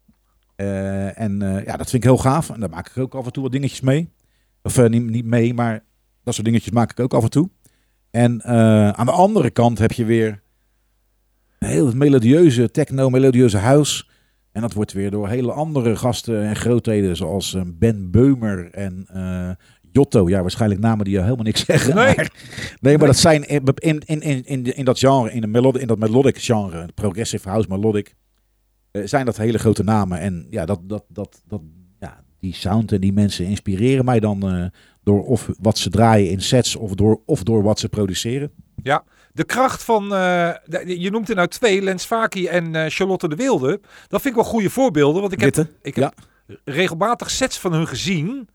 Eh, 0.56 1.20
en 1.20 1.42
eh, 1.42 1.64
ja, 1.64 1.76
dat 1.76 1.90
vind 1.90 2.04
ik 2.04 2.10
heel 2.10 2.18
gaaf. 2.18 2.50
En 2.50 2.60
daar 2.60 2.70
maak 2.70 2.88
ik 2.88 2.98
ook 2.98 3.14
af 3.14 3.26
en 3.26 3.32
toe 3.32 3.42
wat 3.42 3.52
dingetjes 3.52 3.80
mee. 3.80 4.12
Of 4.62 4.78
eh, 4.78 4.88
niet, 4.88 5.02
niet 5.02 5.24
mee, 5.24 5.54
maar 5.54 5.84
dat 6.24 6.34
soort 6.34 6.46
dingetjes 6.46 6.72
maak 6.72 6.90
ik 6.90 7.00
ook 7.00 7.14
af 7.14 7.22
en 7.22 7.30
toe. 7.30 7.50
En 8.10 8.44
aan 8.96 9.06
de 9.06 9.12
andere 9.12 9.50
kant 9.50 9.78
heb 9.78 9.92
je 9.92 10.04
weer 10.04 10.42
heel 11.58 11.86
het 11.86 11.94
melodieuze 11.94 12.70
techno, 12.70 13.10
melodieuze 13.10 13.58
house. 13.58 14.04
En 14.52 14.60
dat 14.60 14.72
wordt 14.72 14.92
weer 14.92 15.10
door 15.10 15.28
hele 15.28 15.52
andere 15.52 15.96
gasten 15.96 16.42
en 16.42 16.56
grootheden, 16.56 17.16
zoals 17.16 17.56
Ben 17.66 18.10
Beumer 18.10 18.70
en 18.70 19.06
Jotto. 19.97 20.28
Ja, 20.28 20.40
waarschijnlijk 20.40 20.80
namen 20.80 21.05
die 21.05 21.14
je 21.14 21.20
helemaal 21.22 21.44
niks 21.44 21.64
zeggen. 21.70 21.94
Nee. 21.94 22.14
Maar, 22.16 22.30
nee, 22.80 22.99
maar 22.99 23.07
dat 23.07 23.16
zijn 23.16 23.49
in, 23.49 23.62
in, 23.74 24.01
in, 24.07 24.44
in, 24.44 24.76
in, 24.76 24.84
dat 24.84 24.99
genre, 24.99 25.32
in, 25.32 25.40
de 25.40 25.47
melodi 25.47 25.78
in 25.78 25.86
dat 25.86 25.99
melodic 25.99 26.38
genre, 26.38 26.88
progressive 26.94 27.49
house 27.49 27.68
melodic, 27.68 28.14
eh, 28.90 29.03
zijn 29.05 29.24
dat 29.24 29.36
hele 29.36 29.59
grote 29.59 29.82
namen. 29.82 30.18
En 30.20 30.47
ja, 30.51 30.64
dat, 30.64 30.80
dat, 30.82 31.05
dat, 31.09 31.42
dat, 31.47 31.61
ja, 32.01 32.24
die 32.38 32.55
sound 32.55 32.92
en 32.92 33.01
die 33.01 33.12
mensen 33.12 33.44
inspireren 33.47 34.05
mij 34.05 34.20
dan 34.20 34.42
eh, 34.51 34.64
door 35.03 35.24
of 35.24 35.49
wat 35.61 35.78
ze 35.78 35.90
draaien 35.90 36.30
in 36.30 36.40
sets 36.40 36.76
of 36.76 36.94
door, 36.94 37.20
of 37.26 37.42
door 37.42 37.62
wat 37.62 37.78
ze 37.78 37.88
produceren. 37.88 38.51
Ja, 38.82 39.05
de 39.32 39.44
kracht 39.44 39.82
van, 39.82 40.09
de- 40.09 40.94
je 40.99 41.11
noemt 41.11 41.28
er 41.28 41.34
nou 41.34 41.49
twee, 41.49 41.82
Lens 41.82 42.05
Faki 42.05 42.47
en 42.47 42.90
Charlotte 42.90 43.28
de 43.28 43.36
Wilde. 43.36 43.80
Dat 44.09 44.20
vind 44.22 44.36
ik 44.36 44.40
wel 44.42 44.51
goede 44.51 44.70
voorbeelden, 44.70 45.20
want 45.20 45.32
ik 45.32 45.40
heb, 45.40 45.55
Witte? 45.55 45.72
ik 45.82 45.94
heb 45.94 46.14
regelmatig 46.64 47.30
sets 47.30 47.59
van 47.59 47.72
hun 47.72 47.86
gezien. 47.86 48.49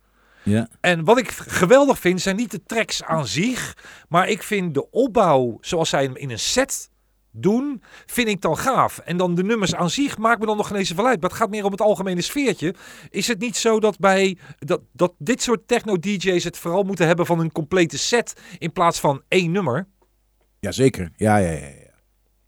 Ja. 0.44 0.68
En 0.80 1.04
wat 1.04 1.18
ik 1.20 1.32
geweldig 1.32 2.00
vind, 2.00 2.22
zijn 2.22 2.36
niet 2.36 2.52
de 2.52 2.64
tracks 2.66 3.04
aan 3.04 3.28
zich, 3.28 3.78
maar 4.10 4.30
ik 4.30 4.44
vind 4.44 4.74
de 4.74 4.92
opbouw 4.92 5.58
zoals 5.62 5.90
zij 5.90 6.04
hem 6.04 6.16
in 6.16 6.30
een 6.30 6.40
set 6.40 6.90
doen, 7.32 7.84
vind 8.06 8.28
ik 8.28 8.42
dan 8.42 8.58
gaaf. 8.58 8.98
En 8.98 9.18
dan 9.18 9.36
de 9.36 9.44
nummers 9.44 9.76
aan 9.76 9.90
zich 9.90 10.18
maakt 10.18 10.40
me 10.40 10.46
dan 10.46 10.58
nog 10.58 10.68
geen 10.68 10.78
eens 10.78 10.98
uit. 10.98 11.22
Maar 11.22 11.30
het 11.30 11.40
gaat 11.40 11.50
meer 11.50 11.66
om 11.66 11.72
het 11.72 11.82
algemene 11.82 12.22
sfeertje. 12.22 12.76
Is 13.10 13.28
het 13.28 13.40
niet 13.40 13.58
zo 13.58 13.80
dat 13.80 14.00
bij 14.00 14.38
dat, 14.60 14.82
dat 14.94 15.14
dit 15.18 15.42
soort 15.42 15.68
techno-DJ's 15.68 16.44
het 16.44 16.58
vooral 16.58 16.84
moeten 16.84 17.08
hebben 17.08 17.26
van 17.26 17.40
een 17.40 17.52
complete 17.52 17.98
set 17.98 18.34
in 18.58 18.72
plaats 18.72 19.00
van 19.00 19.22
één 19.28 19.52
nummer? 19.52 19.88
Jazeker. 20.60 21.12
Ja, 21.16 21.38
ja, 21.38 21.52
ja, 21.52 21.68
ja. 21.68 21.90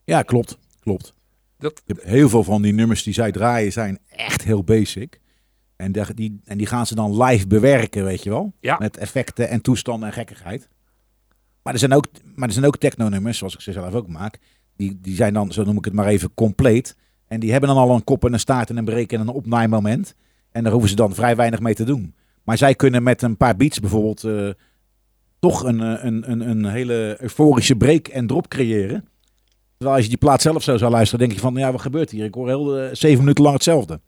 Ja, 0.06 0.22
klopt. 0.22 0.58
Klopt. 0.80 1.14
Dat, 1.58 1.82
heel 2.02 2.30
veel 2.30 2.44
van 2.44 2.62
die 2.62 2.74
nummers 2.74 3.04
die 3.04 3.14
zij 3.14 3.32
draaien 3.32 3.72
zijn 3.72 4.00
echt 4.10 4.44
heel 4.44 4.64
basic. 4.64 5.20
En 5.76 5.91
de- 5.91 6.13
die, 6.13 6.39
en 6.43 6.57
die 6.57 6.67
gaan 6.67 6.86
ze 6.88 6.95
dan 6.95 7.24
live 7.24 7.47
bewerken, 7.47 8.03
weet 8.03 8.24
je 8.24 8.30
wel. 8.30 8.53
Ja. 8.59 8.76
Met 8.80 8.97
effecten 8.97 9.49
en 9.49 9.61
toestanden 9.61 10.07
en 10.07 10.13
gekkigheid. 10.13 10.67
Maar 11.63 11.74
er 11.74 11.80
zijn 11.80 11.93
ook, 11.93 12.05
maar 12.36 12.47
er 12.47 12.53
zijn 12.53 12.65
ook 12.65 12.78
techno-nummers, 12.78 13.38
zoals 13.38 13.53
ik 13.53 13.61
ze 13.61 13.71
zelf 13.71 13.93
ook 13.93 14.07
maak. 14.07 14.39
Die, 14.76 14.99
die 15.01 15.15
zijn 15.15 15.34
dan, 15.34 15.51
zo 15.51 15.63
noem 15.63 15.78
ik 15.78 15.86
het 15.86 15.93
maar 15.93 16.07
even, 16.07 16.34
compleet. 16.34 16.95
En 17.28 17.39
die 17.39 17.51
hebben 17.51 17.69
dan 17.69 17.78
al 17.78 17.95
een 17.95 18.03
kop 18.03 18.26
en 18.26 18.34
een 18.34 18.39
staart 18.39 18.69
en 18.69 18.78
een 18.78 18.86
break 18.86 19.11
en 19.11 19.19
een 19.19 19.28
opnaaimoment. 19.28 20.15
En 20.51 20.63
daar 20.63 20.71
hoeven 20.71 20.89
ze 20.89 20.95
dan 20.95 21.13
vrij 21.15 21.36
weinig 21.36 21.59
mee 21.59 21.74
te 21.74 21.84
doen. 21.84 22.15
Maar 22.43 22.57
zij 22.57 22.76
kunnen 22.76 23.03
met 23.03 23.21
een 23.21 23.38
paar 23.38 23.55
beats 23.55 23.80
bijvoorbeeld 23.80 24.24
eh, 24.24 24.49
toch 25.39 25.63
een, 25.63 25.82
eh, 25.82 26.03
een, 26.03 26.32
een, 26.32 26.49
een 26.49 26.65
hele 26.65 27.17
euforische 27.19 27.76
break 27.76 28.07
en 28.07 28.28
drop 28.28 28.47
creëren. 28.47 29.05
Terwijl 29.78 29.95
als 29.95 30.03
je 30.03 30.09
die 30.09 30.17
plaat 30.28 30.41
zelf 30.41 30.63
zo 30.63 30.78
zou 30.78 30.91
luisteren, 30.91 31.19
denk 31.19 31.32
je 31.32 31.43
van, 31.45 31.55
ja, 31.55 31.71
wat 31.71 31.82
gebeurt 31.82 32.09
hier? 32.11 32.26
Ik 32.26 32.34
hoor 32.34 32.47
heel 32.47 32.80
eh, 32.80 32.89
zeven 32.93 33.19
minuten 33.19 33.43
lang 33.43 33.55
hetzelfde. 33.55 33.99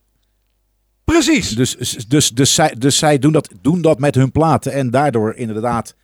Precies. 1.05 1.49
Dus, 1.55 1.75
dus, 2.07 2.29
dus, 2.29 2.53
zij, 2.53 2.75
dus 2.77 2.97
zij 2.97 3.19
doen 3.19 3.31
dat, 3.31 3.49
doen 3.61 3.81
dat 3.81 3.99
met 3.99 4.15
hun 4.15 4.31
platen. 4.31 4.71
En 4.71 4.89
daardoor 4.89 5.33
inderdaad 5.35 5.95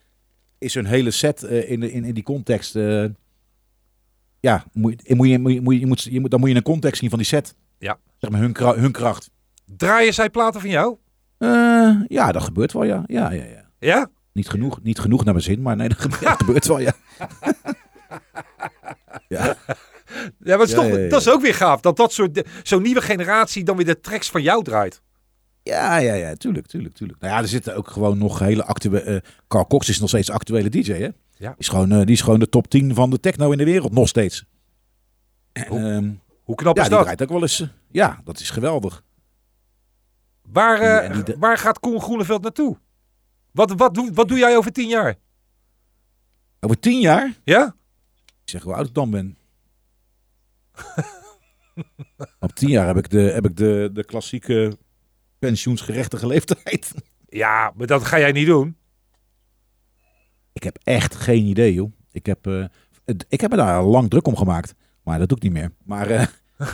is 0.58 0.74
hun 0.74 0.86
hele 0.86 1.12
set 1.12 1.44
eh, 1.44 1.72
in, 1.72 1.84
in, 1.92 2.04
in 2.04 2.14
die 2.14 2.24
context... 2.24 2.76
eh, 2.76 3.06
ja, 4.40 4.66
moet, 4.74 5.02
je- 5.06 5.16
moet 5.16 5.28
je, 5.30 5.40
moet 5.40 5.54
je, 5.54 5.62
moet 5.62 5.80
je, 5.80 5.86
moet, 5.86 6.02
je 6.04 6.20
moet, 6.20 6.32
dan 6.32 6.40
moet 6.40 6.50
je 6.50 6.56
een 6.56 6.62
context 6.62 7.00
zien 7.00 7.10
van 7.10 7.20
die 7.20 7.28
set. 7.28 7.56
Ja. 7.80 7.98
Zeg 8.18 8.30
maar 8.32 8.40
hun, 8.40 8.52
kra- 8.54 8.76
hun 8.76 8.92
kracht. 8.92 9.30
Draaien 9.78 10.14
zij 10.14 10.30
platen 10.30 10.62
van 10.62 10.70
jou? 10.70 10.98
Eh, 11.38 11.96
ja, 12.08 12.32
dat 12.32 12.44
gebeurt 12.44 12.74
wel, 12.74 12.84
ja. 12.84 13.04
Ja, 13.08 13.32
ja, 13.32 13.44
ja. 13.44 13.70
Ja? 13.80 14.10
Niet 14.34 14.50
genoeg, 14.50 14.82
niet 14.84 15.00
genoeg 15.00 15.24
naar 15.24 15.34
mijn 15.34 15.46
zin, 15.46 15.62
maar 15.62 15.76
nee, 15.76 15.90
dat 15.90 16.00
gebeurt, 16.00 16.22
dat 16.38 16.38
gebeurt 16.38 16.68
wel, 16.68 16.80
ja. 16.80 16.94
ja. 19.30 19.58
Ja, 20.40 20.56
maar 20.58 20.66
is, 20.66 20.70
Ja, 20.72 20.76
toch, 20.76 20.86
ja, 20.86 20.98
ja. 20.98 21.10
dat 21.10 21.22
is 21.22 21.30
ook 21.30 21.42
weer 21.42 21.54
gaaf. 21.54 21.82
Dat 21.82 21.98
dat 21.98 22.14
soort, 22.14 22.44
zo'n 22.64 22.82
nieuwe 22.82 23.02
generatie 23.02 23.64
dan 23.64 23.76
weer 23.76 23.86
de 23.86 24.00
tracks 24.00 24.30
van 24.30 24.42
jou 24.42 24.64
draait. 24.64 25.02
Ja, 25.64 25.98
ja, 25.98 26.14
ja, 26.14 26.34
tuurlijk, 26.36 26.68
tuurlijk, 26.68 26.96
tuurlijk. 26.96 27.20
Nou 27.20 27.34
ja, 27.34 27.40
er 27.42 27.48
zitten 27.48 27.76
ook 27.76 27.88
gewoon 27.90 28.18
nog 28.18 28.40
hele 28.40 28.64
actuele... 28.66 29.02
eh 29.02 29.20
Carl 29.48 29.68
Cox 29.68 29.90
is 29.90 30.00
nog 30.00 30.10
steeds 30.10 30.30
actuele 30.30 30.70
DJ, 30.70 30.92
hè? 30.94 31.10
Ja. 31.38 31.56
Is 31.58 31.68
gewoon, 31.68 31.92
eh, 31.92 31.98
die 31.98 32.16
is 32.16 32.22
gewoon 32.22 32.40
de 32.40 32.50
top 32.50 32.68
10 32.68 32.94
van 32.96 33.10
de 33.10 33.20
techno 33.20 33.52
in 33.52 33.58
de 33.58 33.64
wereld, 33.66 33.92
nog 33.94 34.08
steeds. 34.08 34.46
Hoe- 35.68 35.80
Ehm, 35.80 36.10
Hoe 36.44 36.56
knap 36.56 36.76
ja, 36.76 36.82
is 36.82 36.88
die 36.88 36.96
dat? 36.98 37.06
draait 37.06 37.22
ook 37.22 37.30
wel 37.30 37.42
eens... 37.42 37.60
eh, 37.62 37.68
ja, 37.92 38.22
dat 38.24 38.40
is 38.40 38.50
geweldig. 38.50 39.04
Waar, 40.42 40.80
eh, 40.80 41.06
en 41.06 41.14
die 41.14 41.24
de- 41.24 41.36
waar 41.40 41.58
gaat 41.58 41.80
Koen 41.80 42.02
Groeneveld 42.02 42.42
naartoe? 42.42 42.78
Wat, 43.52 43.72
wat, 43.72 43.94
doe, 43.94 44.12
wat 44.14 44.28
doe 44.28 44.38
jij 44.38 44.58
over 44.58 44.72
tien 44.72 44.88
jaar? 44.88 45.16
Over 46.60 46.80
tien 46.80 47.00
jaar... 47.00 47.34
Ja? 47.44 47.76
Ik 48.44 48.50
zeg 48.50 48.62
hoe 48.64 48.74
oud 48.74 48.88
ik 48.88 48.94
dan 48.94 49.10
ben. 49.12 49.38
Op 52.40 52.52
tien 52.54 52.70
jaar 52.70 52.88
heb 52.88 52.98
ik 52.98 53.10
de, 53.10 53.20
heb 53.20 53.46
ik 53.46 53.56
de, 53.58 53.90
de 53.94 54.04
klassieke 54.06 54.78
pensioensgerechtige 55.40 56.28
leeftijd. 56.28 56.94
Ja, 57.30 57.74
maar 57.76 57.88
dat 57.88 58.04
ga 58.04 58.20
jij 58.20 58.32
niet 58.32 58.46
doen. 58.48 58.78
Ik 60.54 60.64
heb 60.64 60.78
echt 60.84 61.16
geen 61.16 61.46
idee, 61.46 61.74
joh. 61.74 61.92
Ik 62.12 62.26
heb, 62.26 62.46
het- 63.06 63.26
ik 63.30 63.42
heb 63.42 63.52
me 63.52 63.58
daar 63.58 63.84
lang 63.84 64.10
druk 64.10 64.28
om 64.28 64.36
gemaakt. 64.38 64.76
Maar 65.04 65.20
dat 65.20 65.28
doe 65.30 65.38
ik 65.38 65.44
niet 65.44 65.52
meer. 65.54 65.72
Maar 65.84 66.10
eh, 66.10 66.28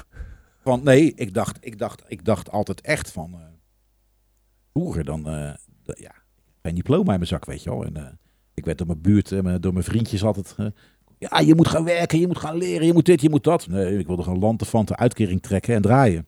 van, 0.63 0.83
nee, 0.83 1.13
ik 1.13 1.33
dacht, 1.33 1.57
ik, 1.61 1.77
dacht, 1.77 2.03
ik 2.07 2.25
dacht 2.25 2.51
altijd 2.51 2.81
echt 2.81 3.11
van... 3.11 3.33
eh, 3.33 3.39
vroeger 4.73 5.03
dan... 5.03 5.21
ja, 5.83 6.11
geen 6.61 6.75
diploma 6.75 7.11
in 7.11 7.17
mijn 7.17 7.27
zak, 7.27 7.45
weet 7.45 7.63
je 7.63 7.69
wel. 7.69 7.85
En, 7.85 8.19
ik 8.53 8.65
werd 8.65 8.77
door 8.77 8.87
mijn 8.87 9.01
buurt, 9.01 9.29
door 9.61 9.73
mijn 9.73 9.83
vriendjes 9.85 10.23
altijd... 10.23 10.55
ja, 11.17 11.39
je 11.39 11.55
moet 11.55 11.67
gaan 11.67 11.83
werken, 11.83 12.19
je 12.19 12.27
moet 12.27 12.39
gaan 12.39 12.57
leren, 12.57 12.87
je 12.87 12.93
moet 12.93 13.05
dit, 13.05 13.21
je 13.21 13.29
moet 13.29 13.43
dat. 13.43 13.67
Nee, 13.67 13.97
ik 13.97 14.07
wilde 14.07 14.23
gewoon 14.23 14.39
lantefante 14.39 14.95
uitkering 14.95 15.41
trekken 15.41 15.75
en 15.75 15.81
draaien. 15.81 16.27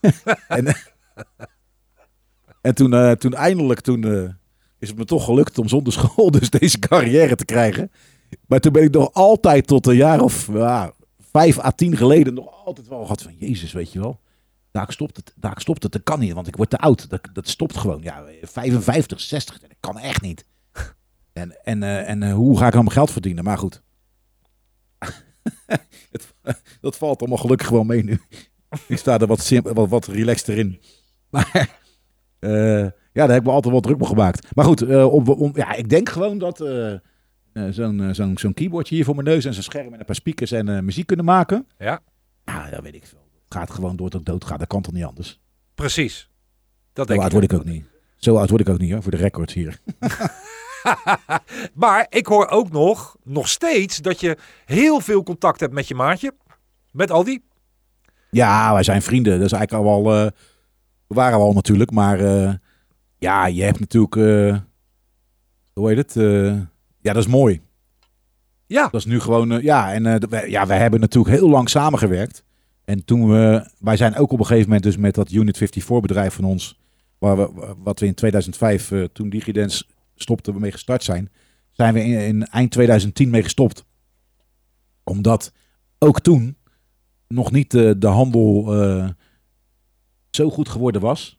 en, 0.48 0.76
en 2.60 2.74
toen, 2.74 2.94
eh, 2.94 3.12
toen 3.12 3.34
eindelijk, 3.34 3.80
toen... 3.80 4.04
eh, 4.04 4.30
is 4.78 4.88
het 4.88 4.98
me 4.98 5.04
toch 5.04 5.24
gelukt 5.24 5.58
om 5.58 5.68
zonder 5.68 5.92
school 5.92 6.30
dus 6.30 6.50
deze 6.50 6.78
carrière 6.78 7.36
te 7.36 7.44
krijgen. 7.44 7.90
Maar 8.46 8.60
toen 8.60 8.72
ben 8.72 8.82
ik 8.82 8.92
nog 8.92 9.12
altijd 9.12 9.66
tot 9.66 9.86
een 9.86 9.96
jaar 9.96 10.20
of 10.20 10.48
vijf 11.30 11.58
à 11.58 11.70
tien 11.70 11.96
geleden 11.96 12.34
nog 12.34 12.64
altijd 12.64 12.88
wel 12.88 13.02
gehad 13.02 13.22
van 13.22 13.34
Jezus, 13.38 13.72
weet 13.72 13.92
je 13.92 14.00
wel. 14.00 14.20
Daar 14.70 14.92
stopt 14.92 15.16
het, 15.16 15.32
daar 15.36 15.60
stopt 15.60 15.82
het, 15.82 15.92
dat 15.92 16.02
kan 16.02 16.18
niet, 16.18 16.32
want 16.32 16.46
ik 16.46 16.56
word 16.56 16.70
te 16.70 16.78
oud. 16.78 17.10
Dat, 17.10 17.20
dat 17.32 17.48
stopt 17.48 17.76
gewoon. 17.76 18.02
Ja, 18.02 18.24
55, 18.42 19.20
60, 19.20 19.58
dat 19.58 19.70
kan 19.80 19.98
echt 19.98 20.22
niet. 20.22 20.44
En, 21.32 21.64
en, 21.64 21.82
eh, 21.82 22.08
en 22.08 22.30
hoe 22.30 22.58
ga 22.58 22.66
ik 22.66 22.72
dan 22.72 22.82
mijn 22.84 22.96
geld 22.96 23.10
verdienen? 23.10 23.44
Maar 23.44 23.58
goed. 23.58 23.82
het, 26.12 26.34
dat 26.80 26.96
valt 26.96 27.20
allemaal 27.20 27.38
gelukkig 27.38 27.66
gewoon 27.66 27.86
mee 27.86 28.04
nu. 28.04 28.20
ik 28.88 28.98
sta 28.98 29.18
er 29.18 29.26
wat, 29.26 29.40
simp- 29.40 29.68
wat, 29.68 29.88
wat 29.88 30.06
relaxter 30.06 30.58
in. 30.58 30.80
Maar 31.30 31.76
eh, 32.38 32.50
ja, 32.82 32.90
daar 33.12 33.28
heb 33.28 33.38
ik 33.38 33.44
me 33.46 33.50
altijd 33.52 33.72
wel 33.72 33.82
druk 33.82 33.98
mee 33.98 34.08
gemaakt. 34.08 34.54
Maar 34.54 34.64
goed, 34.64 34.82
eh, 34.82 35.12
om, 35.12 35.28
om, 35.28 35.50
ja, 35.54 35.74
ik 35.74 35.88
denk 35.88 36.08
gewoon 36.08 36.38
dat 36.38 36.60
eh, 36.60 36.94
zo'n 37.70 38.34
zo'n 38.34 38.54
keyboardje 38.54 38.94
hier 38.94 39.04
voor 39.04 39.14
mijn 39.14 39.26
neus 39.26 39.44
en 39.44 39.54
zo'n 39.54 39.62
scherm 39.62 39.92
en 39.92 39.98
een 40.00 40.04
paar 40.06 40.14
speakers 40.14 40.50
en 40.52 40.84
muziek 40.84 41.06
kunnen 41.06 41.24
maken. 41.26 41.66
Ja, 41.78 42.00
Ja, 42.44 42.70
dat 42.70 42.82
weet 42.82 42.94
ik 42.94 43.06
veel. 43.06 43.26
Gaat 43.48 43.70
gewoon 43.70 43.96
door 43.96 44.10
tot 44.10 44.20
ik 44.20 44.26
dood 44.26 44.44
ga. 44.44 44.56
Dat 44.56 44.66
kan 44.66 44.82
toch 44.82 44.92
niet 44.94 45.04
anders. 45.04 45.40
precies. 45.74 46.30
Dat 46.92 47.06
Zo 47.06 47.12
denk 47.12 47.18
oud 47.24 47.32
ik. 47.32 47.38
word 47.50 47.52
ik 47.52 47.58
ook 47.58 47.72
niet. 47.74 47.84
Zo 48.16 48.36
oud 48.36 48.48
word 48.48 48.60
ik 48.60 48.68
ook 48.68 48.78
niet 48.78 48.92
hoor, 48.92 49.02
voor 49.02 49.10
de 49.10 49.16
records 49.16 49.54
hier. 49.54 49.78
Maar 51.74 52.06
ik 52.08 52.26
hoor 52.26 52.48
ook 52.48 52.70
nog, 52.70 53.16
nog 53.24 53.48
steeds, 53.48 53.98
dat 53.98 54.20
je 54.20 54.36
heel 54.64 55.00
veel 55.00 55.22
contact 55.22 55.60
hebt 55.60 55.72
met 55.72 55.88
je 55.88 55.94
maatje. 55.94 56.32
Met 56.92 57.10
Aldi. 57.10 57.40
Ja, 58.30 58.72
wij 58.72 58.82
zijn 58.82 59.02
vrienden. 59.02 59.36
Dat 59.38 59.46
is 59.46 59.52
eigenlijk 59.52 59.86
al 59.86 60.02
wel... 60.04 60.24
eh, 60.24 60.30
we 61.06 61.14
waren 61.14 61.38
we 61.38 61.44
al 61.44 61.52
natuurlijk, 61.52 61.90
maar 61.90 62.20
eh, 62.20 62.52
ja, 63.18 63.46
je 63.46 63.62
hebt 63.62 63.80
natuurlijk... 63.80 64.16
eh, 64.16 64.56
hoe 65.72 65.88
heet 65.88 65.96
het? 65.96 66.14
Ja, 67.00 67.12
dat 67.12 67.24
is 67.24 67.26
mooi. 67.26 67.60
Ja, 68.66 68.82
Dat 68.82 69.00
is 69.00 69.04
nu 69.06 69.20
gewoon, 69.20 69.62
ja, 69.62 69.92
en 69.92 70.28
wij, 70.28 70.50
ja, 70.50 70.66
wij 70.66 70.78
hebben 70.78 71.00
natuurlijk 71.00 71.34
heel 71.36 71.48
lang 71.48 71.68
samengewerkt. 71.68 72.44
En 72.84 73.04
toen 73.04 73.28
we, 73.28 73.70
wij 73.78 73.96
zijn 73.96 74.16
ook 74.16 74.32
op 74.32 74.38
een 74.38 74.46
gegeven 74.46 74.66
moment 74.66 74.82
dus 74.82 74.96
met 74.96 75.14
dat 75.14 75.30
Unit 75.30 75.56
54 75.56 76.00
bedrijf 76.00 76.34
van 76.34 76.44
ons, 76.44 76.78
waar 77.18 77.36
we, 77.36 77.74
wat 77.78 78.00
we 78.00 78.06
in 78.06 78.14
2005, 78.14 78.90
eh, 78.90 79.04
toen 79.12 79.28
DigiDance 79.28 79.84
stopte, 80.22 80.52
we 80.52 80.58
mee 80.58 80.72
gestart 80.72 81.04
zijn, 81.04 81.30
zijn 81.72 81.94
we 81.94 82.04
in, 82.04 82.20
in 82.20 82.46
eind 82.46 82.70
2010 82.70 83.30
mee 83.30 83.42
gestopt. 83.42 83.84
Omdat 85.04 85.52
ook 85.98 86.20
toen 86.20 86.56
nog 87.28 87.50
niet 87.50 87.74
eh, 87.74 87.90
de 87.96 88.06
handel 88.06 88.74
eh, 88.74 89.08
zo 90.30 90.50
goed 90.50 90.68
geworden 90.68 91.00
was, 91.00 91.38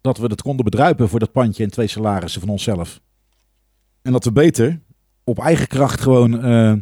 dat 0.00 0.18
we 0.18 0.28
dat 0.28 0.42
konden 0.42 0.64
bedruipen 0.64 1.08
voor 1.08 1.18
dat 1.18 1.32
pandje 1.32 1.64
en 1.64 1.70
twee 1.70 1.86
salarissen 1.86 2.40
van 2.40 2.50
onszelf. 2.50 3.00
En 4.02 4.12
dat 4.12 4.24
we 4.24 4.32
beter 4.32 4.80
op 5.24 5.38
eigen 5.38 5.66
kracht 5.66 6.00
gewoon 6.00 6.42
eh, 6.42 6.74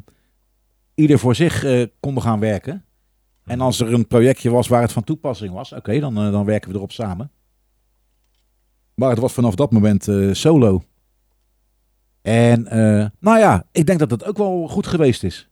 ieder 0.94 1.18
voor 1.18 1.34
zich 1.34 1.64
konden 2.00 2.22
gaan 2.22 2.40
werken. 2.40 2.84
En 3.44 3.60
als 3.60 3.80
er 3.80 3.92
een 3.92 4.06
projectje 4.06 4.50
was 4.50 4.68
waar 4.68 4.82
het 4.82 4.92
van 4.92 5.04
toepassing 5.04 5.52
was, 5.52 5.72
oké, 5.72 6.00
dan, 6.00 6.14
dan 6.14 6.44
werken 6.44 6.70
we 6.70 6.76
erop 6.76 6.92
samen. 6.92 7.30
Maar 8.94 9.10
het 9.10 9.18
was 9.18 9.32
vanaf 9.32 9.54
dat 9.54 9.72
moment 9.72 10.08
solo. 10.32 10.82
En 12.22 12.66
eh, 12.66 13.06
nou 13.20 13.38
ja, 13.38 13.64
ik 13.72 13.86
denk 13.86 13.98
dat 13.98 14.10
het 14.10 14.24
ook 14.24 14.36
wel 14.36 14.68
goed 14.68 14.86
geweest 14.86 15.22
is. 15.24 15.48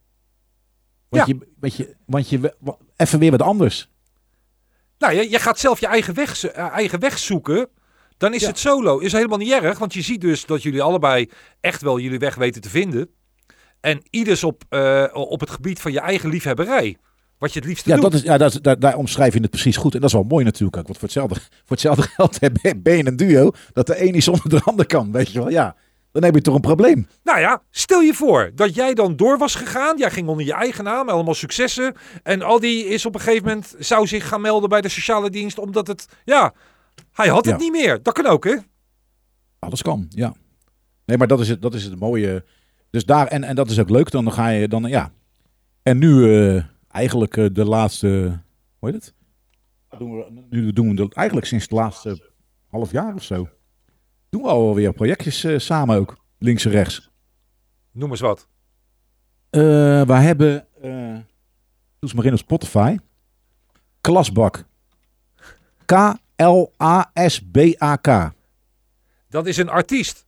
Want, 1.08 1.26
Ja. 1.26 1.34
je, 1.38 1.48
weet 1.60 1.74
je, 1.74 1.96
want 2.06 2.28
je, 2.28 2.54
even 2.96 3.18
weer 3.18 3.30
wat 3.30 3.42
anders. 3.42 3.90
Nou, 4.98 5.14
je, 5.14 5.30
je 5.30 5.38
gaat 5.38 5.58
zelf 5.58 5.80
je 5.80 5.86
eigen 5.86 6.14
weg, 6.14 6.44
eh, 6.44 6.68
eigen 6.68 7.00
weg 7.00 7.18
zoeken. 7.18 7.68
Dan 8.16 8.34
is 8.34 8.40
Ja. 8.40 8.48
het 8.48 8.58
solo. 8.58 8.98
Is 8.98 9.12
helemaal 9.12 9.38
niet 9.38 9.52
erg. 9.52 9.78
Want 9.78 9.94
je 9.94 10.02
ziet 10.02 10.20
dus 10.20 10.46
dat 10.46 10.62
jullie 10.62 10.82
allebei 10.82 11.30
echt 11.60 11.82
wel 11.82 11.98
jullie 11.98 12.18
weg 12.18 12.34
weten 12.34 12.60
te 12.60 12.68
vinden. 12.70 13.08
En 13.80 14.02
ieders 14.10 14.44
op, 14.44 14.62
eh, 14.68 15.06
op 15.12 15.40
het 15.40 15.50
gebied 15.50 15.80
van 15.80 15.92
je 15.92 16.00
eigen 16.00 16.28
liefhebberij. 16.30 16.96
Wat 17.38 17.52
je 17.52 17.58
het 17.58 17.68
liefste 17.68 17.88
Ja, 17.88 17.94
doet. 17.94 18.04
dat 18.04 18.14
is, 18.14 18.22
ja 18.22 18.38
dat 18.38 18.52
is, 18.52 18.60
daar, 18.60 18.78
daar 18.78 18.96
omschrijf 18.96 19.34
je 19.34 19.40
het 19.40 19.50
precies 19.50 19.76
goed. 19.76 19.94
En 19.94 20.00
dat 20.00 20.08
is 20.08 20.14
wel 20.14 20.24
mooi 20.24 20.44
natuurlijk 20.44 20.76
ook. 20.76 20.86
Want 20.86 20.98
voor 20.98 21.08
hetzelfde, 21.08 21.34
voor 21.66 21.76
hetzelfde 21.76 22.02
geld 22.02 22.38
ben 22.82 22.96
je 22.96 23.06
een 23.06 23.16
duo. 23.16 23.50
Dat 23.72 23.86
de 23.86 24.06
een 24.06 24.12
niet 24.12 24.22
zonder 24.24 24.48
de 24.48 24.60
ander 24.60 24.86
kan. 24.86 25.12
Weet 25.12 25.30
je 25.32 25.38
wel, 25.38 25.50
ja. 25.50 25.76
Dan 26.12 26.22
heb 26.24 26.34
je 26.34 26.40
toch 26.40 26.54
een 26.54 26.60
probleem. 26.60 27.06
Nou 27.22 27.40
ja, 27.40 27.62
stel 27.70 28.00
je 28.00 28.14
voor 28.14 28.50
dat 28.54 28.74
jij 28.74 28.94
dan 28.94 29.16
door 29.16 29.38
was 29.38 29.54
gegaan. 29.54 29.98
Jij 29.98 30.10
ging 30.10 30.28
onder 30.28 30.46
je 30.46 30.52
eigen 30.52 30.84
naam, 30.84 31.08
allemaal 31.08 31.34
successen. 31.34 31.94
En 32.22 32.42
Aldi 32.42 32.84
is 32.86 33.06
op 33.06 33.14
een 33.14 33.20
gegeven 33.20 33.46
moment, 33.48 33.74
zou 33.78 34.06
zich 34.06 34.28
gaan 34.28 34.40
melden 34.40 34.68
bij 34.68 34.80
de 34.80 34.88
sociale 34.88 35.30
dienst. 35.30 35.58
Omdat 35.58 35.86
het, 35.86 36.06
ja, 36.24 36.52
hij 37.12 37.28
had 37.28 37.44
het 37.44 37.54
Ja. 37.54 37.60
niet 37.60 37.72
meer. 37.72 38.02
Dat 38.02 38.14
kan 38.14 38.26
ook, 38.26 38.44
hè? 38.44 38.56
Alles 39.58 39.82
kan, 39.82 40.06
ja. 40.08 40.34
Nee, 41.06 41.18
maar 41.18 41.26
dat 41.26 41.40
is 41.40 41.48
het, 41.48 41.62
dat 41.62 41.74
is 41.74 41.84
het 41.84 41.98
mooie. 41.98 42.44
Dus 42.90 43.04
daar, 43.04 43.26
en, 43.26 43.44
en 43.44 43.54
dat 43.54 43.70
is 43.70 43.78
ook 43.78 43.90
leuk. 43.90 44.10
Dan 44.10 44.32
ga 44.32 44.48
je, 44.48 44.68
dan, 44.68 44.82
ja. 44.82 45.12
En 45.82 45.98
nu 45.98 46.34
eh, 46.56 46.62
eigenlijk 46.90 47.36
eh, 47.36 47.46
de 47.52 47.64
laatste, 47.64 48.40
hoe 48.78 48.90
heet 48.90 49.04
het? 49.04 49.14
Doen 49.98 50.16
we, 50.16 50.44
nu 50.50 50.72
doen 50.72 50.88
we 50.88 50.94
dat 50.94 51.12
eigenlijk 51.14 51.46
sinds 51.46 51.64
het 51.64 51.72
laatste 51.72 52.30
half 52.68 52.90
jaar 52.92 53.14
of 53.14 53.22
zo. 53.22 53.48
Doen 54.30 54.42
we 54.42 54.48
alweer 54.48 54.92
projectjes 54.92 55.44
eh, 55.44 55.58
samen 55.58 55.96
ook. 55.96 56.16
Links 56.38 56.64
en 56.64 56.70
rechts. 56.70 57.10
Noem 57.92 58.10
eens 58.10 58.20
wat. 58.20 58.48
Eh 59.50 59.60
we 60.02 60.12
hebben, 60.12 60.66
eh 60.82 60.90
doe 61.14 61.24
eens 62.00 62.12
maar 62.12 62.24
in 62.24 62.32
op 62.32 62.38
Spotify. 62.38 62.96
Klasbak. 64.00 64.64
K-L-A-S-B-A-K. 65.84 68.06
Dat 68.06 68.32
Dat 69.28 69.46
is 69.46 69.56
een 69.56 69.68
artiest. 69.68 70.26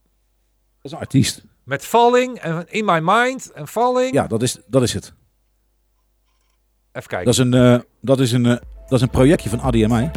is 0.82 0.92
een 0.92 0.98
artiest. 0.98 1.44
Met 1.64 1.84
Falling 1.84 2.38
en 2.38 2.66
In 2.68 2.84
My 2.84 2.98
Mind 3.02 3.52
en 3.52 3.68
Falling. 3.68 4.14
Ja, 4.14 4.26
dat 4.26 4.42
is, 4.42 4.58
dat 4.66 4.82
is 4.82 4.92
het. 4.92 5.12
Even 6.92 7.08
kijken. 7.08 7.24
Dat 7.24 7.34
is 7.34 7.40
een, 7.40 7.54
eh, 7.54 7.78
dat 8.00 8.20
is 8.20 8.32
een, 8.32 8.46
eh, 8.46 8.56
dat 8.86 8.92
is 8.92 9.00
een 9.00 9.10
projectje 9.10 9.50
van 9.50 9.60
Adi 9.60 9.82
en 9.82 9.88
mij. 9.88 10.10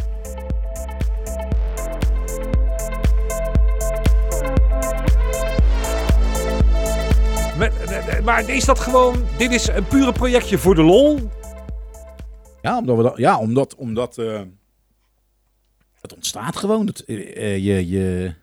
Maar 8.26 8.48
is 8.50 8.64
dat 8.64 8.78
gewoon, 8.80 9.24
dit 9.38 9.50
is 9.52 9.66
een 9.68 9.86
pure 9.86 10.12
projectje 10.12 10.58
voor 10.58 10.74
de 10.74 10.82
lol? 10.82 11.30
Ja, 12.62 12.78
omdat, 12.78 12.96
we 12.96 13.02
dat, 13.02 13.16
ja, 13.16 13.38
omdat, 13.38 13.74
omdat 13.74 14.18
eh, 14.18 14.40
het 16.00 16.14
ontstaat 16.14 16.56
gewoon. 16.56 16.86
Het, 16.86 17.04
eh, 17.04 17.36
eh, 17.36 17.64
je, 17.64 17.88
je, 17.88 18.34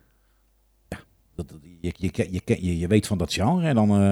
ja, 0.88 0.97
dat, 1.36 1.49
dat- 1.49 1.57
je, 1.81 1.93
je, 1.97 2.09
je, 2.13 2.41
je, 2.45 2.65
je, 2.65 2.79
je 2.79 2.88
weet 2.88 3.07
van 3.07 3.17
dat 3.17 3.34
genre 3.34 3.67
en 3.67 3.75
dan... 3.75 3.89
ja, 3.89 4.09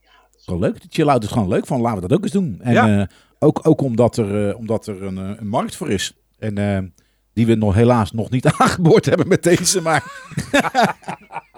het 0.00 0.36
is 0.38 0.44
gewoon 0.44 0.60
leuk. 0.60 0.80
De 0.80 0.86
chill-out 0.90 1.24
is 1.24 1.30
gewoon 1.30 1.48
leuk 1.48 1.66
van 1.66 1.80
laten 1.80 2.00
we 2.02 2.08
dat 2.08 2.16
ook 2.18 2.22
eens 2.24 2.32
doen. 2.32 2.58
En 2.62 2.72
Ja. 2.72 3.08
ook, 3.38 3.60
ook 3.66 3.80
omdat 3.80 4.16
er, 4.16 4.56
omdat 4.56 4.86
er 4.86 5.02
een, 5.02 5.16
een 5.16 5.48
markt 5.48 5.76
voor 5.76 5.90
is. 5.90 6.16
En 6.38 6.94
die 7.32 7.46
we 7.46 7.54
nog 7.54 7.74
helaas 7.74 8.12
nog 8.12 8.30
niet 8.30 8.46
aangeboord 8.58 9.04
hebben 9.04 9.28
met 9.28 9.42
deze, 9.42 9.80
maar... 9.80 10.04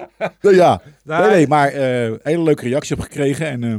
Nou 0.42 0.54
ja, 0.54 0.82
Nee, 1.04 1.30
nee, 1.30 1.46
maar 1.46 1.68
eh, 1.68 2.04
een 2.04 2.18
hele 2.22 2.42
leuke 2.42 2.68
reactie 2.68 2.96
op 2.96 3.02
gekregen. 3.02 3.46
En, 3.46 3.64
eh, 3.64 3.74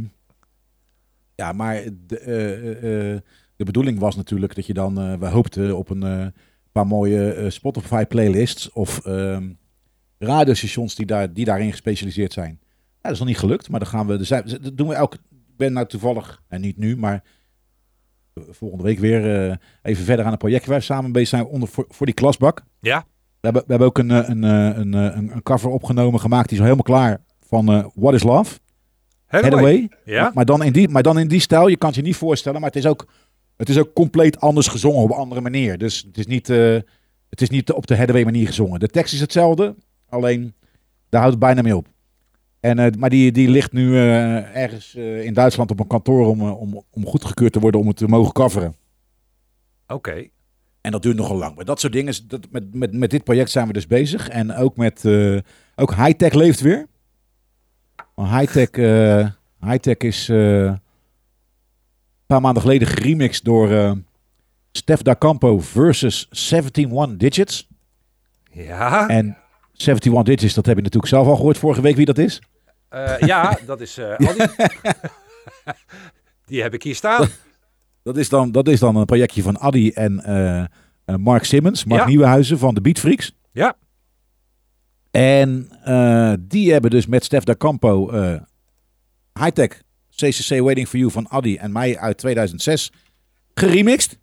ja, 1.36 1.51
maar 1.51 1.84
de, 2.07 2.20
eh, 2.20 2.53
eh, 2.53 3.11
eh, 3.14 3.20
de 3.55 3.64
bedoeling 3.64 3.99
was 3.99 4.16
natuurlijk 4.16 4.55
dat 4.55 4.66
je 4.66 4.74
dan, 4.74 4.99
eh, 4.99 5.14
we 5.14 5.26
hoopten 5.26 5.78
op 5.78 5.89
een 5.89 6.03
eh, 6.03 6.28
paar 6.72 6.88
mooie 6.88 7.34
eh, 7.34 7.49
Spotify 7.49 8.05
playlists 8.05 8.72
of 8.72 9.05
ehm 9.05 9.49
radiostations 10.24 10.95
die, 10.95 11.05
daar, 11.05 11.34
die 11.34 11.45
daarin 11.45 11.72
gespecialiseerd 11.72 12.34
zijn. 12.34 12.59
Ja, 12.61 12.99
dat 13.01 13.11
is 13.11 13.20
nog 13.20 13.28
niet 13.28 13.38
gelukt, 13.38 13.70
maar 13.70 13.80
dan 13.80 13.89
gaan 13.89 14.07
we, 14.07 14.24
zijn, 14.24 14.43
dat 14.61 14.78
doen 14.78 14.88
we 14.88 14.93
elke, 14.93 15.18
ik 15.32 15.57
ben 15.57 15.74
nou 15.74 15.88
toevallig, 15.88 16.41
en 16.47 16.61
niet 16.61 16.78
nu, 16.78 16.97
maar 16.97 17.24
eh, 18.34 18.43
volgende 18.49 18.84
week 18.84 18.99
weer 18.99 19.49
eh, 19.49 19.55
even 19.82 20.05
verder 20.05 20.26
aan 20.26 20.32
een 20.32 20.38
project 20.38 20.66
waar 20.66 20.78
we 20.78 20.84
samen 20.84 21.11
bezig 21.11 21.28
zijn 21.28 21.45
onder, 21.45 21.70
voor, 21.70 21.86
voor 21.89 22.05
die 22.05 22.16
klasbak. 22.16 22.64
Ja, 22.80 23.05
hebben, 23.43 23.61
we 23.61 23.69
hebben 23.69 23.87
ook 23.87 23.97
een, 23.97 24.11
eh, 24.11 24.29
een, 24.29 24.43
eh, 24.43 24.77
een, 24.77 24.93
eh, 24.93 25.15
een, 25.15 25.31
een 25.33 25.43
cover 25.43 25.69
opgenomen, 25.69 26.19
gemaakt. 26.19 26.49
Die 26.49 26.57
is 26.57 26.63
al 26.63 26.71
helemaal 26.71 26.99
klaar 26.99 27.21
van 27.47 27.91
What 27.95 28.13
is 28.13 28.23
Love? 28.23 28.59
Hathaway. 29.25 29.89
Ja? 30.05 30.31
Maar, 30.33 30.45
dan 30.45 30.63
in 30.63 30.73
die, 30.73 30.89
maar 30.89 31.03
dan 31.03 31.19
in 31.19 31.27
die 31.27 31.39
stijl. 31.39 31.67
Je 31.67 31.77
kan 31.77 31.87
het 31.87 31.97
je 31.97 32.03
niet 32.03 32.15
voorstellen. 32.15 32.61
Maar 32.61 32.69
het 32.69 32.79
is 32.79 32.85
ook, 32.85 33.07
het 33.57 33.69
is 33.69 33.77
ook 33.77 33.93
compleet 33.93 34.39
anders 34.39 34.67
gezongen 34.67 35.01
op 35.01 35.09
een 35.09 35.17
andere 35.17 35.41
manier. 35.41 35.77
Dus 35.77 36.03
het 36.07 36.17
is 36.17 36.25
niet, 36.25 36.47
het 37.29 37.41
is 37.41 37.49
niet 37.49 37.71
op 37.71 37.87
de 37.87 37.97
Hathaway 37.97 38.23
manier 38.23 38.47
gezongen. 38.47 38.79
De 38.79 38.87
tekst 38.87 39.13
is 39.13 39.19
hetzelfde. 39.19 39.75
Alleen 40.09 40.53
daar 41.09 41.21
houdt 41.21 41.35
het 41.35 41.45
bijna 41.45 41.61
mee 41.61 41.75
op. 41.75 41.87
En, 42.59 42.79
eh, 42.79 42.91
maar 42.97 43.09
die, 43.09 43.31
die 43.31 43.49
ligt 43.49 43.71
nu 43.71 43.97
ergens 43.97 44.95
in 44.95 45.33
Duitsland 45.33 45.71
op 45.71 45.79
een 45.79 45.87
kantoor 45.87 46.27
om, 46.27 46.41
om, 46.41 46.83
om 46.89 47.05
goedgekeurd 47.05 47.53
te 47.53 47.59
worden 47.59 47.81
om 47.81 47.87
het 47.87 47.97
te 47.97 48.07
mogen 48.07 48.33
coveren. 48.33 48.75
Oké. 49.87 50.27
En 50.84 50.91
dat 50.91 51.01
duurt 51.01 51.17
nogal 51.17 51.38
lang. 51.38 51.55
Maar 51.55 51.65
dat 51.65 51.79
soort 51.79 51.93
dingen, 51.93 52.13
dat, 52.27 52.47
met, 52.51 52.73
met, 52.73 52.93
met 52.93 53.09
dit 53.09 53.23
project 53.23 53.51
zijn 53.51 53.67
we 53.67 53.73
dus 53.73 53.88
bezig. 53.88 54.29
En 54.29 54.55
ook 54.55 54.77
met, 54.77 55.05
eh, 55.05 55.38
ook 55.75 55.95
Hightech 55.95 56.34
leeft 56.34 56.59
weer. 56.59 56.88
Hightech, 58.15 58.69
eh, 58.69 59.27
Hightech 59.59 59.97
is 59.97 60.29
eh, 60.29 60.38
een 60.63 60.81
paar 62.25 62.41
maanden 62.41 62.61
geleden 62.61 62.88
geremixed 62.88 63.43
door 63.43 63.97
Stef 64.71 65.01
Da 65.01 65.15
Campo 65.15 65.59
versus 65.59 66.27
171 66.29 67.17
Digits. 67.17 67.67
Ja, 68.51 69.07
En 69.07 69.38
71 69.73 70.23
Digits, 70.23 70.53
dat 70.53 70.65
heb 70.65 70.75
je 70.75 70.81
natuurlijk 70.81 71.13
zelf 71.13 71.27
al 71.27 71.36
gehoord 71.36 71.57
vorige 71.57 71.81
week 71.81 71.95
wie 71.95 72.05
dat 72.05 72.17
is. 72.17 72.41
ja, 73.19 73.57
dat 73.65 73.81
is 73.81 73.99
Aldi. 73.99 74.45
Die 76.45 76.61
heb 76.61 76.73
ik 76.73 76.84
hier 76.84 76.95
staan. 76.95 77.29
Dat 78.04 78.18
is 78.18 78.30
dan, 78.30 78.51
dat 78.51 78.68
is 78.68 78.80
dan 78.80 78.95
een 78.95 79.06
projectje 79.06 79.41
van 79.41 79.58
Addy 79.58 79.91
en 79.93 80.24
eh, 80.24 80.60
eh, 80.60 81.16
Mark 81.16 81.43
Simmons, 81.43 81.86
Mark 81.86 82.01
Ja. 82.01 82.08
Nieuwenhuizen 82.08 82.58
van 82.60 82.74
de 82.74 82.82
Beat 82.82 82.99
Freaks. 82.99 83.36
Ja, 83.51 83.76
En 85.12 85.70
eh, 85.84 86.34
die 86.39 86.72
hebben 86.72 86.91
dus 86.91 87.06
met 87.06 87.24
Stef 87.24 87.43
Da 87.43 87.56
Campo 87.56 88.10
eh 88.10 88.41
Hightech 89.39 89.82
CCC 90.10 90.60
Waiting 90.60 90.88
for 90.88 90.99
You 90.99 91.12
van 91.12 91.28
Addy 91.28 91.58
en 91.60 91.72
mij 91.72 91.97
uit 91.97 92.18
2006 92.18 92.91
geremixed. 93.54 94.20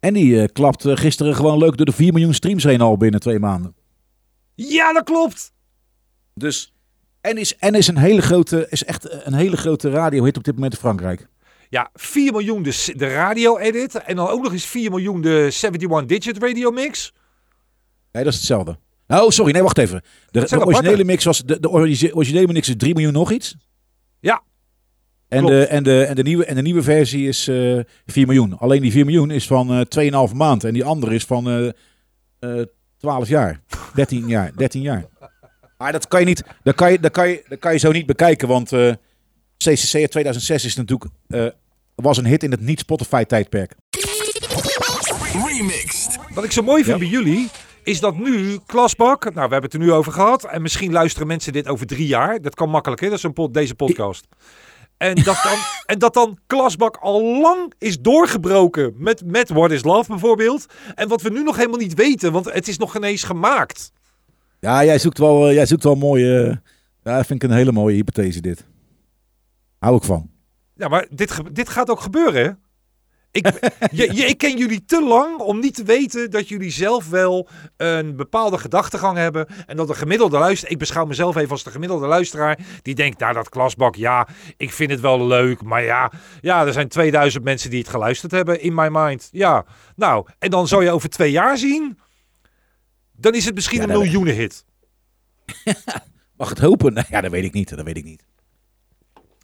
En 0.00 0.14
die 0.14 0.52
klapt 0.52 0.84
gisteren 0.88 1.34
gewoon 1.34 1.58
leuk 1.58 1.76
door 1.76 1.86
de 1.86 1.92
4 1.92 2.12
miljoen 2.12 2.34
streams 2.34 2.64
heen 2.64 2.80
al 2.80 2.96
binnen 2.96 3.20
twee 3.20 3.38
maanden. 3.38 3.74
ja 4.54 4.92
dat 4.92 5.04
klopt. 5.04 5.52
Dus, 6.34 6.74
en 7.20 7.38
is, 7.38 7.56
en 7.56 7.74
is 7.74 7.86
een 7.86 7.96
hele 7.96 8.22
grote, 8.22 8.66
is 8.70 8.84
echt 8.84 9.26
een 9.26 9.34
hele 9.34 9.56
grote 9.56 9.90
radiohit 9.90 10.36
op 10.36 10.44
dit 10.44 10.54
moment 10.54 10.72
in 10.72 10.78
Frankrijk. 10.78 11.28
Ja, 11.72 11.90
4 11.94 12.32
miljoen 12.32 12.62
de, 12.62 12.92
de 12.96 13.06
radio-edit. 13.08 13.94
En 13.94 14.16
dan 14.16 14.28
ook 14.28 14.42
nog 14.42 14.52
eens 14.52 14.64
4 14.66 14.90
miljoen 14.90 15.20
de 15.20 15.60
71-digit 16.06 16.38
radio 16.38 16.70
mix. 16.70 17.12
Nee, 18.12 18.24
dat 18.24 18.32
is 18.32 18.38
hetzelfde. 18.38 18.78
Oh, 19.08 19.28
sorry, 19.28 19.52
nee, 19.52 19.62
wacht 19.62 19.78
even. 19.78 20.02
De, 20.30 20.40
de 20.48 20.64
originele 20.66 21.04
mix 21.04 21.24
was, 21.24 21.38
de, 21.38 21.60
de 21.60 21.68
origi- 21.70 22.12
originele 22.12 22.52
mix 22.52 22.68
is 22.68 22.74
3 22.76 22.94
miljoen 22.94 23.12
nog 23.12 23.30
iets. 23.32 23.56
Ja, 24.20 24.42
En 25.28 25.38
Klopt. 25.38 25.54
de, 25.54 25.66
en, 25.66 25.82
de, 25.82 26.04
en, 26.04 26.14
de 26.14 26.22
nieuwe, 26.22 26.44
en 26.44 26.54
de 26.54 26.62
nieuwe 26.62 26.82
versie 26.82 27.28
is 27.28 27.48
eh 27.48 27.78
4 28.06 28.26
miljoen. 28.26 28.58
Alleen 28.58 28.80
die 28.82 28.92
4 28.92 29.04
miljoen 29.04 29.30
is 29.30 29.46
van 29.46 29.70
eh 29.88 30.28
2,5 30.28 30.34
maand. 30.36 30.64
En 30.64 30.72
die 30.72 30.84
andere 30.84 31.14
is 31.14 31.24
van 31.24 31.48
eh 31.48 31.68
eh 32.60 32.66
12 32.98 33.28
jaar. 33.28 33.60
13 33.94 34.28
jaar. 34.28 34.52
13 34.56 34.82
jaar. 34.82 35.04
Maar 35.78 35.92
dat 35.92 36.08
kan 36.08 36.20
je 36.20 36.26
niet. 36.26 36.44
Dat 36.62 36.74
kan 36.74 36.92
je, 36.92 36.98
dat 37.00 37.10
kan 37.12 37.28
je, 37.28 37.44
dat 37.48 37.58
kan 37.58 37.72
je 37.72 37.78
zo 37.78 37.92
niet 37.92 38.06
bekijken. 38.06 38.48
Want 38.48 38.68
CCC 39.56 39.94
uit 39.94 40.10
2006 40.10 40.64
is 40.64 40.76
natuurlijk. 40.76 41.10
Was 41.94 42.16
een 42.16 42.26
hit 42.26 42.42
in 42.42 42.50
het 42.50 42.60
niet-Spotify-tijdperk. 42.60 43.74
Remixed. 45.46 46.18
Wat 46.34 46.44
ik 46.44 46.52
zo 46.52 46.62
mooi 46.62 46.84
vind 46.84 46.98
bij 46.98 47.08
jullie, 47.08 47.48
is 47.82 48.00
dat 48.00 48.16
nu 48.18 48.58
Klasbak, 48.66 49.22
nou 49.24 49.34
we 49.34 49.40
hebben 49.40 49.62
het 49.62 49.72
er 49.72 49.78
nu 49.78 49.92
over 49.92 50.12
gehad, 50.12 50.44
en 50.44 50.62
misschien 50.62 50.92
luisteren 50.92 51.26
mensen 51.26 51.52
dit 51.52 51.68
over 51.68 51.86
drie 51.86 52.06
jaar. 52.06 52.40
Dat 52.40 52.54
kan 52.54 52.70
makkelijk, 52.70 53.00
hè? 53.00 53.08
Dat 53.08 53.16
is 53.18 53.22
een 53.24 53.32
pod, 53.32 53.54
deze 53.54 53.74
podcast. 53.74 54.26
En 54.96 55.14
dat, 55.14 55.40
dan, 55.42 55.56
en 55.92 55.98
dat 55.98 56.14
dan 56.14 56.38
Klasbak 56.46 56.96
al 56.96 57.40
lang 57.40 57.72
is 57.78 58.00
doorgebroken 58.00 58.94
met, 58.96 59.22
met 59.26 59.48
What 59.48 59.70
is 59.70 59.84
Love 59.84 60.10
bijvoorbeeld. 60.10 60.66
En 60.94 61.08
wat 61.08 61.22
we 61.22 61.30
nu 61.30 61.42
nog 61.42 61.56
helemaal 61.56 61.78
niet 61.78 61.94
weten, 61.94 62.32
want 62.32 62.52
het 62.52 62.68
is 62.68 62.78
nog 62.78 62.92
geen 62.92 63.04
eens 63.04 63.22
gemaakt. 63.22 63.92
Ja, 64.60 64.84
jij 64.84 64.98
zoekt 64.98 65.18
wel, 65.18 65.48
eh, 65.48 65.54
jij 65.54 65.66
zoekt 65.66 65.82
wel 65.84 65.94
mooie. 65.94 66.40
eh, 66.42 66.56
ja, 67.02 67.16
dat 67.16 67.26
vind 67.26 67.42
ik 67.42 67.50
een 67.50 67.56
hele 67.56 67.72
mooie 67.72 67.94
hypothese, 67.94 68.40
dit. 68.40 68.66
Hou 69.78 69.96
ik 69.96 70.02
van. 70.02 70.30
Ja, 70.74 70.88
maar 70.88 71.06
dit, 71.10 71.40
dit 71.52 71.68
gaat 71.68 71.90
ook 71.90 72.00
gebeuren, 72.00 72.42
hè? 72.44 72.50
Ik, 73.30 73.46
je, 73.98 74.14
je- 74.14 74.24
ik 74.26 74.38
ken 74.38 74.56
jullie 74.56 74.84
te 74.84 75.02
lang 75.02 75.38
om 75.38 75.58
niet 75.60 75.74
te 75.74 75.82
weten 75.84 76.30
dat 76.30 76.48
jullie 76.48 76.70
zelf 76.70 77.08
wel 77.08 77.48
een 77.76 78.16
bepaalde 78.16 78.58
gedachtegang 78.58 79.16
hebben. 79.16 79.46
En 79.66 79.76
dat 79.76 79.86
de 79.88 79.94
gemiddelde 79.94 80.38
luisteraar, 80.38 80.72
ik 80.72 80.78
beschouw 80.78 81.04
mezelf 81.04 81.36
even 81.36 81.50
als 81.50 81.62
de 81.62 81.70
gemiddelde 81.70 82.06
luisteraar, 82.06 82.58
die 82.82 82.94
denkt, 82.94 83.18
nou 83.18 83.34
dat 83.34 83.48
klasbak, 83.48 83.94
ja, 83.94 84.28
ik 84.56 84.72
vind 84.72 84.90
het 84.90 85.00
wel 85.00 85.26
leuk. 85.26 85.62
Maar 85.62 85.82
ja, 85.82 86.12
ja, 86.40 86.66
er 86.66 86.72
zijn 86.72 86.88
2000 86.88 87.44
mensen 87.44 87.70
die 87.70 87.78
het 87.78 87.88
geluisterd 87.88 88.32
hebben 88.32 88.60
in 88.60 88.74
my 88.74 88.88
mind. 88.90 89.28
Ja, 89.30 89.64
nou, 89.96 90.26
en 90.38 90.50
dan 90.50 90.68
zou 90.68 90.84
je 90.84 90.90
over 90.90 91.08
twee 91.08 91.30
jaar 91.30 91.58
zien, 91.58 91.98
dan 93.12 93.34
is 93.34 93.44
het 93.44 93.54
misschien 93.54 93.78
Ja, 93.78 93.84
een 93.84 93.92
dat- 93.92 94.02
miljoenenhit. 94.02 94.64
Mag 96.36 96.48
het 96.48 96.58
hopen? 96.58 96.92
Nou, 96.92 97.06
ja, 97.10 97.20
dat 97.20 97.30
weet 97.30 97.44
ik 97.44 97.52
niet. 97.52 97.76
Dat 97.76 97.84
weet 97.84 97.96
ik 97.96 98.04
niet. 98.04 98.24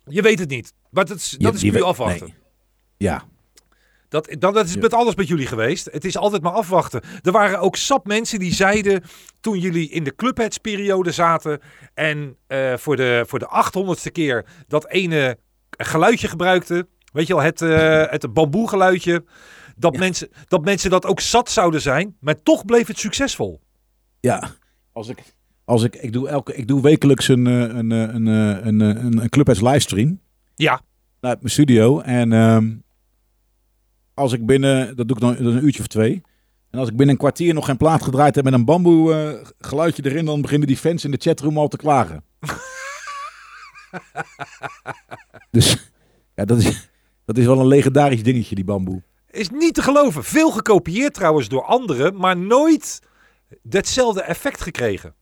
Je 0.09 0.23
weet 0.23 0.39
het 0.39 0.49
niet. 0.49 0.73
Maar 0.91 1.05
dat 1.05 1.17
is, 1.17 1.31
dat 1.31 1.61
Je- 1.61 1.67
is 1.67 1.73
weet- 1.73 1.83
afwachten. 1.83 2.27
nee. 2.27 2.37
Ja, 2.97 3.23
Dat, 4.09 4.27
dat, 4.39 4.55
dat 4.55 4.65
is 4.67 4.75
Ja. 4.75 4.81
met 4.81 4.93
alles 4.95 5.15
met 5.15 5.29
jullie 5.29 5.47
geweest. 5.47 5.89
Het 5.93 6.05
is 6.05 6.17
altijd 6.17 6.43
maar 6.43 6.53
afwachten. 6.53 7.03
Er 7.23 7.33
waren 7.33 7.61
ook 7.61 7.77
sap 7.77 8.07
mensen 8.07 8.39
die 8.39 8.55
zeiden 8.55 9.03
toen 9.41 9.59
jullie 9.59 9.89
in 9.91 10.05
de 10.05 10.15
clubheads-periode 10.15 11.13
zaten 11.13 11.61
en 11.95 12.37
eh, 12.47 12.77
voor, 12.77 12.97
de, 12.97 13.25
voor 13.27 13.39
de 13.39 13.49
800ste 13.49 14.13
keer 14.13 14.47
dat 14.69 14.89
ene 14.89 15.39
geluidje 15.71 16.29
gebruikten. 16.29 16.89
Weet 17.13 17.27
je 17.27 17.35
wel, 17.35 17.43
het, 17.43 17.63
eh 17.63 18.05
het 18.17 18.33
bamboegeluidje. 18.33 19.25
Dat, 19.77 19.97
mensen, 19.97 20.29
dat 20.47 20.65
mensen 20.65 20.91
dat 20.91 21.07
ook 21.07 21.21
zat 21.21 21.51
zouden 21.51 21.81
zijn, 21.81 22.17
maar 22.21 22.43
toch 22.43 22.65
bleef 22.65 22.87
het 22.87 22.99
succesvol. 22.99 23.61
ja. 24.21 24.51
Als 24.93 25.09
ik, 25.09 25.19
als 25.69 25.83
ik, 25.83 25.97
ik 25.97 26.13
doe 26.13 26.29
elke, 26.29 26.55
ik 26.55 26.69
doe 26.69 26.83
wekelijks 26.83 27.29
een, 27.29 27.47
eh, 27.47 27.55
een, 27.55 27.93
eh, 27.93 27.99
een, 28.01 28.29
eh, 28.29 28.67
een, 28.67 28.81
eh, 28.81 29.05
een, 29.05 29.23
een 29.23 29.29
Clubheads 29.29 29.61
livestream 29.61 30.21
Ja, 30.55 30.81
uit 31.21 31.39
mijn 31.39 31.53
studio. 31.53 32.01
En 32.01 32.33
ehm, 32.33 32.75
als 34.15 34.33
ik 34.33 34.47
binnen, 34.47 34.97
dat 34.97 35.09
doe 35.09 35.17
ik 35.17 35.23
dan 35.23 35.31
dat 35.37 35.53
is 35.53 35.55
een 35.55 35.65
uurtje 35.65 35.81
of 35.81 35.87
twee. 35.87 36.23
En 36.71 36.79
als 36.79 36.89
ik 36.89 36.97
binnen 36.97 37.15
een 37.15 37.21
kwartier 37.21 37.55
nog 37.55 37.65
geen 37.65 37.77
plaat 37.77 38.03
gedraaid 38.03 38.35
heb 38.35 38.45
met 38.45 38.53
een 38.53 38.65
bamboe 38.65 39.15
eh, 39.15 39.47
geluidje 39.59 40.05
erin, 40.05 40.25
dan 40.25 40.41
beginnen 40.41 40.69
die 40.69 40.77
fans 40.77 41.05
in 41.05 41.11
de 41.11 41.17
chatroom 41.21 41.59
al 41.59 41.69
te 41.69 41.77
klagen. 41.77 42.25
dus 45.51 45.91
ja, 46.35 46.45
dat 46.45 46.59
is, 46.59 46.91
dat 47.25 47.39
is 47.39 47.47
wel 47.47 47.61
een 47.61 47.67
legendarisch 47.67 48.23
dingetje, 48.23 48.55
die 48.55 48.65
bamboe. 48.65 49.03
is 49.31 49.51
niet 49.51 49.75
te 49.75 49.83
geloven. 49.83 50.25
Veel 50.25 50.51
gekopieerd 50.51 51.15
trouwens 51.15 51.49
door 51.49 51.65
anderen, 51.65 52.17
maar 52.17 52.37
nooit 52.37 53.01
hetzelfde 53.69 54.23
effect 54.23 54.61
gekregen. 54.61 55.15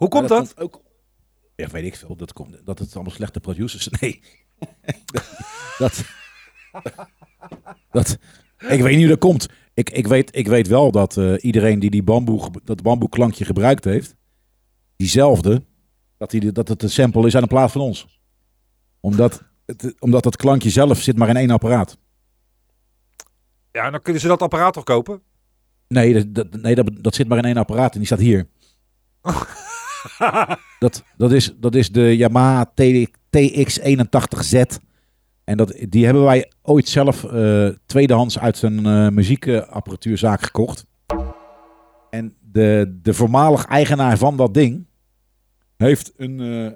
Hoe 0.00 0.08
komt 0.08 0.28
Maar 0.28 0.38
dat? 0.38 0.60
ook, 0.60 0.82
ja, 1.56 1.68
weet 1.68 1.84
ik 1.84 1.96
veel. 1.96 2.16
Dat, 2.16 2.32
komt, 2.32 2.66
dat 2.66 2.78
het 2.78 2.94
allemaal 2.94 3.12
slechte 3.12 3.40
producers 3.40 3.88
Nee. 4.00 4.22
dat, 5.78 6.04
dat, 7.90 8.18
ik 8.58 8.80
weet 8.80 8.90
niet 8.90 8.98
hoe 8.98 9.08
dat 9.08 9.18
komt. 9.18 9.48
Ik, 9.74 9.90
ik, 9.90 10.06
weet, 10.06 10.36
ik 10.36 10.46
weet 10.46 10.68
wel 10.68 10.90
dat 10.90 11.16
eh, 11.16 11.34
iedereen 11.38 11.78
die, 11.78 11.90
die 11.90 12.02
bamboe, 12.02 12.50
dat 12.64 12.82
bamboeklankje 12.82 13.44
gebruikt 13.44 13.84
heeft, 13.84 14.16
diezelfde, 14.96 15.64
dat, 16.18 16.30
die, 16.30 16.52
dat 16.52 16.68
het 16.68 16.82
een 16.82 16.90
sample 16.90 17.26
is 17.26 17.34
aan 17.34 17.42
de 17.42 17.48
plaat 17.48 17.72
van 17.72 17.80
ons. 17.80 18.20
Omdat, 19.00 19.42
het, 19.66 19.94
omdat 19.98 20.22
dat 20.22 20.36
klankje 20.36 20.70
zelf 20.70 21.00
zit 21.02 21.16
maar 21.16 21.28
in 21.28 21.36
één 21.36 21.50
apparaat. 21.50 21.98
Ja, 23.72 23.90
dan 23.90 24.02
kunnen 24.02 24.22
ze 24.22 24.28
dat 24.28 24.42
apparaat 24.42 24.72
toch 24.72 24.84
kopen? 24.84 25.22
Nee, 25.88 26.12
dat, 26.12 26.34
dat, 26.34 26.62
nee 26.62 26.74
dat, 26.74 26.90
dat 27.00 27.14
zit 27.14 27.28
maar 27.28 27.38
in 27.38 27.44
één 27.44 27.56
apparaat 27.56 27.92
en 27.92 27.98
die 27.98 28.06
staat 28.06 28.18
hier. 28.18 28.48
dat, 30.78 31.04
dat, 31.16 31.32
is, 31.32 31.54
dat 31.56 31.74
is 31.74 31.90
de 31.90 32.16
Yamaha 32.16 32.64
T- 32.64 33.08
TX81Z. 33.36 34.62
En 35.44 35.56
dat, 35.56 35.76
die 35.88 36.04
hebben 36.04 36.24
wij 36.24 36.50
ooit 36.62 36.88
zelf 36.88 37.24
eh, 37.24 37.68
tweedehands 37.86 38.38
uit 38.38 38.62
een 38.62 38.86
eh, 38.86 39.08
muziekapparatuurzaak 39.08 40.42
gekocht. 40.42 40.86
En 42.10 42.34
de, 42.40 42.98
de 43.02 43.14
voormalig 43.14 43.64
eigenaar 43.64 44.18
van 44.18 44.36
dat 44.36 44.54
ding 44.54 44.86
heeft 45.76 46.12
een, 46.16 46.40
eh, 46.40 46.72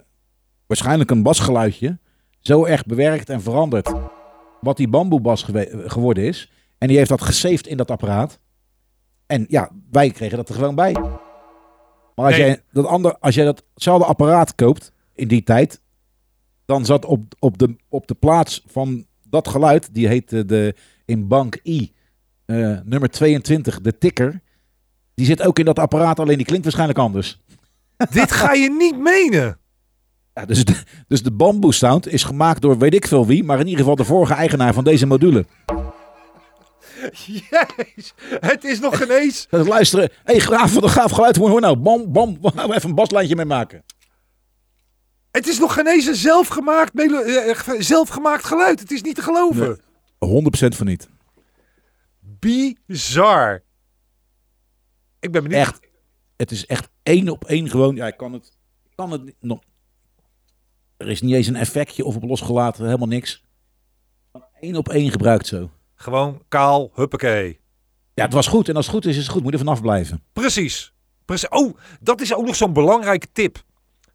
waarschijnlijk 0.66 1.10
een 1.10 1.22
basgeluidje 1.22 1.98
zo 2.40 2.64
erg 2.64 2.86
bewerkt 2.86 3.28
en 3.28 3.42
veranderd. 3.42 3.92
Wat 4.60 4.76
die 4.76 4.88
bamboebas 4.88 5.46
geworden 5.86 6.24
is. 6.24 6.52
En 6.78 6.88
die 6.88 6.96
heeft 6.96 7.08
dat 7.08 7.22
gesaved 7.22 7.66
in 7.66 7.76
dat 7.76 7.90
apparaat. 7.90 8.40
En 9.26 9.44
ja, 9.48 9.70
wij 9.90 10.10
kregen 10.10 10.36
dat 10.36 10.48
er 10.48 10.54
gewoon 10.54 10.74
bij. 10.74 10.96
Maar 12.14 12.26
als, 12.26 12.36
Nee. 12.36 12.46
jij, 12.46 12.60
dat 12.72 12.86
ander, 12.86 13.18
als 13.18 13.34
jij 13.34 13.44
datzelfde 13.44 14.06
apparaat 14.06 14.54
koopt 14.54 14.92
in 15.12 15.28
die 15.28 15.42
tijd, 15.42 15.80
dan 16.64 16.84
zat 16.84 17.04
op, 17.04 17.34
op, 17.38 17.58
de, 17.58 17.76
op 17.88 18.06
de 18.06 18.14
plaats 18.14 18.62
van 18.66 19.06
dat 19.28 19.48
geluid, 19.48 19.94
die 19.94 20.08
heette 20.08 20.44
de, 20.44 20.74
in 21.04 21.28
bank 21.28 21.58
I, 21.64 21.92
eh, 22.46 22.76
nummer 22.84 23.10
22, 23.10 23.80
de 23.80 23.98
tikker. 23.98 24.40
Die 25.14 25.26
zit 25.26 25.42
ook 25.42 25.58
in 25.58 25.64
dat 25.64 25.78
apparaat, 25.78 26.20
alleen 26.20 26.36
die 26.36 26.46
klinkt 26.46 26.64
waarschijnlijk 26.64 26.98
anders. 26.98 27.40
Dit 28.10 28.32
ga 28.32 28.52
je 28.52 28.70
niet 28.70 28.98
menen. 28.98 29.58
Ja, 30.34 30.44
dus, 30.44 30.64
de, 30.64 30.82
dus 31.08 31.22
de 31.22 31.32
bamboe 31.32 31.74
sound 31.74 32.08
is 32.08 32.24
gemaakt 32.24 32.62
door 32.62 32.78
weet 32.78 32.94
ik 32.94 33.06
veel 33.06 33.26
wie, 33.26 33.44
maar 33.44 33.60
in 33.60 33.64
ieder 33.66 33.80
geval 33.80 33.96
de 33.96 34.04
vorige 34.04 34.34
eigenaar 34.34 34.74
van 34.74 34.84
deze 34.84 35.06
module. 35.06 35.46
Jezus, 37.26 38.14
het 38.40 38.64
is 38.64 38.80
nog 38.80 38.96
geen 38.96 39.10
eens. 39.10 39.46
Luisteren, 39.74 40.10
hé, 40.12 40.32
hey, 40.32 40.38
graaf, 40.38 40.74
wat 40.74 40.82
een 40.82 40.88
gaaf 40.88 41.10
geluid, 41.10 41.36
hoor, 41.36 41.60
nou, 41.60 41.76
bam, 41.76 42.12
bam, 42.12 42.38
even 42.72 42.88
een 42.88 42.94
baslijntje 42.94 43.36
mee 43.36 43.44
maken. 43.44 43.84
Het 45.30 45.46
is 45.46 45.58
nog 45.58 45.74
geen 45.74 45.86
eens 45.86 46.06
een 46.06 46.14
zelfgemaakt, 46.14 46.98
eh, 47.00 47.50
eh, 47.50 47.80
zelfgemaakt 47.80 48.44
geluid. 48.44 48.80
Het 48.80 48.90
is 48.90 49.02
niet 49.02 49.14
te 49.14 49.22
geloven. 49.22 49.80
100% 50.18 50.76
van 50.76 50.86
niet. 50.86 51.08
Bizar. 52.20 53.62
Ik 55.20 55.32
ben 55.32 55.42
benieuwd. 55.42 55.60
Echt. 55.60 55.80
Het 56.36 56.50
is 56.50 56.66
echt 56.66 56.88
één 57.02 57.28
op 57.28 57.44
één 57.44 57.70
gewoon. 57.70 57.96
Ja, 57.96 58.06
ik 58.06 58.16
kan 58.16 58.32
het, 58.32 58.46
ik 58.84 58.92
kan 58.94 59.10
het 59.10 59.24
niet- 59.24 59.36
nog. 59.40 59.60
Er 60.96 61.08
is 61.08 61.20
niet 61.20 61.34
eens 61.34 61.46
een 61.46 61.56
effectje 61.56 62.04
of 62.04 62.16
op 62.16 62.22
losgelaten, 62.22 62.84
helemaal 62.84 63.08
niks. 63.08 63.42
Eén 64.60 64.76
op 64.76 64.88
één 64.88 65.10
gebruikt 65.10 65.46
zo. 65.46 65.70
Gewoon 66.04 66.42
kaal, 66.48 66.90
huppakee. 66.94 67.60
Ja, 68.14 68.24
het 68.24 68.32
was 68.32 68.46
goed. 68.46 68.68
En 68.68 68.76
als 68.76 68.86
het 68.86 68.94
goed 68.94 69.06
is, 69.06 69.16
is 69.16 69.22
het 69.22 69.32
goed. 69.32 69.42
Moet 69.42 69.52
je 69.52 69.58
er 69.58 69.64
vanaf 69.64 69.80
blijven. 69.80 70.22
Precies. 70.32 70.94
Precies. 71.24 71.48
Oh, 71.48 71.76
dat 72.00 72.20
is 72.20 72.34
ook 72.34 72.46
nog 72.46 72.56
zo'n 72.56 72.72
belangrijke 72.72 73.26
tip. 73.32 73.62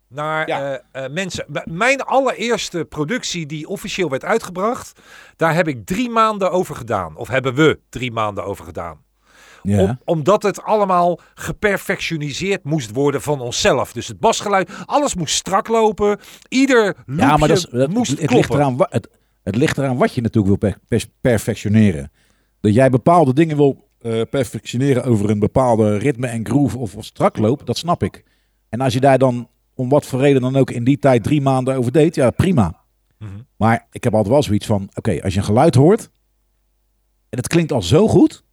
Naar 0.08 0.48
Ja. 0.48 0.80
eh, 0.92 1.06
eh, 1.06 1.12
mensen. 1.12 1.46
Mijn 1.64 2.02
allereerste 2.02 2.86
productie 2.86 3.46
die 3.46 3.68
officieel 3.68 4.10
werd 4.10 4.26
uitgebracht, 4.26 5.00
daar 5.36 5.54
heb 5.56 5.68
ik 5.68 5.86
drie 5.86 6.10
maanden 6.10 6.52
over 6.52 6.76
gedaan. 6.76 7.16
Of 7.18 7.28
hebben 7.28 7.54
we 7.54 7.80
drie 7.90 8.12
maanden 8.12 8.44
over 8.46 8.66
gedaan. 8.66 9.02
Ja. 9.64 9.80
Om- 9.82 10.00
omdat 10.06 10.44
het 10.44 10.62
allemaal 10.64 11.20
geperfectioniseerd 11.36 12.64
moest 12.64 12.92
worden 12.92 13.22
van 13.22 13.40
onszelf. 13.42 13.94
Dus 13.94 14.08
het 14.08 14.20
basgeluid, 14.20 14.70
alles 14.86 15.16
moest 15.16 15.36
strak 15.36 15.68
lopen. 15.68 16.20
Ieder 16.50 16.96
ja, 17.06 17.38
maar 17.38 17.48
dat, 17.48 17.58
is, 17.58 17.66
dat- 17.72 17.90
moest 17.90 18.10
het, 18.10 18.18
kloppen. 18.20 18.38
ligt 18.38 18.50
eraan, 18.54 18.76
het, 18.90 19.10
het 19.44 19.56
ligt 19.56 19.78
eraan 19.78 19.98
wat 19.98 20.14
je 20.14 20.22
natuurlijk 20.22 20.60
wil 20.62 20.70
per- 20.70 20.80
per- 20.88 21.10
perfectioneren. 21.22 22.12
Dat 22.60 22.74
jij 22.74 22.90
bepaalde 22.90 23.34
dingen 23.34 23.58
wil 23.58 23.90
eh, 24.00 24.22
perfectioneren 24.30 25.04
over 25.04 25.30
een 25.30 25.40
bepaalde 25.40 25.98
ritme 25.98 26.28
en 26.28 26.46
groove 26.46 26.78
of, 26.78 26.96
of 26.96 27.06
strak 27.06 27.38
loop, 27.38 27.66
dat 27.66 27.78
snap 27.78 28.04
ik. 28.04 28.24
En 28.70 28.82
als 28.82 28.94
je 28.94 29.00
daar 29.00 29.18
dan 29.18 29.50
om 29.74 29.90
wat 29.90 30.06
voor 30.06 30.20
reden 30.20 30.42
dan 30.42 30.56
ook 30.56 30.72
in 30.72 30.84
die 30.84 31.00
tijd 31.00 31.24
drie 31.24 31.42
maanden 31.42 31.76
over 31.76 31.92
deed, 31.92 32.16
ja 32.16 32.30
prima. 32.32 32.84
Mhm. 33.18 33.32
Maar 33.56 33.88
ik 33.92 34.04
heb 34.04 34.14
altijd 34.14 34.34
wel 34.34 34.44
zoiets 34.44 34.66
van, 34.66 34.90
oké, 34.94 35.22
als 35.24 35.34
je 35.34 35.40
een 35.40 35.46
geluid 35.46 35.76
hoort 35.76 36.10
en 37.30 37.38
het 37.38 37.48
klinkt 37.48 37.72
al 37.72 37.82
zo 37.82 38.08
goed, 38.08 38.44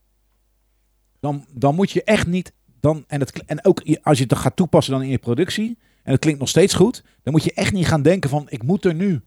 dan, 1.20 1.47
dan 1.53 1.74
moet 1.74 1.91
je 1.91 2.05
echt 2.05 2.26
niet, 2.26 2.53
dan, 2.80 3.05
en, 3.07 3.20
het, 3.20 3.45
en 3.45 3.64
ook 3.64 3.82
als 4.03 4.18
je 4.18 4.24
het 4.24 4.37
gaat 4.37 4.57
toepassen 4.57 4.93
dan 4.93 5.03
in 5.03 5.09
je 5.09 5.18
productie 5.18 5.78
en 6.03 6.12
het 6.12 6.20
klinkt 6.20 6.41
nog 6.41 6.49
steeds 6.49 6.74
goed, 6.74 7.05
dan 7.22 7.32
moet 7.32 7.45
je 7.45 7.53
echt 7.53 7.72
niet 7.72 7.87
gaan 7.87 8.03
denken 8.03 8.30
van, 8.30 8.47
ik 8.49 8.62
moet 8.62 8.84
er 8.84 8.95
nu 8.95 9.22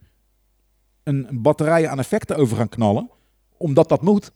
een, 1.10 1.42
batterij 1.42 1.88
aan 1.88 2.00
effecten 2.00 2.36
over 2.36 2.58
gaan 2.58 2.70
knallen, 2.70 3.10
omdat 3.58 3.90
dat 3.90 4.02
moet. 4.02 4.32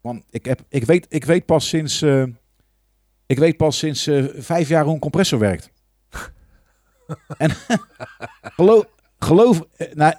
Want 0.00 0.24
ik, 0.30 0.44
heb, 0.44 0.62
ik, 0.68 0.84
weet, 0.84 1.06
ik 1.08 1.24
weet 1.24 1.46
pas 1.46 1.68
sinds, 1.68 2.02
eh, 2.02 2.24
ik 3.32 3.38
weet 3.38 3.56
pas 3.56 3.78
sinds 3.78 4.06
eh, 4.06 4.24
vijf 4.34 4.68
jaar 4.68 4.84
hoe 4.84 4.94
een 4.94 5.00
compressor 5.00 5.38
werkt. 5.38 5.70
en 7.38 7.50
geloof, 8.58 8.84
geloof 9.18 9.62
eh, 9.76 9.94
nou, 9.94 10.14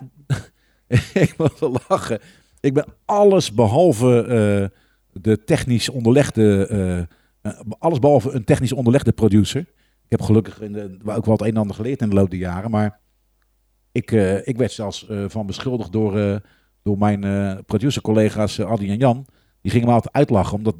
ik 1.13 1.33
moet 1.37 1.59
wel 1.59 1.77
lachen. 1.87 2.19
Ik 2.59 2.73
ben 2.73 2.85
alles 3.05 3.53
behalve 3.53 4.21
eh, 4.21 4.79
de 5.21 5.43
technisch 5.43 5.89
onderlegde, 5.89 7.07
alles 7.79 7.99
behalve 7.99 8.31
een 8.31 8.43
technisch 8.43 8.73
onderlegde 8.73 9.11
producer. 9.11 9.61
Ik 10.03 10.09
heb 10.09 10.21
gelukkig 10.21 10.61
in 10.61 10.73
de, 10.73 10.97
ook 11.05 11.25
wel 11.25 11.33
het 11.33 11.41
een 11.41 11.47
en 11.47 11.57
ander 11.57 11.75
geleerd 11.75 12.01
in 12.01 12.09
de 12.09 12.15
loop 12.15 12.29
der 12.29 12.39
jaren, 12.39 12.71
maar 12.71 12.99
ik, 13.93 14.11
eh, 14.11 14.47
ik 14.47 14.57
werd 14.57 14.71
zelfs 14.71 15.07
eh, 15.07 15.25
van 15.27 15.45
beschuldigd 15.45 15.91
door, 15.91 16.19
eh, 16.19 16.35
door 16.83 16.97
mijn 16.97 17.65
producer-collega's 17.65 18.59
Adi 18.59 18.89
en 18.89 18.97
Jan. 18.97 19.25
Die 19.61 19.71
gingen 19.71 19.87
me 19.87 19.93
altijd 19.93 20.13
uitlachen, 20.13 20.57
omdat 20.57 20.75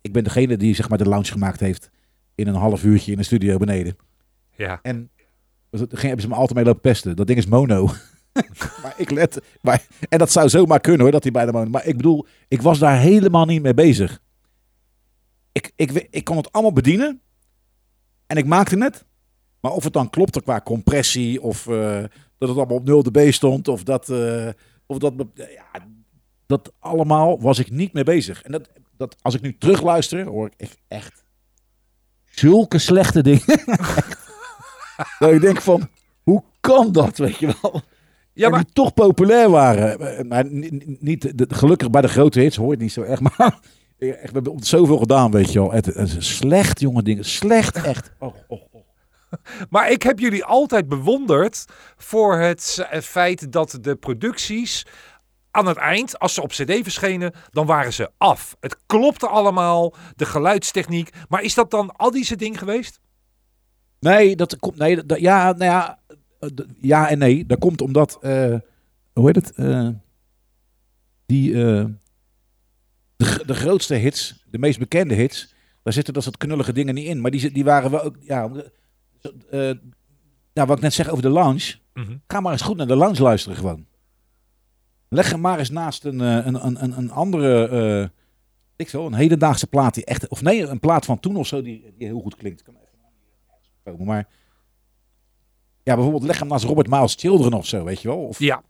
ik 0.00 0.12
ben 0.12 0.24
degene 0.24 0.56
die 0.56 0.74
zeg 0.74 0.88
maar, 0.88 0.98
de 0.98 1.08
lounge 1.08 1.32
gemaakt 1.32 1.60
heeft 1.60 1.90
in 2.34 2.46
een 2.46 2.54
half 2.54 2.84
uurtje 2.84 3.10
in 3.12 3.18
de 3.18 3.24
studio 3.24 3.56
beneden. 3.56 3.96
Ja. 4.56 4.78
En 4.82 5.10
ging- 5.70 6.00
hebben 6.00 6.20
ze 6.20 6.28
me 6.28 6.34
altijd 6.34 6.54
mee 6.54 6.64
lopen 6.64 6.80
pesten. 6.80 7.16
Dat 7.16 7.26
ding 7.26 7.38
is 7.38 7.46
mono. 7.46 7.90
maar 8.82 8.94
ik 8.96 9.10
let. 9.10 9.42
Maar, 9.60 9.86
en 10.08 10.18
dat 10.18 10.32
zou 10.32 10.48
zomaar 10.48 10.80
kunnen 10.80 11.00
hoor, 11.00 11.10
dat 11.10 11.22
hij 11.22 11.32
bij 11.32 11.46
de 11.46 11.52
man. 11.52 11.70
Maar 11.70 11.86
ik 11.86 11.96
bedoel, 11.96 12.26
ik 12.48 12.62
was 12.62 12.78
daar 12.78 12.98
helemaal 12.98 13.44
niet 13.44 13.62
mee 13.62 13.74
bezig. 13.74 14.20
Ik, 15.52 15.72
ik, 15.76 15.90
ik, 15.92 16.08
ik 16.10 16.24
kon 16.24 16.36
het 16.36 16.52
allemaal 16.52 16.72
bedienen. 16.72 17.20
En 18.26 18.36
ik 18.36 18.46
maakte 18.46 18.78
het. 18.78 19.05
Maar 19.66 19.74
of 19.74 19.84
het 19.84 19.92
dan 19.92 20.10
klopte 20.10 20.42
qua 20.42 20.60
compressie. 20.60 21.42
Of 21.42 21.66
eh, 21.66 22.02
dat 22.38 22.48
het 22.48 22.58
allemaal 22.58 22.76
op 22.76 22.84
0 22.84 23.02
dB 23.02 23.32
stond. 23.32 23.68
Of 23.68 23.82
dat. 23.82 24.08
eh, 24.08 24.48
of 24.86 24.98
dat 24.98 25.12
ja, 25.34 25.86
dat 26.46 26.72
allemaal 26.78 27.40
was 27.40 27.58
ik 27.58 27.70
niet 27.70 27.92
mee 27.92 28.04
bezig. 28.04 28.42
En 28.42 28.52
dat, 28.52 28.68
dat, 28.96 29.16
als 29.22 29.34
ik 29.34 29.40
nu 29.40 29.56
terugluister, 29.58 30.26
hoor 30.26 30.46
ik 30.46 30.52
echt, 30.56 30.78
echt 30.88 31.24
zulke 32.24 32.78
slechte 32.78 33.22
dingen. 33.22 33.44
dat 35.18 35.32
ik 35.32 35.40
denk 35.40 35.60
van, 35.60 35.88
hoe 36.22 36.42
kan 36.60 36.92
dat, 36.92 37.18
weet 37.18 37.36
je 37.36 37.54
wel? 37.62 37.80
Ja, 38.32 38.48
maar 38.48 38.64
die 38.64 38.72
toch 38.72 38.94
populair 38.94 39.50
waren. 39.50 40.00
Eh, 40.00 40.24
Maar 40.24 40.44
ni- 40.50 40.96
niet, 41.00 41.38
de, 41.38 41.46
gelukkig 41.48 41.90
bij 41.90 42.02
de 42.02 42.08
grote 42.08 42.40
hits 42.40 42.56
hoor 42.56 42.66
je 42.66 42.72
het 42.72 42.80
niet 42.80 42.92
zo 42.92 43.02
echt. 43.02 43.20
Maar 43.38 43.58
echt, 43.98 44.32
we 44.32 44.40
hebben 44.40 44.58
zoveel 44.60 44.98
gedaan, 44.98 45.30
weet 45.30 45.52
je 45.52 45.58
wel. 45.58 45.72
Het, 45.72 45.86
het 45.86 46.16
is 46.16 46.36
slecht, 46.36 46.80
jonge 46.80 47.02
dingen. 47.02 47.24
Slecht, 47.24 47.76
echt. 47.82 48.12
Oh, 48.18 48.34
oh. 48.48 48.60
Maar 49.70 49.90
ik 49.90 50.02
heb 50.02 50.18
jullie 50.18 50.44
altijd 50.44 50.88
bewonderd 50.88 51.64
voor 51.96 52.36
het 52.38 52.84
het 52.88 53.04
feit 53.04 53.52
dat 53.52 53.78
de 53.80 53.96
producties 53.96 54.86
aan 55.50 55.66
het 55.66 55.76
eind, 55.76 56.18
als 56.18 56.34
ze 56.34 56.42
op 56.42 56.50
CD 56.50 56.72
verschenen, 56.82 57.32
dan 57.50 57.66
waren 57.66 57.92
ze 57.92 58.10
af. 58.18 58.56
Het 58.60 58.76
klopte 58.86 59.26
allemaal, 59.28 59.94
de 60.16 60.24
geluidstechniek. 60.26 61.10
Maar 61.28 61.42
is 61.42 61.54
dat 61.54 61.70
dan 61.70 61.96
al 61.96 62.10
die 62.10 62.36
ding 62.36 62.58
geweest? 62.58 63.00
Nee, 64.00 64.36
dat 64.36 64.56
komt. 64.56 64.76
Nee, 64.76 65.04
dat, 65.04 65.20
ja, 65.20 65.44
nou 65.52 65.64
ja. 65.64 65.98
eh, 66.40 66.48
Ja 66.80 67.08
en 67.08 67.18
nee. 67.18 67.46
Dat 67.46 67.58
komt 67.58 67.80
omdat. 67.80 68.18
eh, 68.20 68.54
hoe 69.12 69.26
heet 69.26 69.36
het? 69.36 69.52
Eh, 69.52 69.88
die. 71.26 71.52
eh, 71.54 71.84
de, 73.16 73.24
gr- 73.24 73.46
de 73.46 73.54
grootste 73.54 73.94
hits, 73.94 74.44
de 74.50 74.58
meest 74.58 74.78
bekende 74.78 75.14
hits. 75.14 75.54
Daar 75.82 75.92
zitten 75.92 76.14
dat 76.14 76.22
soort 76.22 76.36
knullige 76.36 76.72
dingen 76.72 76.94
niet 76.94 77.06
in. 77.06 77.20
Maar 77.20 77.30
die, 77.30 77.50
die 77.52 77.64
waren 77.64 77.90
wel. 77.90 78.14
Ja, 78.20 78.50
eh, 79.50 79.70
ja, 80.52 80.66
wat 80.66 80.76
ik 80.76 80.82
net 80.82 80.92
zeg 80.94 81.08
over 81.08 81.22
de 81.22 81.28
lounge. 81.28 81.74
Mhm. 81.94 82.16
Ga 82.26 82.40
maar 82.40 82.52
eens 82.52 82.62
goed 82.62 82.76
naar 82.76 82.86
de 82.86 82.96
lounge 82.96 83.22
luisteren 83.22 83.56
gewoon. 83.58 83.86
Leg 85.08 85.30
hem 85.30 85.40
maar 85.40 85.58
eens 85.58 85.70
naast 85.70 86.04
een, 86.04 86.20
eh, 86.20 86.46
een, 86.46 86.66
een, 86.66 86.98
een, 86.98 87.10
andere, 87.10 87.68
eh 87.68 88.08
ik 88.76 88.88
zo, 88.88 89.06
een 89.06 89.14
hedendaagse 89.14 89.66
plaat 89.66 89.94
die 89.94 90.04
echt, 90.04 90.28
of 90.28 90.42
nee, 90.42 90.62
een 90.66 90.80
plaat 90.80 91.04
van 91.04 91.20
toen 91.20 91.36
of 91.36 91.46
zo 91.46 91.62
die, 91.62 91.94
die 91.98 92.06
heel 92.06 92.20
goed 92.20 92.36
klinkt. 92.36 92.62
Kan 92.62 92.74
even 92.74 92.88
komen, 93.84 94.06
maar 94.06 94.28
ja, 95.82 95.94
bijvoorbeeld 95.94 96.22
leg 96.24 96.38
hem 96.38 96.48
naast 96.48 96.64
Robert 96.64 96.88
Miles 96.88 97.14
Children 97.14 97.52
of 97.52 97.66
zo, 97.66 97.84
weet 97.84 98.00
je 98.02 98.08
wel? 98.08 98.18
Of 98.18 98.38
Ja. 98.38 98.62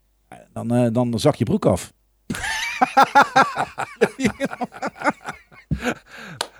dan, 0.52 0.92
dan 0.92 1.18
zak 1.18 1.34
je 1.34 1.44
broek 1.44 1.66
af. 1.66 1.92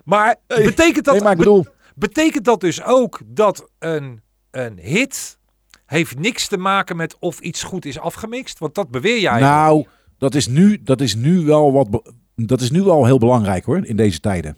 Maar 0.05 0.37
betekent 0.47 1.05
dat, 1.05 1.15
nee, 1.15 1.23
maar 1.23 1.33
ik 1.33 1.39
be- 1.39 1.45
bedoel, 1.45 1.67
betekent 1.97 2.45
dat 2.45 2.61
dus 2.61 2.83
ook 2.83 3.21
dat 3.27 3.71
een, 3.79 4.21
een 4.51 4.79
hit 4.79 5.39
heeft 5.87 6.19
niks 6.19 6.49
te 6.49 6.57
maken 6.57 6.97
met 6.97 7.19
of 7.19 7.41
iets 7.41 7.63
goed 7.63 7.85
is 7.85 7.99
afgemixt? 7.99 8.59
Want 8.59 8.75
dat 8.75 8.91
beweer 8.91 9.21
jij. 9.21 9.41
nou, 9.41 9.87
dat 10.19 10.35
is 10.35 10.47
nu, 10.49 10.83
dat 10.83 11.01
is 11.01 11.15
nu 11.15 11.45
wel 11.45 11.73
wat, 11.73 12.03
dat 12.35 12.61
is 12.61 12.71
nu 12.71 12.83
wel 12.83 13.05
heel 13.05 13.19
belangrijk 13.19 13.65
hoor, 13.65 13.87
in 13.87 13.97
deze 13.97 14.21
tijden. 14.21 14.57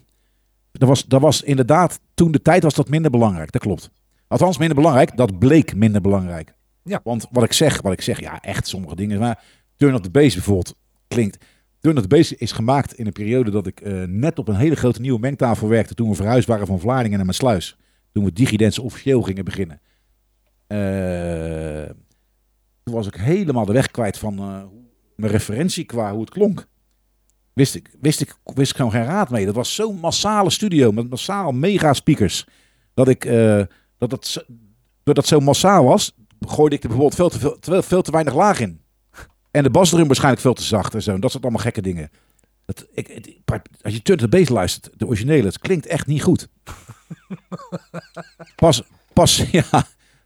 Dat 0.71 0.89
was, 0.89 1.05
dat 1.05 1.21
was 1.21 1.41
inderdaad, 1.41 1.99
toen 2.13 2.31
de 2.31 2.41
tijd 2.41 2.63
was 2.63 2.73
dat 2.73 2.89
minder 2.89 3.11
belangrijk, 3.11 3.51
dat 3.51 3.61
klopt. 3.61 3.91
Althans, 4.27 4.57
minder 4.57 4.75
belangrijk, 4.75 5.17
dat 5.17 5.39
bleek 5.39 5.75
minder 5.75 6.01
belangrijk. 6.01 6.53
Ja. 6.83 6.99
Want 7.03 7.27
wat 7.31 7.43
ik 7.43 7.53
zeg, 7.53 7.81
wat 7.81 7.93
ik 7.93 8.01
zeg, 8.01 8.19
ja, 8.19 8.41
echt 8.41 8.67
sommige 8.67 8.95
dingen. 8.95 9.19
Maar 9.19 9.43
Turn 9.75 9.93
of 9.93 10.01
the 10.01 10.09
Bass 10.09 10.35
bijvoorbeeld 10.35 10.75
klinkt. 11.07 11.45
The 11.81 12.07
Bass 12.07 12.33
is 12.33 12.51
gemaakt 12.51 12.93
in 12.93 13.05
een 13.05 13.11
periode 13.11 13.51
dat 13.51 13.67
ik 13.67 13.81
eh, 13.81 14.03
net 14.03 14.39
op 14.39 14.47
een 14.47 14.55
hele 14.55 14.75
grote 14.75 15.01
nieuwe 15.01 15.19
mengtafel 15.19 15.67
werkte. 15.67 15.93
Toen 15.93 16.09
we 16.09 16.15
verhuisd 16.15 16.47
waren 16.47 16.67
van 16.67 16.79
Vlaardingen 16.79 17.17
naar 17.17 17.25
Maassluis. 17.25 17.77
Toen 18.11 18.23
we 18.23 18.33
Digidance 18.33 18.81
officieel 18.81 19.21
gingen 19.21 19.45
beginnen. 19.45 19.81
Eh, 20.67 21.89
toen 22.83 22.93
was 22.93 23.07
ik 23.07 23.15
helemaal 23.15 23.65
de 23.65 23.73
weg 23.73 23.91
kwijt 23.91 24.17
van 24.17 24.39
eh, 24.39 24.61
mijn 25.15 25.31
referentie 25.31 25.83
qua 25.85 26.11
hoe 26.11 26.21
het 26.21 26.29
klonk. 26.29 26.67
Wist 27.53 27.75
ik, 27.75 27.95
wist, 28.01 28.21
ik, 28.21 28.35
wist 28.43 28.69
ik 28.71 28.75
gewoon 28.77 28.91
geen 28.91 29.03
raad 29.03 29.29
mee. 29.29 29.45
Dat 29.45 29.55
was 29.55 29.75
zo'n 29.75 29.99
massale 29.99 30.49
studio 30.49 30.91
met 30.91 31.09
massaal 31.09 31.51
mega 31.51 31.93
speakers. 31.93 32.45
Dat 32.93 33.07
ik, 33.07 33.25
eh, 33.25 33.61
dat 33.97 34.11
het, 34.11 35.25
zo- 35.27 35.39
massaal 35.39 35.83
was, 35.83 36.15
gooide 36.39 36.75
ik 36.75 36.83
er 36.83 36.89
bijvoorbeeld 36.89 37.15
veel 37.31 37.39
te, 37.39 37.57
veel, 37.59 37.81
veel 37.81 38.01
te 38.01 38.11
weinig 38.11 38.35
laag 38.35 38.59
in. 38.59 38.81
En 39.51 39.63
de 39.63 39.69
basdrum 39.69 40.05
waarschijnlijk 40.07 40.41
veel 40.41 40.53
te 40.53 40.63
zacht 40.63 40.93
en 40.93 41.01
zo. 41.01 41.13
En 41.13 41.19
dat 41.19 41.31
soort 41.31 41.43
allemaal 41.43 41.61
gekke 41.61 41.81
dingen. 41.81 42.09
Dat, 42.65 42.85
ik, 42.93 43.07
het- 43.07 43.61
als 43.81 43.93
je 43.93 44.01
the 44.01 44.27
Bass 44.27 44.49
luistert, 44.49 44.99
de 44.99 45.05
originele, 45.07 45.45
het 45.47 45.59
klinkt 45.59 45.85
echt 45.85 46.07
niet 46.07 46.23
goed. 46.23 46.47
Pas, 48.55 48.81
pas, 49.13 49.43
ja, 49.51 49.63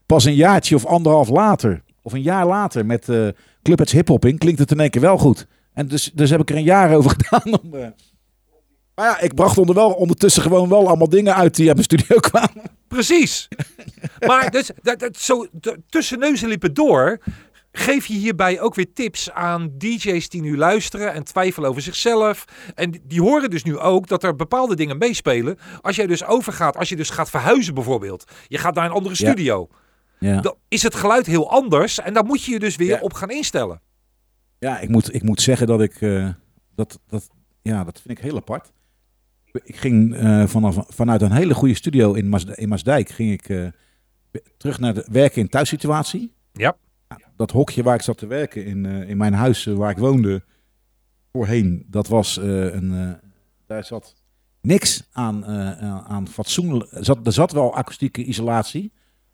pas 0.06 0.26
een 0.26 0.36
jaartje 0.36 0.76
of 0.76 0.86
anderhalf 0.86 1.30
later, 1.30 1.84
of 2.02 2.14
een 2.14 2.22
jaar 2.22 2.46
later 2.48 2.86
met 2.86 3.10
eh 3.10 3.28
Club 3.62 3.82
It's 3.82 3.92
Hip 3.92 4.08
Hop 4.08 4.26
in, 4.26 4.38
klinkt 4.38 4.60
het 4.60 4.72
in 4.72 4.80
één 4.80 4.90
keer 4.90 5.02
wel 5.02 5.18
goed. 5.18 5.48
En 5.74 5.88
dus, 5.88 6.12
dus 6.14 6.30
heb 6.30 6.42
ik 6.42 6.50
er 6.50 6.56
een 6.56 6.64
jaar 6.64 6.96
over 6.96 7.12
gedaan 7.18 7.60
om... 7.62 7.74
eh, 7.76 7.88
maar 8.96 9.06
ja, 9.06 9.20
ik 9.20 9.34
bracht 9.36 9.58
onder 9.58 9.76
wel, 9.76 9.92
ondertussen 9.92 10.42
gewoon 10.42 10.70
wel 10.70 10.88
allemaal 10.88 11.10
dingen 11.10 11.36
uit 11.36 11.56
die 11.56 11.68
uit 11.68 11.76
mijn 11.76 11.88
studio 12.00 12.20
kwamen. 12.20 12.62
Precies. 12.88 13.48
maar 14.20 14.52
dus, 14.52 14.72
dat, 14.82 15.00
dat, 15.00 15.18
zo 15.18 15.48
tussen 15.90 16.20
neus 16.20 16.42
en 16.44 16.50
lippen 16.50 16.74
door 16.74 17.20
geef 17.76 18.06
je 18.06 18.14
hierbij 18.14 18.62
ook 18.62 18.76
weer 18.76 18.94
tips 18.94 19.32
aan 19.32 19.72
DJ's 19.78 20.30
die 20.30 20.42
nu 20.42 20.58
luisteren 20.58 21.14
en 21.14 21.24
twijfelen 21.24 21.70
over 21.70 21.82
zichzelf. 21.82 22.46
En 22.76 22.92
die- 23.04 23.22
horen 23.22 23.50
dus 23.50 23.64
nu 23.64 23.78
ook 23.78 24.08
dat 24.08 24.24
er 24.24 24.36
bepaalde 24.36 24.76
dingen 24.76 24.98
meespelen. 24.98 25.58
Als 25.82 25.96
jij 25.96 26.08
dus 26.08 26.26
overgaat, 26.26 26.78
als 26.78 26.90
je 26.90 26.96
dus 26.96 27.10
gaat 27.10 27.30
verhuizen 27.30 27.74
bijvoorbeeld. 27.74 28.32
Je 28.48 28.58
gaat 28.58 28.76
naar 28.76 28.86
een 28.86 28.92
andere 28.92 29.16
studio. 29.16 29.68
Ja, 30.20 30.42
Dan 30.42 30.56
is 30.68 30.84
het 30.84 30.96
geluid 30.96 31.26
heel 31.26 31.50
anders 31.52 32.00
en 32.00 32.14
daar 32.14 32.26
moet 32.26 32.44
je 32.44 32.52
je 32.52 32.60
dus 32.60 32.76
weer 32.76 32.88
Ja. 32.88 33.00
op 33.00 33.14
gaan 33.14 33.30
instellen. 33.30 33.82
ja 34.60 34.80
ik, 34.80 34.90
moet, 34.90 35.14
ik 35.14 35.24
moet 35.24 35.42
zeggen 35.42 35.68
dat 35.68 35.82
ik... 35.82 36.02
eh, 36.02 36.30
dat, 36.76 37.00
dat, 37.08 37.30
ja, 37.62 37.84
dat 37.84 38.02
vind 38.02 38.18
ik 38.18 38.24
heel 38.24 38.36
apart. 38.38 38.72
Ik 39.64 39.76
ging 39.76 40.16
eh, 40.16 40.44
vanaf, 40.48 40.78
vanuit 40.88 41.22
een 41.22 41.32
hele 41.32 41.54
goede 41.54 41.74
studio 41.76 42.14
in, 42.14 42.30
Maas, 42.30 42.46
in 42.46 42.70
Maasdijk... 42.70 43.10
ging 43.10 43.32
ik 43.32 43.50
eh, 43.50 43.68
terug 44.58 44.80
naar 44.80 44.94
de 44.94 45.08
werken 45.12 45.42
in 45.42 45.50
thuissituatie. 45.50 46.34
Ja. 46.52 46.76
Dat 47.36 47.52
hokje 47.52 47.84
waar 47.84 47.96
ik 47.96 48.02
zat 48.02 48.18
te 48.18 48.28
werken 48.28 48.66
in, 48.66 48.86
eh, 48.86 49.10
in 49.10 49.18
mijn 49.18 49.34
huis 49.34 49.66
eh, 49.66 49.74
waar 49.74 49.92
ik 49.92 49.98
woonde 49.98 50.44
voorheen, 51.32 51.86
dat 51.88 52.08
was 52.08 52.38
eh, 52.38 52.74
een. 52.74 53.18
daar 53.68 53.84
zat 53.84 54.16
niks 54.62 55.08
aan, 55.12 55.46
aan- 56.06 56.28
fatsoenlijk. 56.28 56.90
Zat, 56.92 57.28
er 57.28 57.34
zat 57.34 57.52
wel 57.52 57.76
akoestieke 57.76 58.24
isolatie, 58.24 58.94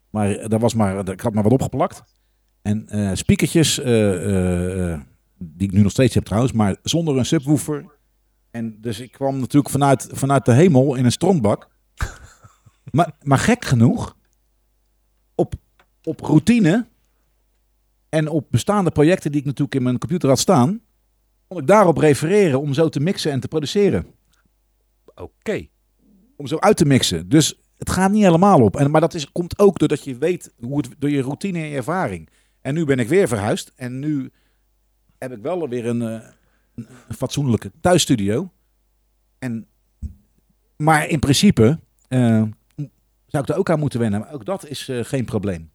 maar 0.09 0.49
daar 0.49 0.59
was 0.59 0.73
maar, 0.73 1.09
ik 1.09 1.21
had 1.21 1.33
maar 1.33 1.43
wat 1.43 1.51
opgeplakt. 1.51 2.03
En 2.61 2.87
eh 2.87 3.11
speakertjes, 3.13 3.75
die 5.37 5.67
ik 5.67 5.71
nu 5.71 5.81
nog 5.81 5.91
steeds 5.91 6.13
heb 6.13 6.23
trouwens, 6.23 6.53
maar 6.53 6.75
zonder 6.83 7.17
een 7.17 7.25
subwoofer. 7.25 7.85
En 8.51 8.81
dus 8.81 8.99
ik 8.99 9.11
kwam 9.11 9.39
natuurlijk 9.39 9.69
vanuit, 9.69 10.09
vanuit 10.11 10.45
de 10.45 10.53
hemel 10.53 10.95
in 10.95 11.05
een 11.05 11.11
strontbak. 11.11 11.69
maar, 12.91 13.15
maar 13.21 13.37
gek 13.37 13.65
genoeg, 13.65 14.15
op, 15.35 15.53
op 16.03 16.19
routine 16.19 16.87
en 18.09 18.27
op 18.27 18.47
bestaande 18.49 18.91
projecten 18.91 19.31
die 19.31 19.39
ik 19.39 19.45
natuurlijk 19.45 19.75
in 19.75 19.83
mijn 19.83 19.97
computer 19.97 20.29
had 20.29 20.39
staan, 20.39 20.81
kon 21.47 21.57
ik 21.57 21.67
daarop 21.67 21.97
refereren 21.97 22.61
om 22.61 22.73
zo 22.73 22.89
te 22.89 22.99
mixen 22.99 23.31
en 23.31 23.39
te 23.39 23.47
produceren. 23.47 24.05
Oké. 25.15 25.67
Om 26.35 26.47
zo 26.47 26.57
uit 26.57 26.77
te 26.77 26.85
mixen. 26.85 27.29
Dus 27.29 27.59
het 27.77 27.89
gaat 27.89 28.11
niet 28.11 28.23
helemaal 28.23 28.61
op. 28.61 28.75
En, 28.75 28.91
maar 28.91 29.01
dat 29.01 29.13
is, 29.13 29.31
komt 29.31 29.59
ook 29.59 29.79
doordat 29.79 30.03
je 30.03 30.17
weet 30.17 30.53
hoe 30.59 30.77
het, 30.77 30.89
door 30.97 31.09
je 31.09 31.21
routine 31.21 31.59
en 31.59 31.67
je 31.67 31.75
ervaring. 31.75 32.29
En 32.61 32.73
nu 32.73 32.85
ben 32.85 32.99
ik 32.99 33.07
weer 33.07 33.27
verhuisd. 33.27 33.71
En 33.75 33.99
nu 33.99 34.31
heb 35.17 35.31
ik 35.31 35.41
wel 35.41 35.69
weer 35.69 35.85
een, 35.85 36.01
eh, 36.01 36.29
een, 36.75 36.87
een 37.07 37.15
fatsoenlijke 37.15 37.71
thuisstudio. 37.81 38.51
En, 39.39 39.67
maar 40.75 41.07
in 41.07 41.19
principe 41.19 41.79
eh, 42.07 42.43
zou 43.25 43.43
ik 43.43 43.45
daar 43.45 43.57
ook 43.57 43.69
aan 43.69 43.79
moeten 43.79 43.99
wennen. 43.99 44.19
Maar 44.19 44.33
ook 44.33 44.45
dat 44.45 44.67
is 44.67 44.89
eh, 44.89 44.99
geen 45.03 45.25
probleem. 45.25 45.71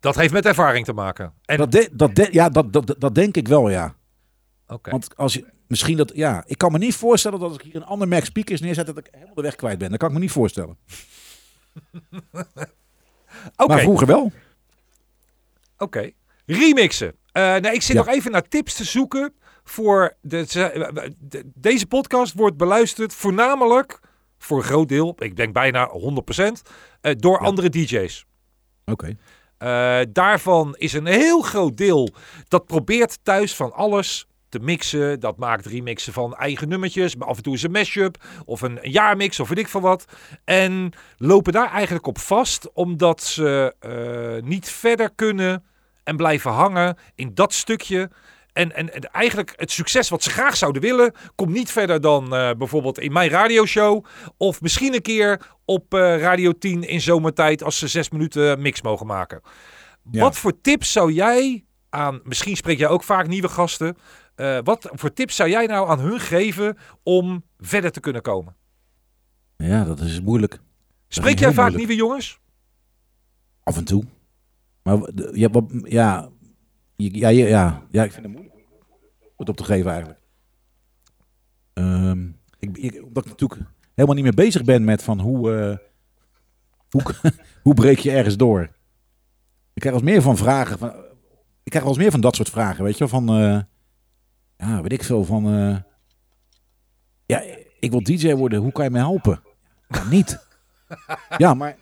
Dat 0.00 0.14
heeft 0.16 0.32
met 0.32 0.46
ervaring 0.46 0.84
te 0.84 0.92
maken. 0.92 1.32
En, 1.44 1.56
Dat, 1.56 1.72
de- 1.72 1.88
dat, 1.92 2.14
de- 2.14 2.28
ja, 2.30 2.48
dat, 2.48 2.72
dat, 2.72 2.94
dat 2.98 3.14
denk 3.14 3.36
ik 3.36 3.48
wel, 3.48 3.68
ja. 3.70 3.94
oké. 4.66 4.90
Want 4.90 5.16
als 5.16 5.34
je 5.34 5.44
misschien 5.66 5.96
dat, 5.96 6.12
ja, 6.14 6.42
ik 6.46 6.58
kan 6.58 6.72
me 6.72 6.78
niet 6.78 6.94
voorstellen 6.94 7.38
dat 7.40 7.48
als 7.48 7.58
ik 7.58 7.64
hier 7.64 7.76
een 7.76 7.84
ander 7.84 8.08
Mac 8.08 8.24
speakers 8.24 8.60
neerzet, 8.60 8.86
dat 8.86 8.98
ik 8.98 9.08
helemaal 9.10 9.34
de 9.34 9.42
weg 9.42 9.56
kwijt 9.56 9.78
ben. 9.78 9.90
Dat 9.90 9.98
kan 9.98 10.08
ik 10.08 10.14
me 10.14 10.20
niet 10.20 10.30
voorstellen. 10.30 10.76
Oké. 13.56 13.66
Maar 13.66 13.80
vroeger 13.80 14.06
wel. 14.06 14.32
Oké. 15.78 16.10
Remixen. 16.46 17.14
Eh, 17.32 17.56
nee, 17.56 17.72
ik 17.72 17.82
zit 17.82 17.96
Ja. 17.96 18.04
nog 18.04 18.14
even 18.14 18.30
naar 18.30 18.48
tips 18.48 18.74
te 18.74 18.84
zoeken 18.84 19.34
voor 19.64 20.16
de, 20.20 20.44
ze- 20.48 21.12
de- 21.18 21.50
deze 21.54 21.86
podcast 21.86 22.34
wordt 22.34 22.56
beluisterd 22.56 23.14
voornamelijk 23.14 24.00
voor 24.38 24.58
een 24.58 24.64
groot 24.64 24.88
deel, 24.88 25.14
ik 25.18 25.36
denk 25.36 25.52
bijna 25.52 25.88
100%, 25.88 26.62
eh, 27.00 27.14
door 27.16 27.38
Ja. 27.40 27.46
andere 27.46 27.68
DJ's. 27.68 28.24
Oké. 28.84 29.16
Eh, 29.58 30.00
daarvan 30.12 30.74
is 30.76 30.92
een 30.92 31.06
heel 31.06 31.42
groot 31.42 31.76
deel 31.76 32.08
dat 32.48 32.66
probeert 32.66 33.18
thuis 33.22 33.54
van 33.54 33.72
alles 33.72 34.26
te 34.48 34.58
mixen. 34.58 35.20
Dat 35.20 35.36
maakt 35.36 35.66
remixen 35.66 36.12
van 36.12 36.36
eigen 36.36 36.68
nummertjes. 36.68 37.16
Maar 37.16 37.28
af 37.28 37.36
en 37.36 37.42
toe 37.42 37.54
is 37.54 37.62
een 37.62 37.70
mashup 37.70 38.24
of 38.44 38.60
een 38.60 38.78
jaarmix 38.82 39.40
of 39.40 39.48
weet 39.48 39.58
ik 39.58 39.68
van 39.68 39.82
wat. 39.82 40.04
En 40.44 40.92
lopen 41.16 41.52
daar 41.52 41.70
eigenlijk 41.70 42.06
op 42.06 42.18
vast 42.18 42.72
omdat 42.72 43.22
ze 43.22 43.74
eh, 43.78 44.48
niet 44.48 44.70
verder 44.70 45.10
kunnen 45.14 45.64
en 46.04 46.16
blijven 46.16 46.50
hangen 46.50 46.96
in 47.14 47.34
dat 47.34 47.52
stukje. 47.52 48.10
En, 48.58 48.74
en, 48.74 48.94
en 48.94 49.02
eigenlijk 49.02 49.52
het 49.56 49.70
succes 49.70 50.08
wat 50.08 50.22
ze 50.22 50.30
graag 50.30 50.56
zouden 50.56 50.82
willen, 50.82 51.12
komt 51.34 51.52
niet 51.52 51.70
verder 51.70 52.00
dan 52.00 52.34
eh, 52.34 52.50
bijvoorbeeld 52.58 52.98
in 52.98 53.12
mijn 53.12 53.30
radioshow. 53.30 54.04
Of 54.36 54.60
misschien 54.60 54.94
een 54.94 55.02
keer 55.02 55.40
op 55.64 55.94
eh, 55.94 56.20
Radio 56.20 56.52
10 56.52 56.82
in 56.82 57.00
zomertijd 57.00 57.62
als 57.62 57.78
ze 57.78 57.88
zes 57.88 58.10
minuten 58.10 58.60
mix 58.62 58.82
mogen 58.82 59.06
maken. 59.06 59.40
Ja. 60.10 60.20
Wat 60.20 60.36
voor 60.36 60.60
tips 60.60 60.92
zou 60.92 61.12
jij 61.12 61.64
aan, 61.88 62.20
misschien 62.24 62.56
spreek 62.56 62.78
jij 62.78 62.88
ook 62.88 63.02
vaak 63.02 63.28
nieuwe 63.28 63.48
gasten. 63.48 63.96
eh, 64.34 64.58
wat 64.64 64.88
voor 64.92 65.12
tips 65.12 65.36
zou 65.36 65.50
jij 65.50 65.66
nou 65.66 65.88
aan 65.88 66.00
hun 66.00 66.20
geven 66.20 66.76
om 67.02 67.44
verder 67.58 67.90
te 67.92 68.00
kunnen 68.00 68.22
komen? 68.22 68.56
Ja, 69.56 69.84
dat 69.84 70.00
is 70.00 70.20
moeilijk. 70.20 70.60
Spreek 71.08 71.38
jij 71.38 71.52
vaak 71.52 71.56
moeilijk. 71.56 71.76
nieuwe 71.88 72.02
jongens? 72.02 72.38
Af 73.62 73.76
en 73.76 73.84
toe. 73.84 74.04
Maar 74.82 74.98
ja, 75.32 75.48
wat, 75.48 75.64
ja, 75.82 76.28
ja, 76.98 77.28
ja, 77.28 77.46
ja, 77.46 77.82
ja, 77.90 78.04
ik 78.04 78.12
vind 78.12 78.24
het 78.24 78.34
moeilijk 78.34 78.54
om 78.54 79.36
het 79.36 79.48
op 79.48 79.56
te 79.56 79.64
geven 79.64 79.90
eigenlijk. 79.90 80.20
Ehm, 81.72 82.28
ik, 82.58 82.78
ik, 82.78 83.02
omdat 83.04 83.24
ik 83.24 83.30
natuurlijk 83.30 83.70
helemaal 83.94 84.14
niet 84.14 84.24
meer 84.24 84.44
bezig 84.44 84.64
ben 84.64 84.84
met 84.84 85.02
van 85.02 85.20
hoe, 85.20 85.54
eh, 85.54 85.76
hoe, 86.90 87.02
hoe 87.62 87.74
breek 87.74 87.98
je 87.98 88.10
ergens 88.10 88.36
door. 88.36 88.62
Ik 89.72 89.80
krijg 89.84 89.94
wel 89.94 90.04
eens 90.04 90.12
meer 90.12 90.22
van 90.22 90.36
vragen. 90.36 90.78
Van, 90.78 90.88
ik 91.62 91.70
krijg 91.70 91.84
wel 91.84 91.92
eens 91.92 92.02
meer 92.02 92.10
van 92.10 92.20
dat 92.20 92.36
soort 92.36 92.50
vragen, 92.50 92.84
weet 92.84 92.98
je 92.98 93.08
Van, 93.08 93.28
eh, 93.28 93.60
ja, 94.56 94.82
weet 94.82 94.92
ik 94.92 95.02
veel, 95.02 95.24
van, 95.24 95.46
eh, 95.46 95.76
ja, 97.26 97.42
ik 97.80 97.90
wil 97.90 98.02
DJ 98.02 98.34
worden, 98.34 98.60
hoe 98.60 98.72
kan 98.72 98.84
je 98.84 98.90
mij 98.90 99.00
helpen? 99.00 99.42
Ja, 99.88 100.04
niet. 100.04 100.46
Ja, 101.36 101.54
maar, 101.54 101.76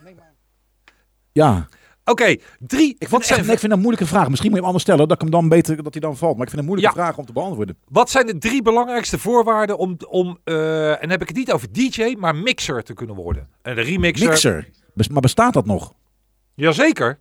ja, 1.33 1.69
Oké, 2.11 2.36
drie. 2.59 2.96
ik 2.98 3.09
wat, 3.09 3.11
vind, 3.11 3.24
zijn, 3.24 3.40
ik 3.40 3.46
vind 3.46 3.61
dat 3.61 3.70
een 3.70 3.78
moeilijke 3.78 4.07
vraag. 4.07 4.28
Misschien 4.28 4.50
moet 4.50 4.59
je 4.59 4.64
hem 4.64 4.64
anders 4.64 4.82
stellen, 4.82 5.09
dat 5.09 5.16
ik 5.16 5.22
hem 5.22 5.30
dan 5.30 5.48
beter 5.48 5.82
dat 5.82 5.92
hij 5.92 6.00
dan 6.00 6.16
valt. 6.16 6.36
Maar 6.36 6.46
ik 6.46 6.50
vind 6.52 6.61
het 6.61 6.61
een 6.61 6.66
moeilijke 6.66 6.98
Ja. 6.98 7.04
vraag 7.04 7.18
om 7.18 7.26
te 7.26 7.32
beantwoorden. 7.32 7.78
wat 7.88 8.11
zijn 8.11 8.26
de 8.26 8.38
drie 8.38 8.62
belangrijkste 8.62 9.18
voorwaarden 9.18 9.78
om, 9.78 9.96
om 10.09 10.38
eh, 10.44 10.90
en 10.90 11.00
dan 11.00 11.11
heb 11.11 11.20
ik 11.22 11.28
het 11.28 11.36
niet 11.36 11.52
over 11.52 11.72
DJ, 11.72 12.14
maar 12.18 12.36
mixer 12.36 12.82
te 12.82 12.94
kunnen 12.94 13.16
worden? 13.16 13.48
En 13.62 13.74
de 13.74 13.80
remixer. 13.80 14.28
Mixer. 14.28 14.70
Maar 15.11 15.20
bestaat 15.20 15.52
dat 15.52 15.66
nog? 15.66 15.94
Jazeker. 16.54 17.18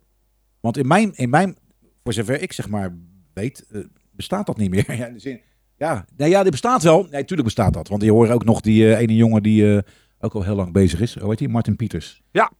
Want 0.60 0.76
in 0.76 0.86
mijn, 0.86 1.14
in 1.14 1.30
mijn 1.30 1.56
voor 2.02 2.12
zover 2.12 2.42
ik 2.42 2.52
zeg 2.52 2.68
maar 2.68 2.96
weet, 3.34 3.66
eh, 3.70 3.80
bestaat 4.10 4.46
dat 4.46 4.56
niet 4.56 4.70
meer. 4.70 4.92
ja, 4.96 5.06
in 5.06 5.12
de 5.14 5.20
zin, 5.20 5.40
ja, 5.76 6.04
nee, 6.16 6.28
ja, 6.30 6.42
die 6.42 6.50
bestaat 6.50 6.82
wel. 6.82 7.06
Nee, 7.10 7.24
tuurlijk 7.24 7.48
bestaat 7.48 7.72
dat. 7.72 7.88
Want 7.88 8.02
je 8.02 8.10
hoort 8.12 8.30
ook 8.30 8.44
nog 8.44 8.60
die 8.60 8.94
eh, 8.94 9.00
ene 9.00 9.14
jongen 9.14 9.42
die 9.42 9.82
ook 10.20 10.34
al 10.34 10.42
heel 10.42 10.54
lang 10.56 10.72
bezig 10.72 11.00
is. 11.00 11.18
Hoe 11.18 11.28
heet 11.28 11.38
die? 11.38 11.48
Martin 11.48 11.76
Pieters. 11.76 12.22
Ja. 12.30 12.52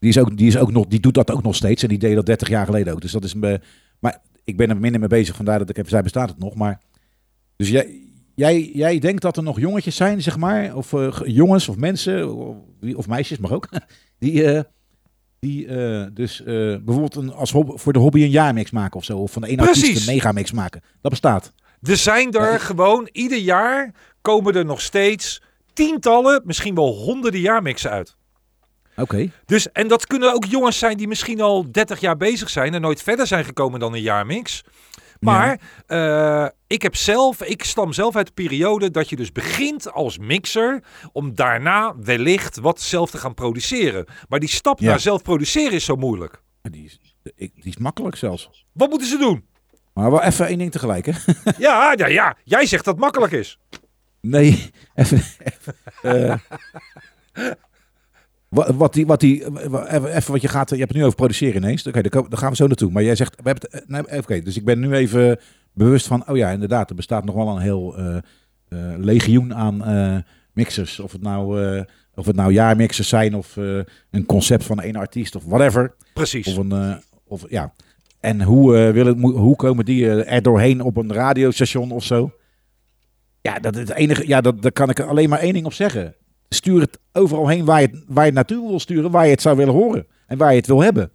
Die, 0.00 0.08
is 0.10 0.18
ook, 0.18 0.36
die, 0.36 0.46
is 0.46 0.56
ook 0.56 0.72
nog, 0.72 0.86
die 0.86 1.00
doet 1.00 1.14
dat 1.14 1.30
ook 1.30 1.42
nog 1.42 1.54
steeds. 1.54 1.82
En 1.82 1.88
die 1.88 1.98
deed 1.98 2.14
dat 2.14 2.26
30 2.26 2.48
jaar 2.48 2.66
geleden 2.66 2.92
ook. 2.92 3.00
Dus 3.00 3.12
dat 3.12 3.24
is 3.24 3.34
een. 3.34 3.40
be- 3.40 3.60
maar 3.98 4.18
ik 4.44 4.56
ben 4.56 4.68
er 4.70 4.76
minder 4.76 5.00
mee 5.00 5.08
bezig. 5.08 5.36
Vandaar 5.36 5.58
dat 5.58 5.70
ik 5.70 5.76
heb 5.76 5.88
zei, 5.88 6.02
bestaat 6.02 6.28
het 6.28 6.38
nog. 6.38 6.54
Maar. 6.54 6.80
Dus 7.56 7.68
jij, 7.68 8.00
jij, 8.34 8.70
jij 8.74 8.98
denkt 8.98 9.22
dat 9.22 9.36
er 9.36 9.42
nog 9.42 9.60
jongetjes 9.60 9.96
zijn, 9.96 10.22
zeg 10.22 10.36
maar. 10.36 10.76
Of 10.76 10.92
eh, 10.92 11.12
jongens 11.24 11.68
of 11.68 11.76
mensen. 11.76 12.34
Of, 12.96 13.06
meisjes, 13.06 13.38
mag 13.38 13.52
ook. 13.52 13.68
Die. 14.18 14.44
eh, 14.44 14.62
die 15.40 15.66
eh, 15.66 16.06
dus 16.14 16.40
eh, 16.40 16.46
bijvoorbeeld 16.54 17.14
een, 17.14 17.32
als 17.32 17.52
hobby, 17.52 17.76
voor 17.76 17.92
de 17.92 17.98
hobby 17.98 18.22
een 18.22 18.30
jaarmix 18.30 18.70
maken 18.70 18.96
of 18.96 19.04
zo. 19.04 19.18
Of 19.18 19.32
van 19.32 19.42
de 19.42 19.48
ene 19.48 19.62
artiest 19.62 20.08
een 20.08 20.14
megamix 20.14 20.52
maken. 20.52 20.80
Dat 21.00 21.10
bestaat. 21.10 21.52
Er 21.82 21.96
zijn 21.96 22.32
er 22.32 22.40
Ja, 22.42 22.54
ik- 22.54 22.60
gewoon, 22.60 23.08
ieder 23.12 23.38
jaar 23.38 23.94
komen 24.20 24.54
er 24.54 24.64
nog 24.64 24.80
steeds 24.80 25.42
tientallen, 25.72 26.42
misschien 26.44 26.74
wel 26.74 26.94
honderden 26.94 27.40
jaarmixen 27.40 27.90
uit. 27.90 28.16
Oké. 29.00 29.30
Dus, 29.46 29.72
en 29.72 29.88
dat 29.88 30.06
kunnen 30.06 30.34
ook 30.34 30.44
jongens 30.44 30.78
zijn 30.78 30.96
die 30.96 31.08
misschien 31.08 31.40
al 31.40 31.70
30 31.72 32.00
jaar 32.00 32.16
bezig 32.16 32.50
zijn 32.50 32.74
en 32.74 32.80
nooit 32.80 33.02
verder 33.02 33.26
zijn 33.26 33.44
gekomen 33.44 33.80
dan 33.80 33.92
een 33.94 34.00
jaarmix. 34.02 34.62
Maar 35.20 35.60
eh, 35.86 36.46
ik 36.66 36.82
heb 36.82 36.96
zelf, 36.96 37.42
ik 37.42 37.64
stam 37.64 37.92
zelf 37.92 38.16
uit 38.16 38.26
de 38.26 38.32
periode 38.32 38.90
dat 38.90 39.08
je 39.08 39.16
dus 39.16 39.32
begint 39.32 39.92
als 39.92 40.18
mixer 40.18 40.82
om 41.12 41.34
daarna 41.34 41.94
wellicht 41.96 42.58
wat 42.58 42.80
zelf 42.80 43.10
te 43.10 43.18
gaan 43.18 43.34
produceren. 43.34 44.06
Maar 44.28 44.38
die 44.40 44.48
stap 44.48 44.80
Ja. 44.80 44.88
naar 44.88 45.00
zelf 45.00 45.22
produceren 45.22 45.72
is 45.72 45.84
zo 45.84 45.96
moeilijk. 45.96 46.42
Die, 46.62 46.84
is, 46.84 46.98
die 47.36 47.52
is 47.62 47.76
makkelijk 47.76 48.16
zelfs. 48.16 48.64
Wat 48.72 48.88
moeten 48.88 49.08
ze 49.08 49.18
doen? 49.18 49.44
Maar 49.94 50.10
wel 50.10 50.22
even 50.22 50.46
één 50.46 50.58
ding 50.58 50.70
tegelijk, 50.72 51.06
hè? 51.06 51.12
Ja, 51.58 51.94
ja, 51.96 52.06
ja. 52.06 52.36
Jij 52.44 52.66
zegt 52.66 52.84
dat 52.84 52.94
het 52.94 53.02
makkelijk 53.02 53.32
is. 53.32 53.58
Nee, 54.20 54.70
even. 54.94 55.22
even, 55.44 55.74
eh, 56.02 56.34
wat, 58.50 58.74
wat 58.74 58.92
die, 58.92 59.06
wat 59.06 59.20
die, 59.20 59.44
even, 59.62 60.16
even 60.16 60.32
wat 60.32 60.40
je 60.42 60.48
gaat, 60.48 60.70
je 60.70 60.76
hebt 60.76 60.88
het 60.88 60.98
nu 60.98 61.04
over 61.04 61.16
produceren 61.16 61.62
ineens. 61.62 61.86
Oké, 61.86 62.08
ko- 62.08 62.28
daar 62.28 62.38
gaan 62.38 62.50
we 62.50 62.56
zo 62.56 62.66
naartoe. 62.66 62.90
Maar 62.90 63.02
jij 63.02 63.14
zegt, 63.14 63.36
we 63.42 63.50
hebben 63.50 63.68
het, 63.70 63.82
eh, 63.82 63.88
nee, 63.88 64.18
oké, 64.18 64.40
dus 64.40 64.56
ik 64.56 64.64
ben 64.64 64.78
nu 64.80 64.94
even 64.94 65.38
bewust 65.72 66.06
van, 66.06 66.28
oh 66.28 66.36
ja, 66.36 66.50
inderdaad, 66.50 66.90
er 66.90 66.96
bestaat 66.96 67.24
nog 67.24 67.34
wel 67.34 67.48
een 67.48 67.62
heel 67.62 67.96
eh, 67.96 68.16
eh, 68.16 68.22
legioen 68.98 69.54
aan 69.54 70.24
mixers. 70.52 71.00
Of 71.00 71.12
het 71.12 71.22
nou, 71.22 71.60
of 72.14 72.26
het 72.26 72.36
nou 72.36 72.52
jaarmixers 72.52 73.08
zijn 73.08 73.34
of 73.34 73.56
een 74.10 74.26
concept 74.26 74.64
van 74.64 74.80
één 74.80 74.96
artiest 74.96 75.36
of 75.36 75.44
whatever. 75.44 75.94
Precies. 76.14 76.46
Of 76.46 76.56
een, 76.56 77.02
of 77.24 77.44
ja. 77.48 77.72
En 78.20 78.42
hoe, 78.42 78.72
willen, 78.92 79.20
hoe 79.20 79.56
komen 79.56 79.84
die 79.84 80.24
er 80.24 80.42
doorheen 80.42 80.80
op 80.82 80.96
een 80.96 81.12
radiostation 81.12 81.90
of 81.90 82.04
zo? 82.04 82.32
Ja, 83.40 83.58
dat 83.58 83.74
het 83.74 83.90
enige. 83.90 84.28
Ja, 84.28 84.40
dat, 84.40 84.62
daar 84.62 84.72
kan 84.72 84.90
ik 84.90 85.00
alleen 85.00 85.28
maar 85.28 85.38
één 85.38 85.52
ding 85.52 85.66
op 85.66 85.72
zeggen. 85.72 86.14
Stuur 86.54 86.80
het 86.80 86.98
overal 87.12 87.48
heen 87.48 87.64
waar 87.64 87.80
je 87.80 87.86
het, 87.86 88.02
waar 88.06 88.24
je 88.24 88.30
het 88.30 88.34
naartoe 88.34 88.68
wil 88.68 88.80
sturen, 88.80 89.10
waar 89.10 89.24
je 89.24 89.30
het 89.30 89.42
zou 89.42 89.56
willen 89.56 89.74
horen 89.74 90.06
en 90.26 90.38
waar 90.38 90.50
je 90.50 90.56
het 90.56 90.66
wil 90.66 90.80
hebben. 90.80 91.10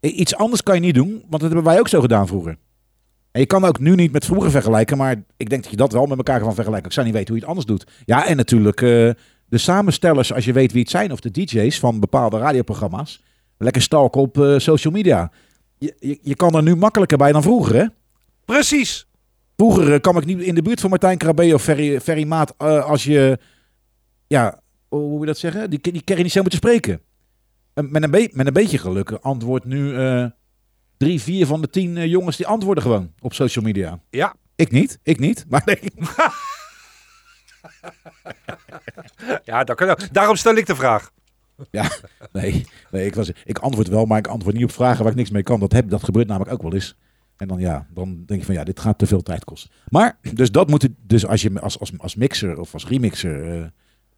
Iets 0.00 0.34
anders 0.34 0.62
kan 0.62 0.74
je 0.74 0.80
niet 0.80 0.94
doen, 0.94 1.10
want 1.10 1.30
dat 1.30 1.40
hebben 1.40 1.62
wij 1.62 1.78
ook 1.78 1.88
zo 1.88 2.00
gedaan 2.00 2.26
vroeger. 2.26 2.56
En 3.32 3.40
je 3.40 3.46
kan 3.46 3.64
ook 3.64 3.78
nu 3.78 3.94
niet 3.94 4.12
met 4.12 4.24
vroeger 4.24 4.50
vergelijken, 4.50 4.96
maar 4.96 5.22
ik 5.36 5.50
denk 5.50 5.62
dat 5.62 5.70
je 5.70 5.76
dat 5.76 5.92
wel 5.92 6.06
met 6.06 6.16
elkaar 6.16 6.40
kan 6.40 6.54
vergelijken. 6.54 6.86
Ik 6.86 6.92
zou 6.92 7.06
niet 7.06 7.14
weten 7.14 7.34
hoe 7.34 7.38
je 7.38 7.48
het 7.48 7.56
anders 7.56 7.76
doet. 7.76 7.92
Ja, 8.04 8.26
en 8.26 8.36
natuurlijk 8.36 8.82
eh, 8.82 8.88
de 9.46 9.58
samenstellers, 9.58 10.32
als 10.32 10.44
je 10.44 10.52
weet 10.52 10.72
wie 10.72 10.80
het 10.80 10.90
zijn, 10.90 11.12
of 11.12 11.20
de 11.20 11.30
DJ's 11.30 11.78
van 11.78 12.00
bepaalde 12.00 12.38
radioprogramma's. 12.38 13.22
Lekker 13.58 13.82
stalken 13.82 14.20
op 14.20 14.40
eh, 14.40 14.58
social 14.58 14.92
media. 14.92 15.30
Je, 15.78 15.94
je, 15.98 16.18
je 16.22 16.34
kan 16.34 16.54
er 16.54 16.62
nu 16.62 16.76
makkelijker 16.76 17.18
bij 17.18 17.32
dan 17.32 17.42
vroeger, 17.42 17.74
hè? 17.74 17.84
Precies. 18.44 19.06
Vroeger 19.56 19.92
eh, 19.92 20.00
kwam 20.00 20.16
ik 20.16 20.24
niet 20.24 20.40
in 20.40 20.54
de 20.54 20.62
buurt 20.62 20.80
van 20.80 20.90
Martijn 20.90 21.18
Krabbe 21.18 21.54
of 21.54 21.62
Ferry, 21.62 22.00
Ferry 22.00 22.26
Maat 22.26 22.58
als 22.58 23.04
je, 23.04 23.38
ja, 24.32 24.60
hoe 24.88 25.10
moet 25.10 25.20
je 25.20 25.26
dat 25.26 25.38
zeggen? 25.38 25.70
Die, 25.70 25.80
die 25.80 26.02
je 26.04 26.14
niet 26.14 26.32
zo 26.32 26.40
moeten 26.40 26.58
spreken. 26.58 27.00
En 27.74 27.90
met, 27.90 28.02
een 28.02 28.10
be- 28.10 28.30
met 28.32 28.46
een 28.46 28.52
beetje 28.52 28.78
geluk 28.78 29.10
antwoordt 29.10 29.64
nu 29.64 29.96
eh, 29.96 30.26
drie, 30.96 31.20
vier 31.20 31.46
van 31.46 31.60
de 31.60 31.68
tien 31.70 31.96
eh, 31.96 32.06
jongens 32.06 32.36
die 32.36 32.46
antwoorden 32.46 32.82
gewoon 32.82 33.12
op 33.20 33.32
social 33.34 33.64
media. 33.64 34.00
Ja. 34.10 34.34
Ik 34.54 34.70
niet, 34.70 34.98
ik 35.02 35.18
niet, 35.18 35.44
maar 35.48 35.62
nee. 35.64 35.80
Ja, 39.44 39.64
dat 39.64 39.76
kan 39.76 39.88
ook. 39.88 40.12
Daarom 40.12 40.36
stel 40.36 40.54
ik 40.54 40.66
de 40.66 40.74
vraag. 40.74 41.10
Ja, 41.70 41.90
nee, 42.32 42.66
nee 42.90 43.06
ik, 43.06 43.14
was, 43.14 43.30
ik 43.44 43.58
antwoord 43.58 43.88
wel, 43.88 44.04
maar 44.04 44.18
ik 44.18 44.26
antwoord 44.26 44.54
niet 44.54 44.64
op 44.64 44.72
vragen 44.72 45.02
waar 45.02 45.12
ik 45.12 45.18
niks 45.18 45.30
mee 45.30 45.42
kan. 45.42 45.60
Dat, 45.60 45.72
heb, 45.72 45.90
dat 45.90 46.04
gebeurt 46.04 46.26
namelijk 46.26 46.52
ook 46.52 46.62
wel 46.62 46.74
eens. 46.74 46.96
En 47.36 47.48
dan 47.48 47.60
ja, 47.60 47.86
dan 47.90 48.22
denk 48.26 48.40
je 48.40 48.46
van 48.46 48.54
ja, 48.54 48.64
dit 48.64 48.80
gaat 48.80 48.98
te 48.98 49.06
veel 49.06 49.22
tijd 49.22 49.44
kosten. 49.44 49.70
Maar, 49.88 50.18
dus 50.34 50.50
dat 50.50 50.68
moet 50.68 50.88
dus 50.98 51.26
als 51.26 51.42
je 51.42 51.60
als, 51.60 51.78
als, 51.78 51.92
als 51.98 52.14
mixer 52.14 52.58
of 52.58 52.72
als 52.74 52.86
remixer, 52.86 53.58
eh, 53.58 53.66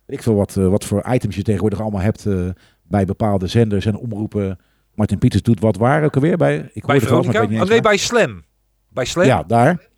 ik 0.07 0.23
veel 0.23 0.35
wat, 0.35 0.57
eh, 0.57 0.69
wat 0.69 0.85
voor 0.85 1.05
items 1.13 1.37
je 1.37 1.43
tegenwoordig 1.43 1.81
allemaal 1.81 2.01
hebt 2.01 2.27
eh, 2.27 2.49
bij 2.83 3.05
bepaalde 3.05 3.47
zenders 3.47 3.87
en 3.87 3.97
omroepen. 3.97 4.59
Martin 4.95 5.19
Pieters 5.19 5.43
doet 5.43 5.61
wat 5.61 5.77
waar 5.77 6.05
ook 6.05 6.15
alweer 6.15 6.37
bij? 6.37 6.57
Ik 6.57 6.63
Bij 6.73 6.83
hoorde 6.83 7.01
het 7.01 7.09
wel, 7.09 7.23
maar 7.23 7.33
Veronica? 7.33 7.55
Oh, 7.63 7.69
nee, 7.69 7.81
waar. 7.81 7.91
bij 7.91 7.97
Slam. 7.97 8.43
Bij 8.89 9.05
Slam? 9.05 9.27
Ja, 9.27 9.43
daar. 9.43 9.89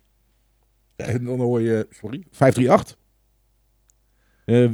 En 0.95 1.23
dan 1.23 1.39
hoor 1.39 1.61
je, 1.61 1.87
sorry, 1.89 2.23
538. 2.31 2.97
Eh 4.45 4.69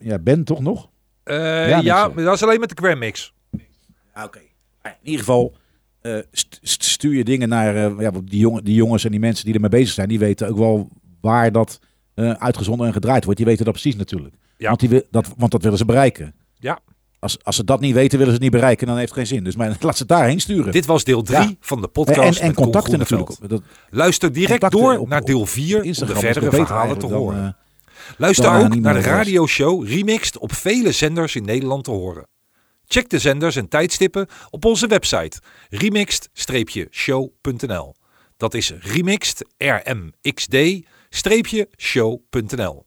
ja, 0.00 0.18
Ben 0.18 0.44
toch 0.44 0.60
nog? 0.60 0.90
Eh, 1.22 1.36
Ja, 1.36 1.66
ja, 1.66 1.76
mixer. 1.78 2.14
maar 2.14 2.24
dat 2.24 2.34
is 2.34 2.42
alleen 2.42 2.60
met 2.60 2.68
de 2.68 2.82
Gram 2.84 2.98
Mix. 2.98 3.34
Ah, 4.12 4.24
Oké. 4.24 4.40
Maar 4.82 4.92
In 5.00 5.06
ieder 5.06 5.20
geval 5.20 5.56
eh, 6.00 6.18
st- 6.32 6.58
st- 6.62 6.84
stuur 6.84 7.14
je 7.14 7.24
dingen 7.24 7.48
naar 7.48 7.76
eh, 7.76 8.00
ja, 8.00 8.10
die, 8.10 8.40
jongen, 8.40 8.64
die 8.64 8.74
jongens 8.74 9.04
en 9.04 9.10
die 9.10 9.20
mensen 9.20 9.44
die 9.44 9.54
ermee 9.54 9.68
bezig 9.70 9.94
zijn. 9.94 10.08
Die 10.08 10.18
weten 10.18 10.48
ook 10.48 10.56
wel 10.56 10.88
waar 11.20 11.52
dat 11.52 11.78
eh, 12.14 12.30
uitgezonden 12.30 12.86
en 12.86 12.92
gedraaid 12.92 13.22
wordt. 13.24 13.38
Die 13.38 13.48
weten 13.48 13.64
dat 13.64 13.72
precies 13.74 13.96
natuurlijk. 13.96 14.34
Ja. 14.62 14.68
Want, 14.68 14.80
die, 14.80 15.04
dat, 15.10 15.28
want 15.36 15.52
dat 15.52 15.62
willen 15.62 15.78
ze 15.78 15.84
bereiken. 15.84 16.34
Ja. 16.58 16.78
Als, 17.18 17.44
als 17.44 17.56
ze 17.56 17.64
dat 17.64 17.80
niet 17.80 17.94
weten, 17.94 18.10
willen 18.18 18.26
ze 18.26 18.32
het 18.32 18.42
niet 18.42 18.50
bereiken. 18.50 18.86
Dan 18.86 18.96
heeft 18.96 19.08
het 19.08 19.18
geen 19.18 19.26
zin. 19.26 19.44
Dus 19.44 19.56
maar, 19.56 19.68
laat 19.80 19.96
ze 19.96 20.02
het 20.02 20.08
daarheen 20.08 20.40
sturen. 20.40 20.72
Dit 20.72 20.86
was 20.86 21.04
deel 21.04 21.22
3 21.22 21.38
Ja. 21.38 21.50
van 21.60 21.80
de 21.80 21.86
en 21.86 21.92
podcast. 21.92 22.38
en 22.38 22.46
met 22.46 22.54
Koen 22.54 22.64
contacten 22.64 22.98
natuurlijk. 22.98 23.48
Dat, 23.48 23.62
Luister 23.90 24.32
direct 24.32 24.70
door 24.70 24.96
op- 24.98 25.08
naar 25.08 25.22
deel 25.24 25.46
4 25.46 25.82
om 25.82 25.92
de 25.92 26.06
verdere 26.06 26.50
verhalen 26.50 26.98
te 26.98 27.06
dan, 27.08 27.18
horen. 27.18 27.44
eh, 27.46 27.52
Luister 28.16 28.44
dan 28.44 28.64
ook 28.64 28.74
naar 28.74 28.94
de 28.94 29.00
radioshow 29.00 29.86
Remixed 29.88 30.38
op 30.38 30.52
vele 30.54 30.92
zenders 30.92 31.36
in 31.36 31.44
Nederland 31.44 31.84
te 31.84 31.90
horen. 31.90 32.26
Check 32.86 33.08
de 33.08 33.18
zenders 33.18 33.56
en 33.56 33.68
tijdstippen 33.68 34.26
op 34.50 34.64
onze 34.64 34.86
website 34.86 35.40
remixed-show.nl. 35.70 37.94
Dat 38.36 38.54
is 38.54 38.72
remixed, 38.80 39.44
r-m-x-d, 39.58 40.56
show.nl. 41.76 42.86